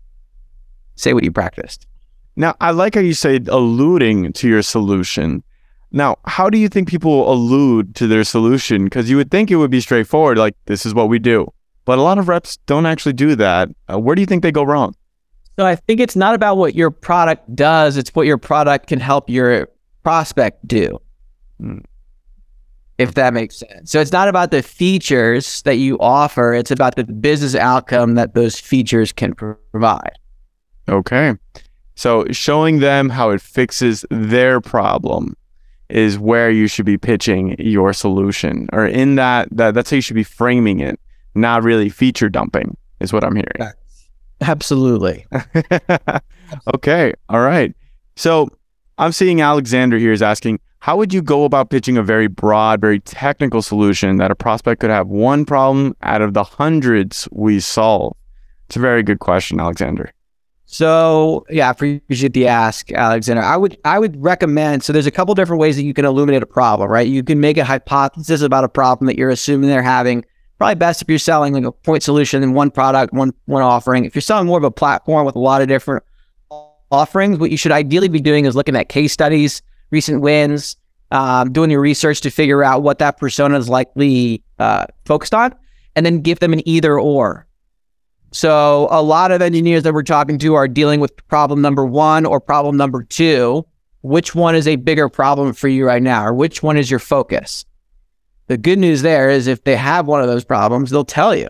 say 0.95 1.13
what 1.13 1.23
you 1.23 1.31
practiced. 1.31 1.87
Now, 2.35 2.55
I 2.61 2.71
like 2.71 2.95
how 2.95 3.01
you 3.01 3.13
say 3.13 3.39
alluding 3.47 4.33
to 4.33 4.47
your 4.47 4.61
solution. 4.61 5.43
Now, 5.91 6.17
how 6.25 6.49
do 6.49 6.57
you 6.57 6.69
think 6.69 6.87
people 6.87 7.31
allude 7.31 7.95
to 7.95 8.07
their 8.07 8.23
solution? 8.23 8.85
Because 8.85 9.09
you 9.09 9.17
would 9.17 9.31
think 9.31 9.49
it 9.49 9.57
would 9.57 9.71
be 9.71 9.81
straightforward, 9.81 10.37
like, 10.37 10.55
this 10.65 10.85
is 10.85 10.93
what 10.93 11.09
we 11.09 11.19
do. 11.19 11.51
But 11.85 11.97
a 11.97 12.01
lot 12.01 12.17
of 12.17 12.27
reps 12.27 12.57
don't 12.65 12.85
actually 12.85 13.13
do 13.13 13.35
that. 13.35 13.69
Uh, 13.91 13.99
where 13.99 14.15
do 14.15 14.21
you 14.21 14.25
think 14.25 14.43
they 14.43 14.51
go 14.51 14.63
wrong? 14.63 14.93
So 15.59 15.65
I 15.65 15.75
think 15.75 15.99
it's 15.99 16.15
not 16.15 16.35
about 16.35 16.55
what 16.55 16.73
your 16.73 16.89
product 16.89 17.53
does, 17.53 17.97
it's 17.97 18.15
what 18.15 18.25
your 18.25 18.37
product 18.37 18.87
can 18.87 19.01
help 19.01 19.29
your 19.29 19.67
prospect 20.03 20.65
do. 20.65 21.01
Hmm 21.59 21.79
if 22.99 23.13
that 23.13 23.33
makes 23.33 23.55
sense. 23.55 23.89
So 23.89 24.01
it's 24.01 24.11
not 24.11 24.27
about 24.27 24.51
the 24.51 24.61
features 24.61 25.61
that 25.61 25.77
you 25.77 25.97
offer, 25.99 26.53
it's 26.53 26.69
about 26.69 26.97
the 26.97 27.05
business 27.05 27.55
outcome 27.55 28.15
that 28.15 28.35
those 28.35 28.59
features 28.59 29.13
can 29.13 29.33
provide. 29.33 30.19
Okay. 30.89 31.35
So 31.95 32.25
showing 32.31 32.79
them 32.79 33.09
how 33.09 33.29
it 33.29 33.39
fixes 33.39 34.05
their 34.11 34.59
problem 34.59 35.37
is 35.87 36.19
where 36.19 36.51
you 36.51 36.67
should 36.67 36.85
be 36.85 36.97
pitching 36.97 37.55
your 37.57 37.93
solution 37.93 38.67
or 38.73 38.85
in 38.85 39.15
that, 39.15 39.47
that 39.53 39.75
that's 39.75 39.89
how 39.89 39.95
you 39.95 40.01
should 40.01 40.15
be 40.15 40.23
framing 40.23 40.81
it, 40.81 40.99
not 41.35 41.63
really 41.63 41.87
feature 41.87 42.27
dumping 42.27 42.75
is 42.99 43.13
what 43.13 43.23
I'm 43.23 43.35
hearing. 43.35 43.55
Absolutely. 44.41 45.25
okay. 46.73 47.13
All 47.29 47.41
right. 47.41 47.73
So 48.15 48.49
I'm 48.97 49.11
seeing 49.11 49.41
Alexander 49.41 49.97
here 49.97 50.11
is 50.11 50.21
asking, 50.21 50.59
how 50.79 50.95
would 50.97 51.13
you 51.13 51.21
go 51.21 51.43
about 51.43 51.69
pitching 51.69 51.97
a 51.97 52.03
very 52.03 52.27
broad, 52.27 52.79
very 52.79 52.99
technical 53.01 53.61
solution 53.61 54.17
that 54.17 54.31
a 54.31 54.35
prospect 54.35 54.81
could 54.81 54.89
have 54.89 55.07
one 55.07 55.45
problem 55.45 55.95
out 56.03 56.21
of 56.21 56.33
the 56.33 56.43
hundreds 56.43 57.27
we 57.31 57.59
solve? 57.59 58.15
It's 58.67 58.77
a 58.77 58.79
very 58.79 59.03
good 59.03 59.19
question, 59.19 59.59
Alexander. 59.59 60.11
So 60.71 61.45
yeah, 61.49 61.67
I 61.67 61.71
appreciate 61.71 62.33
the 62.33 62.47
ask, 62.47 62.91
Alexander. 62.91 63.41
I 63.41 63.57
would 63.57 63.75
I 63.85 63.97
would 63.97 64.21
recommend 64.21 64.83
so 64.83 64.93
there's 64.93 65.07
a 65.07 65.11
couple 65.11 65.33
different 65.33 65.59
ways 65.59 65.75
that 65.77 65.83
you 65.83 65.95
can 65.95 66.05
illuminate 66.05 66.43
a 66.43 66.45
problem, 66.45 66.91
right? 66.91 67.07
You 67.07 67.23
can 67.23 67.39
make 67.39 67.57
a 67.57 67.65
hypothesis 67.65 68.43
about 68.43 68.63
a 68.63 68.69
problem 68.69 69.07
that 69.07 69.17
you're 69.17 69.31
assuming 69.31 69.67
they're 69.67 69.81
having. 69.81 70.23
Probably 70.59 70.75
best 70.75 71.01
if 71.01 71.09
you're 71.09 71.17
selling 71.17 71.53
like 71.53 71.63
a 71.63 71.71
point 71.71 72.03
solution 72.03 72.43
in 72.43 72.53
one 72.53 72.69
product, 72.69 73.13
one 73.13 73.33
one 73.45 73.63
offering. 73.63 74.05
If 74.05 74.13
you're 74.13 74.21
selling 74.21 74.45
more 74.45 74.57
of 74.57 74.63
a 74.63 74.69
platform 74.69 75.25
with 75.25 75.35
a 75.35 75.39
lot 75.39 75.61
of 75.61 75.67
different 75.67 76.03
offerings, 76.91 77.39
what 77.39 77.49
you 77.49 77.57
should 77.57 77.71
ideally 77.71 78.09
be 78.09 78.19
doing 78.19 78.45
is 78.45 78.55
looking 78.55 78.75
at 78.75 78.89
case 78.89 79.13
studies 79.13 79.61
recent 79.91 80.21
wins, 80.21 80.75
um, 81.11 81.51
doing 81.51 81.71
your 81.71 81.81
research 81.81 82.21
to 82.21 82.29
figure 82.29 82.63
out 82.63 82.83
what 82.83 82.99
that 82.99 83.17
persona 83.17 83.57
is 83.57 83.69
likely 83.69 84.43
uh, 84.59 84.85
focused 85.05 85.33
on, 85.33 85.55
and 85.95 86.05
then 86.05 86.21
give 86.21 86.39
them 86.39 86.53
an 86.53 86.67
either 86.67 86.99
or. 86.99 87.47
So 88.31 88.87
a 88.91 89.01
lot 89.01 89.31
of 89.31 89.41
engineers 89.41 89.83
that 89.83 89.93
we're 89.93 90.03
talking 90.03 90.37
to 90.39 90.53
are 90.53 90.67
dealing 90.67 90.99
with 90.99 91.15
problem 91.27 91.61
number 91.61 91.85
one 91.85 92.25
or 92.25 92.39
problem 92.39 92.77
number 92.77 93.03
two. 93.03 93.65
Which 94.01 94.35
one 94.35 94.55
is 94.55 94.67
a 94.67 94.75
bigger 94.77 95.09
problem 95.09 95.53
for 95.53 95.67
you 95.67 95.85
right 95.85 96.01
now, 96.01 96.25
or 96.25 96.33
which 96.33 96.61
one 96.63 96.77
is 96.77 96.89
your 96.89 96.99
focus? 96.99 97.65
The 98.49 98.57
good 98.57 98.79
news 98.79 99.03
there 99.03 99.29
is 99.29 99.45
if 99.45 99.63
they 99.63 99.75
have 99.75 100.07
one 100.07 100.21
of 100.21 100.27
those 100.27 100.43
problems, 100.43 100.89
they'll 100.89 101.05
tell 101.05 101.35
you. 101.35 101.49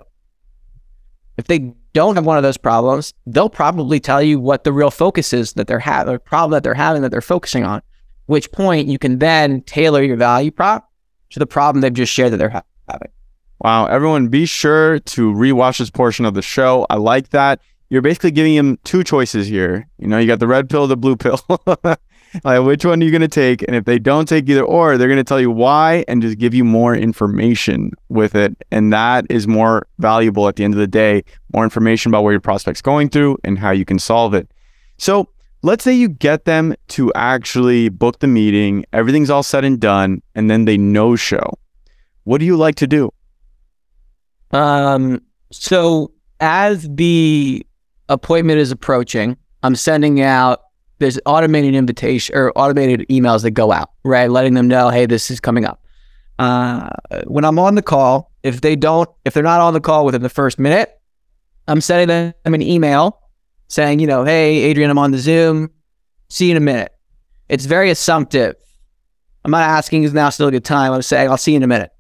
If 1.38 1.48
they 1.48 1.74
don't 1.94 2.16
have 2.16 2.26
one 2.26 2.36
of 2.36 2.44
those 2.44 2.58
problems, 2.58 3.14
they'll 3.26 3.50
probably 3.50 4.02
tell 4.02 4.22
you 4.22 4.38
what 4.38 4.66
the 4.66 4.74
real 4.74 4.92
focus 4.92 5.32
is 5.32 5.54
that 5.54 5.68
they're 5.68 5.80
having, 5.80 6.14
the 6.14 6.20
problem 6.20 6.52
that 6.52 6.64
they're 6.64 6.74
having 6.74 7.02
that 7.04 7.10
they're 7.10 7.22
focusing 7.22 7.64
on 7.64 7.82
which 8.26 8.52
point 8.52 8.88
you 8.88 9.00
can 9.00 9.18
then 9.18 9.62
tailor 9.62 10.04
your 10.04 10.18
value 10.18 10.52
prop 10.52 10.92
to 11.30 11.40
the 11.40 11.48
problem 11.48 11.82
they've 11.82 11.94
just 11.94 12.14
shared 12.14 12.34
that 12.34 12.38
they're 12.38 12.64
having. 12.88 13.12
Wow. 13.60 13.86
Everyone, 13.86 14.28
be 14.28 14.46
sure 14.46 15.00
to 15.00 15.34
rewatch 15.34 15.80
this 15.80 15.90
portion 15.90 16.26
of 16.26 16.34
the 16.34 16.42
show. 16.42 16.86
I 16.90 16.98
like 16.98 17.30
that. 17.30 17.62
You're 17.90 18.04
basically 18.04 18.32
giving 18.32 18.56
them 18.56 18.78
two 18.84 19.04
choices 19.04 19.48
here. 19.48 19.88
You 19.98 20.08
know, 20.08 20.20
you 20.20 20.28
got 20.28 20.40
the 20.40 20.48
red 20.48 20.70
pill, 20.70 20.86
the 20.86 20.96
blue 20.96 21.16
pill. 21.16 21.40
like, 22.44 22.62
which 22.62 22.86
one 22.86 23.02
are 23.02 23.06
you 23.06 23.12
going 23.12 23.22
to 23.22 23.28
take? 23.28 23.64
And 23.64 23.76
if 23.76 23.86
they 23.86 24.00
don't 24.00 24.28
take 24.28 24.48
either 24.50 24.64
or, 24.64 24.98
they're 24.98 25.08
going 25.08 25.18
to 25.18 25.24
tell 25.24 25.40
you 25.40 25.52
why 25.52 26.04
and 26.08 26.22
just 26.22 26.38
give 26.38 26.54
you 26.54 26.64
more 26.64 26.96
information 26.96 27.92
with 28.10 28.36
it. 28.36 28.56
And 28.72 28.92
that 28.94 29.26
is 29.30 29.48
more 29.48 29.88
valuable 29.98 30.48
at 30.48 30.56
the 30.56 30.64
end 30.64 30.74
of 30.74 30.80
the 30.80 30.88
day, 30.88 31.24
more 31.54 31.64
information 31.64 32.12
about 32.12 32.24
where 32.24 32.34
your 32.34 32.42
prospect's 32.42 32.82
going 32.82 33.10
through 33.10 33.38
and 33.44 33.58
how 33.58 33.72
you 33.72 33.86
can 33.86 34.00
solve 34.00 34.34
it. 34.34 34.52
So 34.98 35.30
let's 35.64 35.84
say 35.84 35.94
you 35.94 36.10
get 36.10 36.46
them 36.46 36.76
to 36.90 37.12
actually 37.16 37.90
book 37.90 38.20
the 38.20 38.28
meeting, 38.28 38.86
everything's 38.94 39.30
all 39.30 39.44
said 39.44 39.66
and 39.66 39.80
done, 39.80 40.22
and 40.36 40.50
then 40.50 40.66
they 40.66 40.78
no 40.78 41.16
show. 41.16 41.58
What 42.24 42.40
do 42.40 42.46
you 42.46 42.58
like 42.58 42.76
to 42.76 42.88
do? 42.88 43.12
Um, 44.52 45.22
so 45.52 46.12
as 46.40 46.88
the 46.90 47.66
appointment 48.08 48.60
is 48.60 48.72
approaching, 48.72 49.38
I'm 49.64 49.76
sending 49.76 50.22
out 50.22 50.62
there's 51.00 51.20
automated 51.26 51.76
invitation 51.76 52.36
or 52.36 52.52
automated 52.56 53.06
emails 53.10 53.42
that 53.44 53.52
go 53.52 53.72
out, 53.72 53.92
right? 54.04 54.30
Letting 54.30 54.54
them 54.54 54.68
know, 54.68 54.90
hey, 54.90 55.06
this 55.06 55.32
is 55.32 55.40
coming 55.40 55.66
up. 55.66 55.82
Uh, 56.38 56.90
when 57.26 57.44
I'm 57.44 57.60
on 57.60 57.76
the 57.76 57.82
call, 57.82 58.32
if 58.44 58.62
they 58.62 58.76
don't, 58.76 59.10
if 59.26 59.34
they're 59.34 59.44
not 59.44 59.62
on 59.62 59.74
the 59.74 59.82
call 59.82 60.06
within 60.06 60.22
the 60.22 60.30
first 60.30 60.60
minute, 60.60 60.98
I'm 61.68 61.82
sending 61.82 62.08
them 62.08 62.54
an 62.54 62.62
email 62.62 63.20
saying, 63.68 64.00
you 64.00 64.08
know, 64.08 64.24
hey, 64.24 64.58
Adrian, 64.58 64.90
I'm 64.90 64.98
on 64.98 65.12
the 65.12 65.18
Zoom. 65.18 65.70
See 66.30 66.46
you 66.46 66.52
in 66.52 66.58
a 66.58 66.62
minute. 66.62 66.92
It's 67.48 67.66
very 67.66 67.90
assumptive. 67.90 68.56
I'm 69.44 69.52
not 69.52 69.64
asking 69.64 70.04
is 70.04 70.14
now 70.14 70.30
still 70.30 70.48
a 70.48 70.52
good 70.52 70.66
time. 70.66 70.94
I'm 70.94 71.02
saying 71.02 71.30
I'll 71.30 71.38
see 71.38 71.52
you 71.52 71.58
in 71.58 71.64
a 71.64 71.68
minute. 71.68 71.92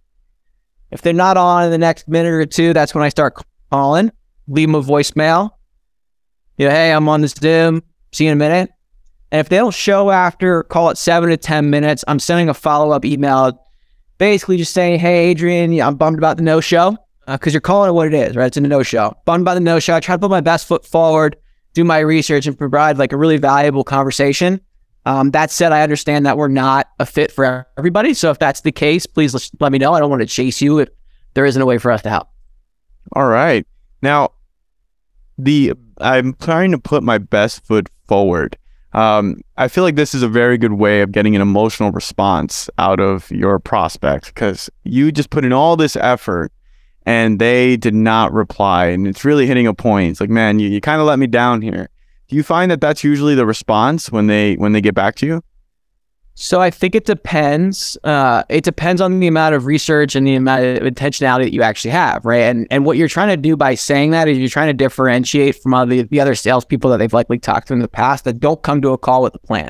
If 0.91 1.01
they're 1.01 1.13
not 1.13 1.37
on 1.37 1.65
in 1.65 1.71
the 1.71 1.77
next 1.77 2.07
minute 2.07 2.31
or 2.31 2.45
two, 2.45 2.73
that's 2.73 2.93
when 2.93 3.03
I 3.03 3.09
start 3.09 3.35
calling, 3.71 4.11
leave 4.47 4.67
them 4.67 4.75
a 4.75 4.81
voicemail. 4.81 5.51
You 6.57 6.67
know, 6.67 6.71
hey, 6.71 6.91
I'm 6.91 7.07
on 7.07 7.21
this 7.21 7.31
Zoom. 7.31 7.83
See 8.11 8.25
you 8.25 8.31
in 8.31 8.37
a 8.37 8.39
minute. 8.39 8.71
And 9.32 9.39
if 9.39 9.49
they 9.49 9.57
don't 9.57 9.73
show 9.73 10.09
after, 10.09 10.63
call 10.63 10.89
it 10.89 10.97
seven 10.97 11.30
to 11.30 11.38
10 11.38 11.69
minutes, 11.69 12.03
I'm 12.07 12.19
sending 12.19 12.49
a 12.49 12.53
follow 12.53 12.91
up 12.91 13.05
email 13.05 13.63
basically 14.17 14.57
just 14.57 14.73
saying, 14.73 14.99
hey, 14.99 15.30
Adrian, 15.30 15.80
I'm 15.80 15.95
bummed 15.95 16.17
about 16.17 16.38
the 16.38 16.43
no 16.43 16.61
show 16.61 16.97
because 17.25 17.53
uh, 17.53 17.55
you're 17.55 17.61
calling 17.61 17.89
it 17.89 17.93
what 17.93 18.07
it 18.07 18.13
is, 18.13 18.36
right? 18.36 18.47
It's 18.47 18.57
a 18.57 18.61
no 18.61 18.84
show. 18.84 19.15
Bummed 19.25 19.45
by 19.45 19.53
the 19.53 19.59
no 19.59 19.80
show. 19.80 19.95
I 19.95 19.99
try 19.99 20.15
to 20.15 20.19
put 20.19 20.30
my 20.30 20.41
best 20.41 20.67
foot 20.67 20.86
forward, 20.86 21.36
do 21.73 21.84
my 21.84 21.99
research, 21.99 22.47
and 22.47 22.57
provide 22.57 22.97
like 22.97 23.13
a 23.13 23.17
really 23.17 23.38
valuable 23.38 23.84
conversation. 23.84 24.61
Um, 25.05 25.32
that 25.32 25.49
said, 25.49 25.71
I 25.71 25.82
understand 25.82 26.25
that 26.25 26.38
we're 26.38 26.49
not 26.49 26.88
a 26.99 27.05
fit 27.05 27.32
for 27.32 27.67
everybody. 27.77 28.13
So 28.13 28.30
if 28.32 28.39
that's 28.39 28.61
the 28.61 28.71
case, 28.71 29.05
please 29.05 29.51
let 29.59 29.71
me 29.71 29.77
know. 29.77 29.93
I 29.93 29.99
don't 29.99 30.09
want 30.09 30.21
to 30.21 30.27
chase 30.27 30.61
you 30.61 30.80
if 30.80 30.89
there 31.34 31.45
isn't 31.45 31.61
a 31.61 31.65
way 31.65 31.77
for 31.77 31.91
us 31.91 32.01
to 32.03 32.09
help. 32.09 32.27
All 33.13 33.27
right. 33.27 33.65
Now, 34.01 34.34
the 35.38 35.73
I'm 35.99 36.34
trying 36.36 36.71
to 36.71 36.77
put 36.77 37.03
my 37.03 37.17
best 37.17 37.65
foot 37.65 37.89
forward. 38.07 38.57
Um, 38.93 39.41
I 39.57 39.67
feel 39.67 39.83
like 39.83 39.95
this 39.95 40.15
is 40.15 40.23
a 40.23 40.27
very 40.27 40.57
good 40.57 40.73
way 40.73 41.01
of 41.01 41.11
getting 41.11 41.35
an 41.35 41.41
emotional 41.41 41.91
response 41.91 42.69
out 42.77 42.99
of 42.99 43.29
your 43.29 43.59
prospect 43.59 44.27
because 44.27 44.69
you 44.83 45.11
just 45.11 45.29
put 45.29 45.45
in 45.45 45.53
all 45.53 45.75
this 45.75 45.95
effort 45.95 46.51
and 47.05 47.39
they 47.39 47.77
did 47.77 47.93
not 47.93 48.33
reply. 48.33 48.87
And 48.87 49.07
it's 49.07 49.23
really 49.23 49.45
hitting 49.45 49.67
a 49.67 49.73
point. 49.73 50.11
It's 50.11 50.21
like, 50.21 50.29
man, 50.29 50.59
you, 50.59 50.69
you 50.69 50.81
kind 50.81 50.99
of 50.99 51.07
let 51.07 51.19
me 51.19 51.27
down 51.27 51.61
here. 51.61 51.89
Do 52.27 52.35
you 52.35 52.43
find 52.43 52.69
that 52.71 52.81
that's 52.81 53.03
usually 53.03 53.35
the 53.35 53.45
response 53.45 54.11
when 54.11 54.27
they 54.27 54.55
when 54.55 54.73
they 54.73 54.81
get 54.81 54.93
back 54.95 55.15
to 55.15 55.25
you? 55.25 55.43
So 56.41 56.61
I 56.61 56.69
think 56.69 56.95
it 56.95 57.03
depends. 57.03 57.97
Uh, 58.01 58.43
it 58.47 58.63
depends 58.63 59.01
on 59.01 59.19
the 59.19 59.27
amount 59.27 59.55
of 59.55 59.65
research 59.65 60.15
and 60.15 60.25
the 60.25 60.35
amount 60.35 60.63
of 60.63 60.83
intentionality 60.83 61.43
that 61.43 61.53
you 61.53 61.61
actually 61.61 61.91
have, 61.91 62.23
right? 62.23 62.43
And 62.43 62.65
and 62.71 62.85
what 62.85 62.95
you're 62.95 63.09
trying 63.09 63.27
to 63.27 63.35
do 63.35 63.57
by 63.57 63.75
saying 63.75 64.11
that 64.11 64.29
is 64.29 64.37
you're 64.37 64.47
trying 64.47 64.69
to 64.69 64.73
differentiate 64.73 65.61
from 65.61 65.73
all 65.73 65.85
the, 65.85 66.03
the 66.03 66.21
other 66.21 66.35
salespeople 66.35 66.91
that 66.91 66.97
they've 66.97 67.11
likely 67.11 67.39
talked 67.39 67.67
to 67.67 67.73
in 67.73 67.79
the 67.79 67.89
past 67.89 68.23
that 68.23 68.39
don't 68.39 68.63
come 68.63 68.81
to 68.83 68.91
a 68.91 68.97
call 68.97 69.21
with 69.21 69.35
a 69.35 69.39
plan. 69.39 69.69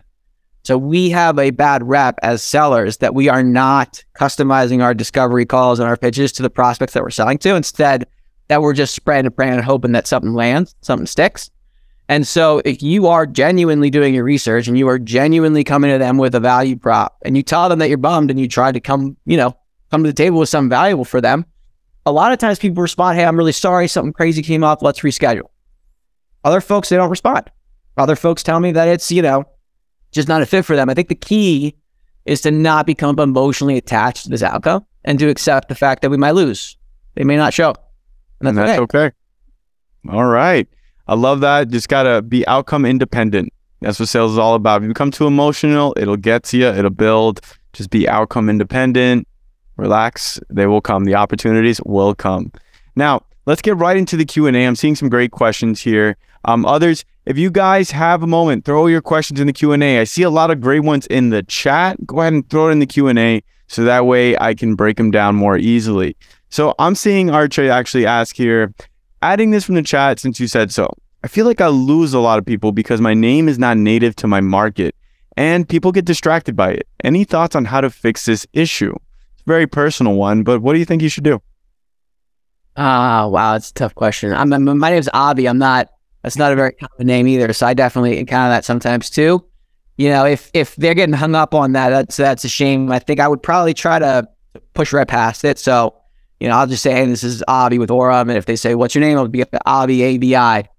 So 0.63 0.78
we 0.78 1.09
have 1.09 1.39
a 1.39 1.49
bad 1.49 1.82
rep 1.82 2.20
as 2.22 2.43
sellers 2.43 2.97
that 2.97 3.15
we 3.15 3.30
are 3.30 3.41
not 3.41 4.03
customizing 4.15 4.84
our 4.84 4.93
discovery 4.93 5.47
calls 5.47 5.80
and 5.80 5.89
our 5.89 5.97
pitches 5.97 6.32
to 6.34 6.43
the 6.43 6.51
prospects 6.51 6.93
that 6.93 7.01
we're 7.01 7.09
selling 7.09 7.39
to. 7.39 7.55
Instead, 7.55 8.05
that 8.47 8.61
we're 8.61 8.74
just 8.74 8.93
spreading 8.93 9.26
and 9.26 9.36
praying 9.36 9.53
and 9.53 9.63
hoping 9.63 9.93
that 9.93 10.05
something 10.05 10.36
lands, 10.36 10.76
something 10.82 11.07
sticks. 11.07 11.49
And 12.10 12.28
so 12.28 12.60
if 12.66 12.82
you 12.82 13.05
are 13.05 13.28
genuinely 13.28 13.91
doing 13.91 14.16
your 14.16 14.24
research 14.24 14.68
and 14.68 14.76
you 14.76 14.88
are 14.88 14.97
genuinely 14.97 15.64
coming 15.64 15.91
to 15.91 15.99
them 15.99 16.18
with 16.18 16.34
a 16.34 16.39
value 16.39 16.76
prop 16.76 17.16
and 17.24 17.38
you 17.38 17.43
tell 17.43 17.70
them 17.70 17.78
that 17.80 17.88
you're 17.88 17.99
bummed 17.99 18.32
and 18.32 18.39
you 18.39 18.47
try 18.47 18.72
to 18.72 18.80
come, 18.80 19.16
you 19.26 19.38
know, 19.38 19.55
come 19.91 20.03
to 20.03 20.10
the 20.10 20.16
table 20.16 20.39
with 20.39 20.49
something 20.49 20.72
valuable 20.72 21.05
for 21.05 21.22
them, 21.22 21.45
a 22.07 22.12
lot 22.12 22.32
of 22.32 22.39
times 22.39 22.57
people 22.57 22.82
respond, 22.82 23.16
Hey, 23.16 23.26
I'm 23.26 23.38
really 23.38 23.51
sorry. 23.51 23.88
Something 23.88 24.12
crazy 24.12 24.41
came 24.41 24.64
up. 24.64 24.82
Let's 24.82 25.01
reschedule. 25.01 25.49
Other 26.43 26.62
folks, 26.62 26.89
they 26.89 26.95
don't 26.95 27.12
respond. 27.12 27.51
Other 27.95 28.16
folks 28.16 28.41
tell 28.41 28.60
me 28.60 28.72
that 28.72 28.88
it's, 28.88 29.12
you 29.12 29.22
know, 29.22 29.45
just 30.12 30.28
not 30.28 30.41
a 30.41 30.47
fit 30.47 30.66
for 30.66 30.76
them. 30.76 30.89
I 30.89 30.95
think 30.95 31.10
the 31.10 31.16
key 31.16 31.76
is 32.26 32.41
to 32.41 32.49
not 32.49 32.88
become 32.88 33.20
emotionally 33.20 33.78
attached 33.78 34.24
to 34.24 34.30
this 34.30 34.41
outcome 34.41 34.84
and 35.05 35.20
to 35.20 35.30
accept 35.30 35.70
the 35.70 35.76
fact 35.76 36.01
that 36.01 36.10
we 36.10 36.18
might 36.18 36.32
lose. 36.32 36.76
They 37.14 37.24
may 37.24 37.38
not 37.38 37.53
show. 37.53 37.76
And 38.39 38.47
that's, 38.47 38.57
and 38.57 38.57
that's 38.57 38.80
okay. 38.80 38.97
okay. 38.99 39.16
All 40.10 40.26
right. 40.26 40.68
I 41.10 41.16
love 41.16 41.39
that. 41.39 41.70
Just 41.70 41.89
gotta 41.89 42.22
be 42.22 42.45
outcome 42.45 42.86
independent. 42.86 43.51
That's 43.82 43.99
what 43.99 44.10
sales 44.10 44.34
is 44.34 44.38
all 44.38 44.53
about. 44.53 44.78
If 44.78 44.84
you 44.84 44.89
become 44.89 45.10
too 45.10 45.26
emotional, 45.26 45.91
it'll 45.97 46.18
get 46.18 46.43
to 46.43 46.57
you. 46.57 46.68
It'll 46.68 46.91
build. 46.91 47.41
Just 47.74 47.89
be 47.89 48.07
outcome 48.07 48.47
independent. 48.47 49.28
Relax. 49.76 50.39
They 50.51 50.68
will 50.68 50.82
come. 50.82 51.05
The 51.05 51.16
opportunities 51.16 51.82
will 51.84 52.14
come. 52.14 52.51
Now, 52.95 53.24
let's 53.47 53.64
get 53.64 53.76
right 53.78 53.97
into 53.97 54.18
the 54.18 54.26
Q&A. 54.26 54.51
I'm 54.51 54.76
seeing 54.76 54.95
some 54.95 55.10
great 55.10 55.32
questions 55.32 55.82
here. 55.82 56.16
Um, 56.45 56.64
others, 56.68 57.03
if 57.26 57.39
you 57.39 57.49
guys 57.49 57.89
have 57.89 58.22
a 58.22 58.28
moment, 58.28 58.64
throw 58.64 58.86
your 58.86 59.01
questions 59.01 59.39
in 59.39 59.47
the 59.47 59.53
Q&A. 59.53 59.99
I 59.99 60.03
see 60.03 60.22
a 60.22 60.30
lot 60.30 60.51
of 60.51 60.62
great 60.62 60.82
ones 60.82 61.07
in 61.07 61.32
the 61.32 61.41
chat. 61.41 62.05
Go 62.05 62.22
ahead 62.22 62.34
and 62.34 62.47
throw 62.51 62.70
it 62.70 62.74
in 62.74 62.80
the 62.80 62.86
Q&A 62.86 63.41
so 63.66 63.84
that 63.84 64.05
way 64.05 64.38
I 64.38 64.53
can 64.53 64.76
break 64.76 64.97
them 64.97 65.10
down 65.10 65.36
more 65.36 65.57
easily. 65.57 66.16
So 66.49 66.76
I'm 66.78 66.93
seeing 66.93 67.32
Archie 67.32 67.68
actually 67.68 68.05
ask 68.05 68.36
here, 68.36 68.76
adding 69.22 69.51
this 69.51 69.63
from 69.65 69.76
the 69.76 69.82
chat 69.82 70.20
since 70.20 70.39
you 70.39 70.47
said 70.47 70.72
so. 70.72 70.91
I 71.24 71.28
feel 71.28 71.45
like 71.45 71.61
I 71.61 71.67
lose 71.67 72.13
a 72.13 72.20
lot 72.20 72.39
of 72.39 72.45
people 72.45 72.72
because 72.72 73.01
my 73.01 73.13
name 73.13 73.49
is 73.49 73.59
not 73.59 73.78
native 73.78 74.15
to 74.17 74.28
my 74.28 74.41
market 74.41 74.95
and 75.36 75.67
people 75.67 75.91
get 75.91 76.05
distracted 76.05 76.55
by 76.55 76.72
it. 76.72 76.88
Any 77.03 77.24
thoughts 77.24 77.55
on 77.55 77.65
how 77.65 77.82
to 77.82 77.89
fix 77.89 78.26
this 78.26 78.47
issue? 78.53 78.93
It's 79.34 79.41
a 79.41 79.45
very 79.45 79.67
personal 79.67 80.15
one, 80.15 80.43
but 80.43 80.61
what 80.61 80.74
do 80.74 80.80
you 80.80 80.86
think 80.86 81.01
you 81.01 81.09
should 81.09 81.24
do? 81.24 81.41
Ah, 82.78 83.24
uh, 83.24 83.28
wow, 83.28 83.55
it's 83.55 83.72
a 83.72 83.74
tough 83.74 83.95
question. 83.95 84.34
I'm, 84.34 84.53
I'm, 84.53 84.78
my 84.78 84.89
name's 84.89 85.09
Avi. 85.13 85.47
I'm 85.47 85.57
not. 85.57 85.89
That's 86.24 86.38
not 86.38 86.51
a 86.51 86.55
very 86.55 86.74
common 86.74 87.07
name 87.07 87.28
either. 87.28 87.51
So 87.53 87.65
I 87.65 87.74
definitely 87.74 88.17
encounter 88.20 88.49
that 88.49 88.65
sometimes 88.65 89.09
too. 89.09 89.43
You 89.97 90.09
know, 90.09 90.26
if 90.26 90.49
if 90.53 90.76
they're 90.78 90.93
getting 90.93 91.13
hung 91.13 91.36
up 91.36 91.53
on 91.53 91.74
that, 91.74 91.89
that's 91.89 92.17
that's 92.17 92.43
a 92.45 92.49
shame. 92.49 92.91
I 92.91 92.99
think 92.99 93.20
I 93.20 93.28
would 93.28 93.43
probably 93.43 93.74
try 93.74 93.99
to 93.99 94.28
push 94.74 94.93
right 94.93 95.07
past 95.07 95.43
it. 95.43 95.59
So 95.59 95.93
you 96.40 96.48
know, 96.48 96.56
I'll 96.56 96.68
just 96.68 96.84
say, 96.84 96.92
hey, 96.92 97.06
this 97.06 97.24
is 97.24 97.44
Avi 97.48 97.80
with 97.80 97.90
Orum. 97.90 98.30
And 98.30 98.38
if 98.38 98.46
they 98.46 98.56
say, 98.56 98.76
what's 98.76 98.96
your 98.96 99.02
name? 99.02 99.18
I'll 99.18 99.28
be 99.28 99.44
Avi, 99.66 100.02
A-B-I. 100.04 100.70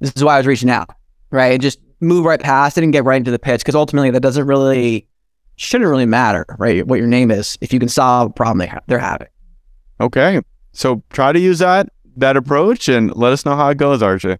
This 0.00 0.12
is 0.16 0.24
why 0.24 0.34
I 0.34 0.38
was 0.38 0.46
reaching 0.46 0.70
out, 0.70 0.90
right? 1.30 1.52
And 1.52 1.62
just 1.62 1.78
move 2.00 2.24
right 2.24 2.40
past 2.40 2.78
it 2.78 2.84
and 2.84 2.92
get 2.92 3.04
right 3.04 3.16
into 3.16 3.30
the 3.30 3.38
pitch. 3.38 3.60
Because 3.60 3.74
ultimately, 3.74 4.10
that 4.10 4.20
doesn't 4.20 4.46
really, 4.46 5.06
shouldn't 5.56 5.88
really 5.88 6.06
matter, 6.06 6.44
right? 6.58 6.86
What 6.86 6.98
your 6.98 7.06
name 7.06 7.30
is 7.30 7.58
if 7.60 7.72
you 7.72 7.78
can 7.78 7.88
solve 7.88 8.30
a 8.30 8.32
problem 8.32 8.58
they 8.58 8.66
ha- 8.66 8.80
they're 8.86 8.98
having. 8.98 9.28
Okay. 10.00 10.40
So 10.72 11.02
try 11.10 11.32
to 11.32 11.38
use 11.38 11.58
that, 11.58 11.90
that 12.16 12.36
approach 12.36 12.88
and 12.88 13.14
let 13.14 13.32
us 13.32 13.44
know 13.44 13.56
how 13.56 13.68
it 13.68 13.78
goes, 13.78 14.02
Archie. 14.02 14.38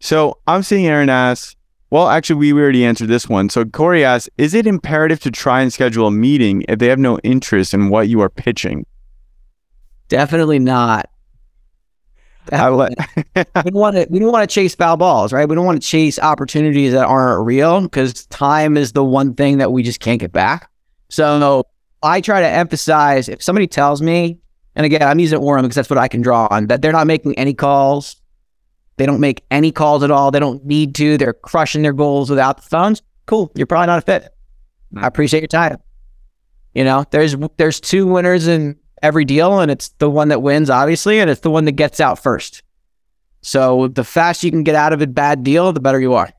So 0.00 0.38
I'm 0.46 0.62
seeing 0.62 0.86
Aaron 0.86 1.10
ask, 1.10 1.56
well, 1.90 2.08
actually, 2.08 2.36
we 2.36 2.52
already 2.52 2.84
answered 2.84 3.08
this 3.08 3.28
one. 3.28 3.48
So 3.48 3.64
Corey 3.64 4.04
asks, 4.04 4.28
is 4.38 4.54
it 4.54 4.66
imperative 4.66 5.20
to 5.20 5.30
try 5.30 5.60
and 5.60 5.72
schedule 5.72 6.08
a 6.08 6.10
meeting 6.10 6.64
if 6.68 6.78
they 6.78 6.88
have 6.88 6.98
no 6.98 7.18
interest 7.20 7.72
in 7.74 7.90
what 7.90 8.08
you 8.08 8.20
are 8.20 8.28
pitching? 8.28 8.86
Definitely 10.08 10.58
not. 10.58 11.08
Definitely. 12.46 12.94
we 13.64 13.70
don't 13.70 13.74
want 13.74 13.96
to. 13.96 14.06
We 14.08 14.18
don't 14.18 14.32
want 14.32 14.48
to 14.48 14.54
chase 14.54 14.74
foul 14.74 14.96
balls, 14.96 15.32
right? 15.32 15.48
We 15.48 15.54
don't 15.54 15.66
want 15.66 15.80
to 15.82 15.86
chase 15.86 16.18
opportunities 16.18 16.92
that 16.92 17.06
aren't 17.06 17.44
real 17.44 17.80
because 17.80 18.26
time 18.26 18.76
is 18.76 18.92
the 18.92 19.04
one 19.04 19.34
thing 19.34 19.58
that 19.58 19.72
we 19.72 19.82
just 19.82 20.00
can't 20.00 20.20
get 20.20 20.32
back. 20.32 20.70
So 21.08 21.64
I 22.02 22.20
try 22.20 22.40
to 22.40 22.48
emphasize 22.48 23.28
if 23.28 23.42
somebody 23.42 23.66
tells 23.66 24.00
me, 24.00 24.38
and 24.76 24.86
again, 24.86 25.02
I'm 25.02 25.18
using 25.18 25.40
Orum 25.40 25.62
because 25.62 25.74
that's 25.74 25.90
what 25.90 25.98
I 25.98 26.08
can 26.08 26.22
draw 26.22 26.46
on, 26.50 26.68
that 26.68 26.82
they're 26.82 26.92
not 26.92 27.06
making 27.06 27.36
any 27.38 27.54
calls. 27.54 28.16
They 28.96 29.06
don't 29.06 29.20
make 29.20 29.44
any 29.50 29.72
calls 29.72 30.02
at 30.02 30.10
all. 30.10 30.30
They 30.30 30.40
don't 30.40 30.64
need 30.64 30.94
to. 30.96 31.18
They're 31.18 31.34
crushing 31.34 31.82
their 31.82 31.92
goals 31.92 32.30
without 32.30 32.56
the 32.56 32.62
phones. 32.62 33.02
Cool. 33.26 33.50
You're 33.54 33.66
probably 33.66 33.88
not 33.88 33.98
a 33.98 34.02
fit. 34.02 34.32
I 34.96 35.06
appreciate 35.06 35.40
your 35.40 35.48
time. 35.48 35.78
You 36.74 36.84
know, 36.84 37.04
there's 37.10 37.34
there's 37.56 37.80
two 37.80 38.06
winners 38.06 38.46
in 38.46 38.76
every 39.06 39.24
deal, 39.24 39.60
and 39.60 39.70
it's 39.70 39.88
the 39.98 40.10
one 40.10 40.28
that 40.28 40.42
wins, 40.42 40.68
obviously, 40.68 41.18
and 41.20 41.30
it's 41.30 41.40
the 41.40 41.50
one 41.50 41.64
that 41.64 41.72
gets 41.72 42.00
out 42.00 42.18
first. 42.18 42.62
So 43.40 43.88
the 43.88 44.04
faster 44.04 44.46
you 44.46 44.50
can 44.50 44.64
get 44.64 44.74
out 44.74 44.92
of 44.92 45.00
a 45.00 45.06
bad 45.06 45.44
deal, 45.44 45.72
the 45.72 45.80
better 45.80 46.00
you 46.00 46.14
are. 46.14 46.30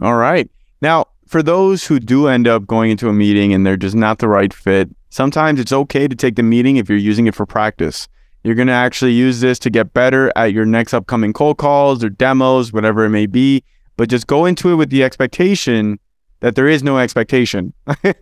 All 0.00 0.16
right. 0.16 0.48
Now, 0.80 1.06
for 1.26 1.42
those 1.42 1.84
who 1.84 1.98
do 1.98 2.28
end 2.28 2.46
up 2.46 2.66
going 2.66 2.90
into 2.92 3.08
a 3.08 3.12
meeting 3.12 3.52
and 3.52 3.66
they're 3.66 3.76
just 3.76 3.96
not 3.96 4.18
the 4.18 4.28
right 4.28 4.54
fit, 4.54 4.88
sometimes 5.10 5.58
it's 5.58 5.72
okay 5.72 6.06
to 6.06 6.14
take 6.14 6.36
the 6.36 6.42
meeting 6.42 6.76
if 6.76 6.88
you're 6.88 6.96
using 6.96 7.26
it 7.26 7.34
for 7.34 7.44
practice. 7.44 8.08
You're 8.44 8.54
going 8.54 8.68
to 8.68 8.74
actually 8.74 9.12
use 9.12 9.40
this 9.40 9.58
to 9.60 9.70
get 9.70 9.92
better 9.92 10.32
at 10.36 10.52
your 10.52 10.64
next 10.64 10.94
upcoming 10.94 11.32
cold 11.32 11.58
calls 11.58 12.04
or 12.04 12.08
demos, 12.08 12.72
whatever 12.72 13.04
it 13.04 13.10
may 13.10 13.26
be. 13.26 13.64
But 13.96 14.08
just 14.08 14.28
go 14.28 14.46
into 14.46 14.70
it 14.70 14.76
with 14.76 14.90
the 14.90 15.02
expectation 15.02 15.98
that 16.40 16.54
there 16.54 16.68
is 16.68 16.84
no 16.84 16.98
expectation. 16.98 17.72
you 18.04 18.14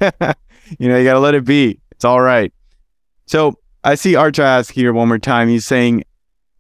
know, 0.89 0.97
you 0.97 1.05
got 1.05 1.13
to 1.13 1.21
let 1.21 1.35
it 1.35 1.45
be. 1.45 1.79
It's 1.91 2.05
all 2.05 2.23
right. 2.23 2.53
So 3.27 3.59
I 3.87 3.95
see 3.95 4.17
Arch 4.17 4.41
ask 4.41 4.75
here 4.75 4.93
one 4.93 5.07
more 5.07 5.19
time. 5.19 5.49
He's 5.49 5.65
saying, 5.65 6.03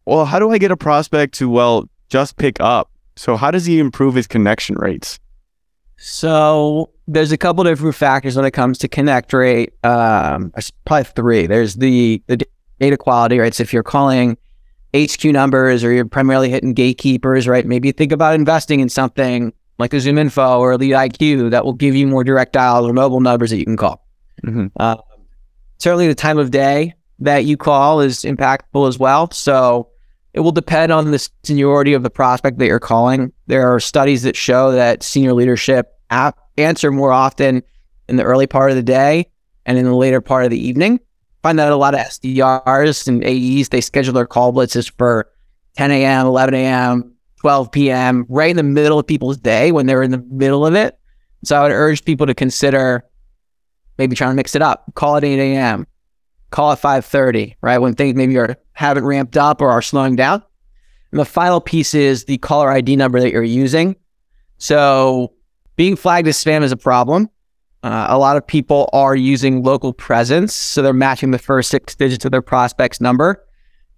well, 0.04 0.24
how 0.26 0.38
do 0.38 0.52
I 0.52 0.58
get 0.58 0.70
a 0.70 0.76
prospect 0.76 1.34
to, 1.38 1.50
well, 1.50 1.88
just 2.08 2.36
pick 2.36 2.60
up? 2.60 2.88
So 3.16 3.36
how 3.36 3.50
does 3.50 3.66
he 3.66 3.80
improve 3.80 4.14
his 4.14 4.28
connection 4.28 4.76
rates? 4.76 5.18
So 5.96 6.90
there's 7.08 7.32
a 7.32 7.36
couple 7.36 7.64
different 7.64 7.96
factors 7.96 8.36
when 8.36 8.44
it 8.44 8.52
comes 8.52 8.78
to 8.78 8.88
connect 8.88 9.32
rate. 9.32 9.72
Um, 9.84 10.52
probably 10.84 11.04
three. 11.04 11.46
There's 11.48 11.74
the 11.74 12.22
the 12.28 12.46
data 12.78 12.96
quality, 12.96 13.40
right? 13.40 13.52
So 13.52 13.62
if 13.62 13.72
you're 13.72 13.82
calling 13.82 14.38
HQ 14.94 15.24
numbers 15.24 15.82
or 15.82 15.92
you're 15.92 16.04
primarily 16.04 16.48
hitting 16.48 16.74
gatekeepers, 16.74 17.48
right? 17.48 17.66
Maybe 17.66 17.90
think 17.90 18.12
about 18.12 18.36
investing 18.36 18.78
in 18.78 18.88
something 18.88 19.52
like 19.78 19.92
a 19.92 19.96
ZoomInfo 19.96 20.60
or 20.60 20.76
LeadIQ 20.76 21.50
that 21.50 21.64
will 21.64 21.72
give 21.72 21.96
you 21.96 22.06
more 22.06 22.22
direct 22.22 22.52
dial 22.52 22.86
or 22.86 22.92
mobile 22.92 23.20
numbers 23.20 23.50
that 23.50 23.58
you 23.58 23.64
can 23.64 23.76
call. 23.76 24.06
Mm-hmm. 24.44 24.66
Uh, 24.76 24.98
certainly, 25.78 26.06
the 26.06 26.14
time 26.14 26.38
of 26.38 26.52
day 26.52 26.94
that 27.18 27.44
you 27.44 27.56
call 27.56 28.00
is 28.00 28.20
impactful 28.20 28.88
as 28.88 28.98
well. 28.98 29.30
So 29.30 29.90
it 30.34 30.40
will 30.40 30.52
depend 30.52 30.92
on 30.92 31.10
the 31.10 31.28
seniority 31.44 31.94
of 31.94 32.02
the 32.02 32.10
prospect 32.10 32.58
that 32.58 32.66
you're 32.66 32.78
calling. 32.78 33.32
There 33.46 33.72
are 33.74 33.80
studies 33.80 34.22
that 34.24 34.36
show 34.36 34.72
that 34.72 35.02
senior 35.02 35.32
leadership 35.32 35.94
answer 36.58 36.92
more 36.92 37.12
often 37.12 37.62
in 38.08 38.16
the 38.16 38.22
early 38.22 38.46
part 38.46 38.70
of 38.70 38.76
the 38.76 38.82
day 38.82 39.26
and 39.64 39.78
in 39.78 39.84
the 39.84 39.94
later 39.94 40.20
part 40.20 40.44
of 40.44 40.50
the 40.50 40.58
evening. 40.58 41.00
Find 41.42 41.58
that 41.58 41.72
a 41.72 41.76
lot 41.76 41.94
of 41.94 42.00
SDRs 42.00 43.08
and 43.08 43.24
AEs 43.24 43.68
they 43.70 43.80
schedule 43.80 44.12
their 44.12 44.26
call 44.26 44.52
blitzes 44.52 44.92
for 44.96 45.30
10 45.76 45.90
a.m., 45.90 46.26
11 46.26 46.54
a.m., 46.54 47.12
12 47.40 47.70
p.m., 47.70 48.26
right 48.28 48.50
in 48.50 48.56
the 48.56 48.62
middle 48.62 48.98
of 48.98 49.06
people's 49.06 49.36
day 49.36 49.72
when 49.72 49.86
they're 49.86 50.02
in 50.02 50.10
the 50.10 50.24
middle 50.30 50.66
of 50.66 50.74
it. 50.74 50.98
So 51.44 51.56
I 51.56 51.62
would 51.62 51.72
urge 51.72 52.04
people 52.04 52.26
to 52.26 52.34
consider 52.34 53.04
maybe 53.98 54.16
trying 54.16 54.30
to 54.30 54.36
mix 54.36 54.54
it 54.54 54.62
up. 54.62 54.84
Call 54.94 55.16
at 55.16 55.24
8 55.24 55.38
a.m. 55.38 55.86
Call 56.56 56.72
at 56.72 56.80
5:30, 56.80 57.54
right 57.60 57.76
when 57.76 57.92
things 57.92 58.14
maybe 58.14 58.38
are 58.38 58.56
haven't 58.72 59.04
ramped 59.04 59.36
up 59.36 59.60
or 59.60 59.68
are 59.68 59.82
slowing 59.82 60.16
down. 60.16 60.42
And 61.12 61.20
the 61.20 61.26
final 61.26 61.60
piece 61.60 61.92
is 61.92 62.24
the 62.24 62.38
caller 62.38 62.70
ID 62.70 62.96
number 62.96 63.20
that 63.20 63.30
you're 63.30 63.42
using. 63.42 63.94
So 64.56 65.34
being 65.76 65.96
flagged 65.96 66.26
as 66.28 66.42
spam 66.42 66.62
is 66.62 66.72
a 66.72 66.76
problem. 66.78 67.28
Uh, 67.82 68.06
a 68.08 68.16
lot 68.16 68.38
of 68.38 68.46
people 68.46 68.88
are 68.94 69.14
using 69.14 69.64
local 69.64 69.92
presence, 69.92 70.54
so 70.54 70.80
they're 70.80 70.94
matching 70.94 71.30
the 71.30 71.38
first 71.38 71.68
six 71.68 71.94
digits 71.94 72.24
of 72.24 72.30
their 72.30 72.40
prospect's 72.40 73.02
number 73.02 73.44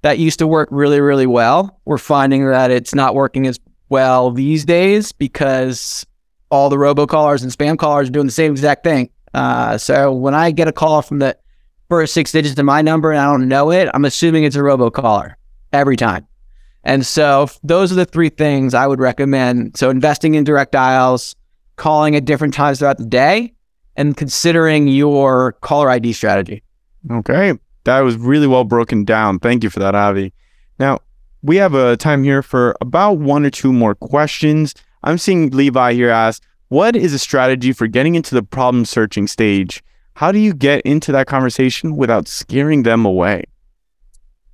that 0.03 0.19
used 0.19 0.41
to 0.41 0.49
work 0.49 0.69
really, 0.73 1.01
really 1.01 1.27
well. 1.27 1.81
We're 1.85 1.97
finding 1.97 2.45
that 2.45 2.73
it's 2.73 2.93
not 2.93 3.15
working 3.15 3.47
as 3.47 3.61
well 3.89 4.33
these 4.33 4.65
days 4.65 5.13
because 5.13 6.05
all 6.51 6.71
the 6.71 6.77
robocallers 6.77 7.45
and 7.45 7.53
spam 7.53 7.79
callers 7.79 8.09
are 8.09 8.13
doing 8.13 8.27
the 8.27 8.33
same 8.33 8.51
exact 8.51 8.83
thing. 8.83 9.11
Uh, 9.33 9.79
so 9.79 10.13
when 10.13 10.35
I 10.35 10.51
get 10.51 10.67
a 10.67 10.73
call 10.73 11.03
from 11.03 11.21
the 11.21 11.37
first 11.89 12.15
six 12.15 12.33
digits 12.33 12.59
of 12.59 12.65
my 12.65 12.83
number 12.83 13.11
and 13.11 13.21
I 13.21 13.25
don't 13.27 13.49
know 13.49 13.71
it, 13.71 13.89
I'm 13.95 14.05
assuming 14.05 14.45
it's 14.45 14.57
a 14.57 14.61
robocaller 14.61 15.35
every 15.73 15.97
time. 15.97 16.27
And 16.85 17.05
so 17.05 17.49
those 17.63 17.93
are 17.93 17.97
the 17.97 18.05
three 18.05 18.29
things 18.29 18.75
I 18.75 18.87
would 18.87 19.01
recommend. 19.01 19.77
So 19.77 19.91
investing 19.91 20.35
in 20.35 20.45
direct 20.45 20.73
dials, 20.73 21.35
calling 21.77 22.17
at 22.17 22.25
different 22.25 22.55
times 22.55 22.79
throughout 22.79 22.99
the 22.99 23.07
day, 23.07 23.53
and 23.97 24.17
considering 24.17 24.89
your 24.89 25.53
caller 25.53 25.91
ID 25.91 26.13
strategy. 26.13 26.63
Okay. 27.11 27.55
That 27.85 28.01
was 28.01 28.17
really 28.17 28.47
well 28.47 28.65
broken 28.65 29.05
down. 29.05 29.39
Thank 29.39 29.65
you 29.65 29.71
for 29.71 29.81
that, 29.81 29.95
Avi. 29.95 30.33
Now, 30.79 31.01
we 31.43 31.57
have 31.57 31.75
a 31.75 31.97
time 31.97 32.23
here 32.23 32.43
for 32.43 32.77
about 32.81 33.19
one 33.19 33.45
or 33.45 33.51
two 33.51 33.73
more 33.73 33.95
questions. 33.95 34.75
I'm 35.05 35.19
seeing 35.19 35.51
Levi 35.51 35.95
here 35.95 36.11
ask, 36.11 36.43
what 36.69 36.97
is 36.97 37.15
a 37.15 37.19
strategy 37.19 37.73
for 37.73 37.87
getting 37.87 38.15
into 38.15 38.35
the 38.35 38.43
problem 38.43 38.85
searching 38.85 39.27
stage? 39.27 39.83
How 40.19 40.33
do 40.33 40.41
you 40.41 40.53
get 40.53 40.81
into 40.81 41.13
that 41.13 41.29
conversation 41.29 41.95
without 41.95 42.27
scaring 42.27 42.83
them 42.83 43.05
away? 43.05 43.45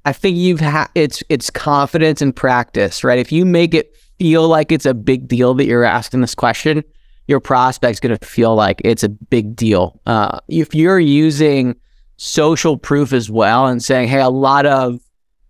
I 0.05 0.13
think 0.13 0.37
you've 0.37 0.61
had 0.61 0.89
it's 0.95 1.23
it's 1.31 1.49
confidence 1.49 2.21
and 2.21 2.37
practice, 2.37 3.03
right? 3.03 3.19
If 3.19 3.33
you 3.33 3.47
make 3.47 3.73
it 3.73 3.97
feel 4.19 4.47
like 4.47 4.71
it's 4.71 4.85
a 4.85 4.93
big 4.93 5.27
deal 5.27 5.55
that 5.55 5.65
you're 5.65 5.83
asking 5.83 6.21
this 6.21 6.35
question, 6.35 6.85
your 7.29 7.41
prospect's 7.41 7.99
going 7.99 8.15
to 8.15 8.27
feel 8.27 8.55
like 8.55 8.83
it's 8.85 9.03
a 9.03 9.09
big 9.09 9.57
deal. 9.57 10.03
Uh, 10.05 10.39
if 10.49 10.75
you're 10.75 11.01
using 11.01 11.77
social 12.19 12.77
proof 12.77 13.15
as 13.15 13.31
well 13.31 13.67
and 13.67 13.83
saying, 13.83 14.09
hey, 14.09 14.21
a 14.21 14.29
lot 14.29 14.67
of 14.67 15.01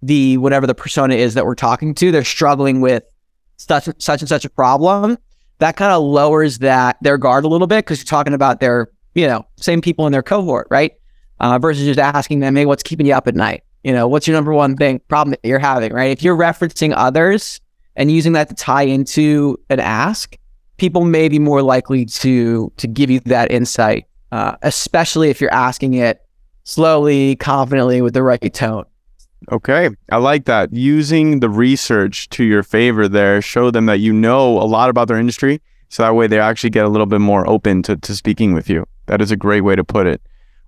the 0.01 0.37
whatever 0.37 0.69
the 0.69 0.77
persona 0.77 1.17
is 1.17 1.35
that 1.35 1.45
we're 1.45 1.57
talking 1.57 1.93
to, 1.93 2.13
they're 2.13 2.23
struggling 2.23 2.81
with 2.81 3.03
such 3.57 3.89
such 3.99 4.23
and 4.23 4.29
such 4.29 4.45
a 4.45 4.51
problem. 4.51 5.19
That 5.59 5.75
kind 5.75 5.91
of 5.91 6.05
lowers 6.05 6.59
that 6.59 6.99
their 7.01 7.19
guard 7.19 7.45
a 7.45 7.49
little 7.49 7.67
bit 7.67 7.85
because 7.85 7.99
you're 7.99 8.05
talking 8.05 8.33
about 8.33 8.61
their, 8.61 8.91
you 9.15 9.27
know, 9.27 9.47
same 9.57 9.81
people 9.81 10.07
in 10.07 10.13
their 10.13 10.23
cohort, 10.23 10.67
right? 10.71 10.93
Uh, 11.41 11.59
versus 11.59 11.85
just 11.85 11.99
asking 11.99 12.41
them, 12.41 12.57
hey, 12.57 12.67
what's 12.67 12.83
keeping 12.83 13.07
you 13.07 13.15
up 13.15 13.27
at 13.27 13.35
night? 13.35 13.63
You 13.83 13.93
know, 13.93 14.09
what's 14.09 14.27
your 14.27 14.35
number 14.35 14.53
one 14.53 14.77
thing 14.77 15.01
problem 15.09 15.33
that 15.33 15.47
you're 15.47 15.59
having, 15.59 15.93
right? 15.93 16.11
If 16.11 16.23
you're 16.23 16.37
referencing 16.37 16.95
others 16.97 17.61
and 17.97 18.11
using 18.11 18.33
that 18.33 18.49
to 18.49 18.55
tie 18.55 18.85
into 18.85 19.59
an 19.69 19.81
ask, 19.81 20.37
people 20.79 21.05
may 21.05 21.29
be 21.29 21.39
more 21.39 21.63
likely 21.63 22.07
to 22.07 22.73
to 22.77 22.87
give 22.87 23.11
you 23.11 23.21
that 23.21 23.51
insight, 23.51 24.07
uh, 24.33 24.57
especially 24.63 25.29
if 25.29 25.41
you're 25.41 25.53
asking 25.53 25.95
it 25.95 26.23
slowly, 26.65 27.37
confidently, 27.37 28.01
with 28.01 28.15
the 28.15 28.23
right 28.23 28.55
tone. 28.55 28.85
Okay, 29.53 29.91
I 30.11 30.17
like 30.17 30.47
that. 30.47 30.73
Using 30.73 31.41
the 31.41 31.51
research 31.51 32.31
to 32.31 32.45
your 32.45 32.63
favor 32.63 33.07
there, 33.07 33.43
show 33.43 33.71
them 33.71 33.87
that 33.87 33.99
you 33.99 34.13
know 34.13 34.59
a 34.59 34.65
lot 34.65 34.89
about 34.89 35.09
their 35.09 35.19
industry. 35.19 35.61
So 35.91 36.03
that 36.03 36.15
way 36.15 36.27
they 36.27 36.41
actually 36.41 36.71
get 36.71 36.87
a 36.87 36.89
little 36.89 37.07
bit 37.07 37.21
more 37.21 37.49
open 37.49 37.83
to, 37.85 37.97
to 37.97 38.17
speaking 38.17 38.55
with 38.55 38.71
you. 38.71 38.87
That 39.07 39.21
is 39.21 39.31
a 39.31 39.37
great 39.37 39.63
way 39.63 39.77
to 39.77 39.85
put 39.85 40.07
it. 40.07 40.21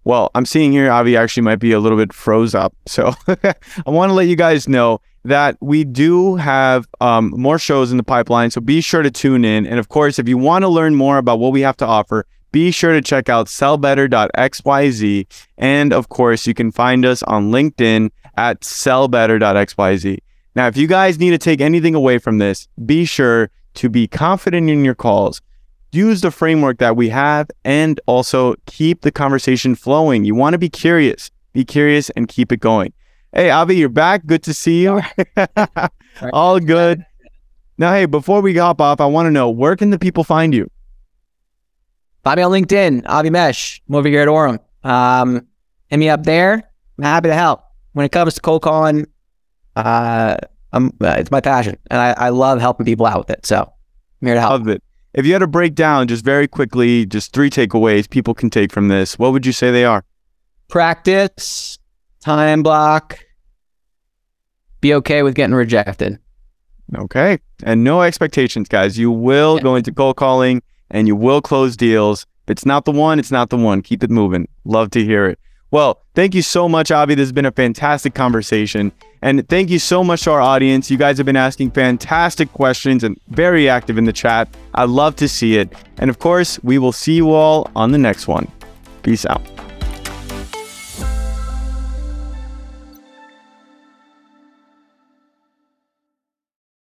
Well, 0.05 0.31
I'm 0.37 0.47
seeing 0.47 0.71
here 0.71 0.91
Avi 0.91 1.17
actually 1.17 1.43
might 1.43 1.59
be 1.59 1.73
a 1.73 1.81
little 1.81 1.99
bit 1.99 2.13
froze 2.13 2.55
up. 2.55 2.75
So 2.87 3.13
I 3.29 3.91
want 3.91 4.11
to 4.11 4.15
let 4.15 4.29
you 4.29 4.37
guys 4.37 4.69
know 4.69 5.01
that 5.25 5.57
we 5.61 5.83
do 5.83 6.37
have 6.37 6.87
um, 7.01 7.35
more 7.37 7.59
shows 7.59 7.91
in 7.91 7.97
the 7.97 8.05
pipeline. 8.05 8.51
So 8.51 8.61
be 8.61 8.81
sure 8.81 9.03
to 9.03 9.11
tune 9.11 9.45
in. 9.45 9.67
And 9.67 9.81
of 9.81 9.89
course, 9.89 10.21
if 10.21 10.29
you 10.29 10.39
want 10.39 10.63
to 10.63 10.69
learn 10.69 10.95
more 10.95 11.19
about 11.19 11.41
what 11.41 11.53
we 11.53 11.63
have 11.63 11.77
to 11.79 11.87
offer, 11.87 12.25
be 12.53 12.71
sure 12.71 12.93
to 12.93 13.03
check 13.03 13.29
out 13.29 13.49
sellbetter.xyz. 13.49 15.27
And 15.59 15.93
of 15.93 16.09
course, 16.09 16.47
you 16.47 16.55
can 16.55 16.71
find 16.71 17.05
us 17.05 17.23
on 17.25 17.51
LinkedIn 17.51 18.11
at 18.37 18.61
sellbetter.xyz. 18.61 20.19
Now, 20.55 20.69
if 20.69 20.77
you 20.77 20.87
guys 20.87 21.19
need 21.19 21.31
to 21.31 21.39
take 21.39 21.61
anything 21.61 21.95
away 21.95 22.19
from 22.19 22.39
this, 22.39 22.69
be 22.87 23.05
sure 23.05 23.51
to 23.75 23.89
be 23.89 24.07
confident 24.07 24.71
in 24.71 24.85
your 24.85 24.95
calls. 24.95 25.43
Use 25.97 26.21
the 26.21 26.31
framework 26.31 26.77
that 26.79 26.95
we 26.95 27.09
have 27.09 27.51
and 27.65 27.99
also 28.05 28.55
keep 28.67 29.01
the 29.01 29.11
conversation 29.11 29.75
flowing. 29.75 30.27
You 30.27 30.35
want 30.35 30.53
to 30.53 30.59
be 30.59 30.69
curious. 30.69 31.31
Be 31.55 31.65
curious 31.65 32.11
and 32.11 32.29
keep 32.29 32.53
it 32.53 32.61
going. 32.61 32.93
Hey, 33.33 33.49
Avi, 33.49 33.77
you're 33.77 33.89
back. 33.89 34.27
Good 34.27 34.43
to 34.43 34.53
see 34.53 34.83
you. 34.83 35.01
All 36.35 36.61
good. 36.61 37.03
Now, 37.79 37.95
hey, 37.95 38.05
before 38.05 38.43
we 38.43 38.55
hop 38.55 38.79
off, 38.79 39.01
I 39.01 39.07
want 39.07 39.27
to 39.27 39.31
know 39.31 39.49
where 39.49 39.75
can 39.75 39.89
the 39.89 39.99
people 39.99 40.23
find 40.23 40.53
you? 40.55 40.71
Find 42.25 42.37
me 42.37 42.43
on 42.43 42.53
LinkedIn, 42.53 43.05
Avi 43.07 43.31
Mesh. 43.31 43.81
I'm 43.89 43.95
over 43.95 44.07
here 44.07 44.21
at 44.21 44.29
Orum. 44.29 44.59
Um, 44.85 45.47
hit 45.89 45.99
me 45.99 46.11
up 46.11 46.25
there. 46.25 46.63
I'm 46.99 47.05
happy 47.05 47.29
to 47.29 47.35
help. 47.35 47.63
When 47.95 48.05
it 48.05 48.13
comes 48.13 48.35
to 48.35 48.43
cold 48.43 48.61
calling, 48.61 49.07
uh, 49.77 50.37
I'm, 50.75 50.89
uh, 51.01 51.17
it's 51.19 51.31
my 51.31 51.41
passion, 51.41 51.79
and 51.91 51.99
I, 51.99 52.11
I 52.13 52.29
love 52.29 52.61
helping 52.61 52.85
people 52.85 53.07
out 53.07 53.19
with 53.19 53.31
it. 53.31 53.47
So 53.47 53.63
I'm 53.63 54.27
here 54.27 54.35
to 54.35 54.41
help. 54.41 54.51
Love 54.51 54.69
it. 54.69 54.83
If 55.17 55.25
you 55.25 55.33
had 55.33 55.39
to 55.39 55.47
break 55.47 55.75
down 55.75 56.09
just 56.09 56.23
very 56.23 56.47
quickly, 56.47 57.07
just 57.07 57.33
three 57.33 57.49
takeaways 57.49 58.09
people 58.09 58.35
can 58.35 58.51
take 58.51 58.71
from 58.71 58.89
this, 58.89 59.19
what 59.19 59.33
would 59.33 59.47
you 59.47 59.53
say 59.53 59.71
they 59.71 59.87
are? 59.87 60.05
Practice, 60.69 61.79
time 62.21 62.63
block, 62.63 63.19
be 64.83 64.93
okay 64.93 65.23
with 65.23 65.35
getting 65.35 65.55
rejected. 65.55 66.19
Okay. 66.95 67.39
And 67.63 67.83
no 67.83 68.03
expectations, 68.03 68.69
guys. 68.69 68.99
You 68.99 69.11
will 69.11 69.57
yeah. 69.57 69.63
go 69.63 69.75
into 69.75 69.91
cold 69.91 70.17
calling 70.17 70.63
and 70.91 71.09
you 71.09 71.17
will 71.17 71.41
close 71.41 71.79
deals. 71.79 72.27
If 72.45 72.51
it's 72.51 72.67
not 72.67 72.85
the 72.85 72.93
one, 72.93 73.19
it's 73.19 73.33
not 73.33 73.49
the 73.49 73.57
one. 73.57 73.81
Keep 73.81 74.05
it 74.05 74.11
moving. 74.11 74.47
Love 74.67 74.91
to 74.91 75.03
hear 75.03 75.27
it. 75.27 75.39
Well, 75.71 76.03
thank 76.15 76.35
you 76.35 76.43
so 76.43 76.69
much, 76.69 76.91
Avi. 76.91 77.15
This 77.15 77.25
has 77.25 77.33
been 77.33 77.47
a 77.47 77.53
fantastic 77.53 78.15
conversation. 78.15 78.93
And 79.23 79.49
thank 79.49 79.71
you 79.71 79.79
so 79.79 80.05
much 80.05 80.23
to 80.23 80.33
our 80.33 80.41
audience. 80.41 80.91
You 80.91 80.97
guys 80.97 81.17
have 81.17 81.27
been 81.27 81.37
asking 81.37 81.73
fantastic 81.73 82.53
questions 82.53 83.05
and 83.05 83.19
very 83.29 83.69
active 83.69 83.99
in 83.99 84.05
the 84.05 84.13
chat. 84.13 84.49
I 84.75 84.85
love 84.85 85.17
to 85.17 85.29
see 85.29 85.57
it. 85.57 85.73
And 85.99 86.11
of 86.11 86.19
course, 86.19 86.63
we 86.63 86.79
will 86.79 86.93
see 86.93 87.15
you 87.15 87.33
all 87.33 87.71
on 87.75 87.93
the 87.93 87.99
next 87.99 88.29
one. 88.29 88.51
Peace 89.03 89.25
out. 89.27 89.43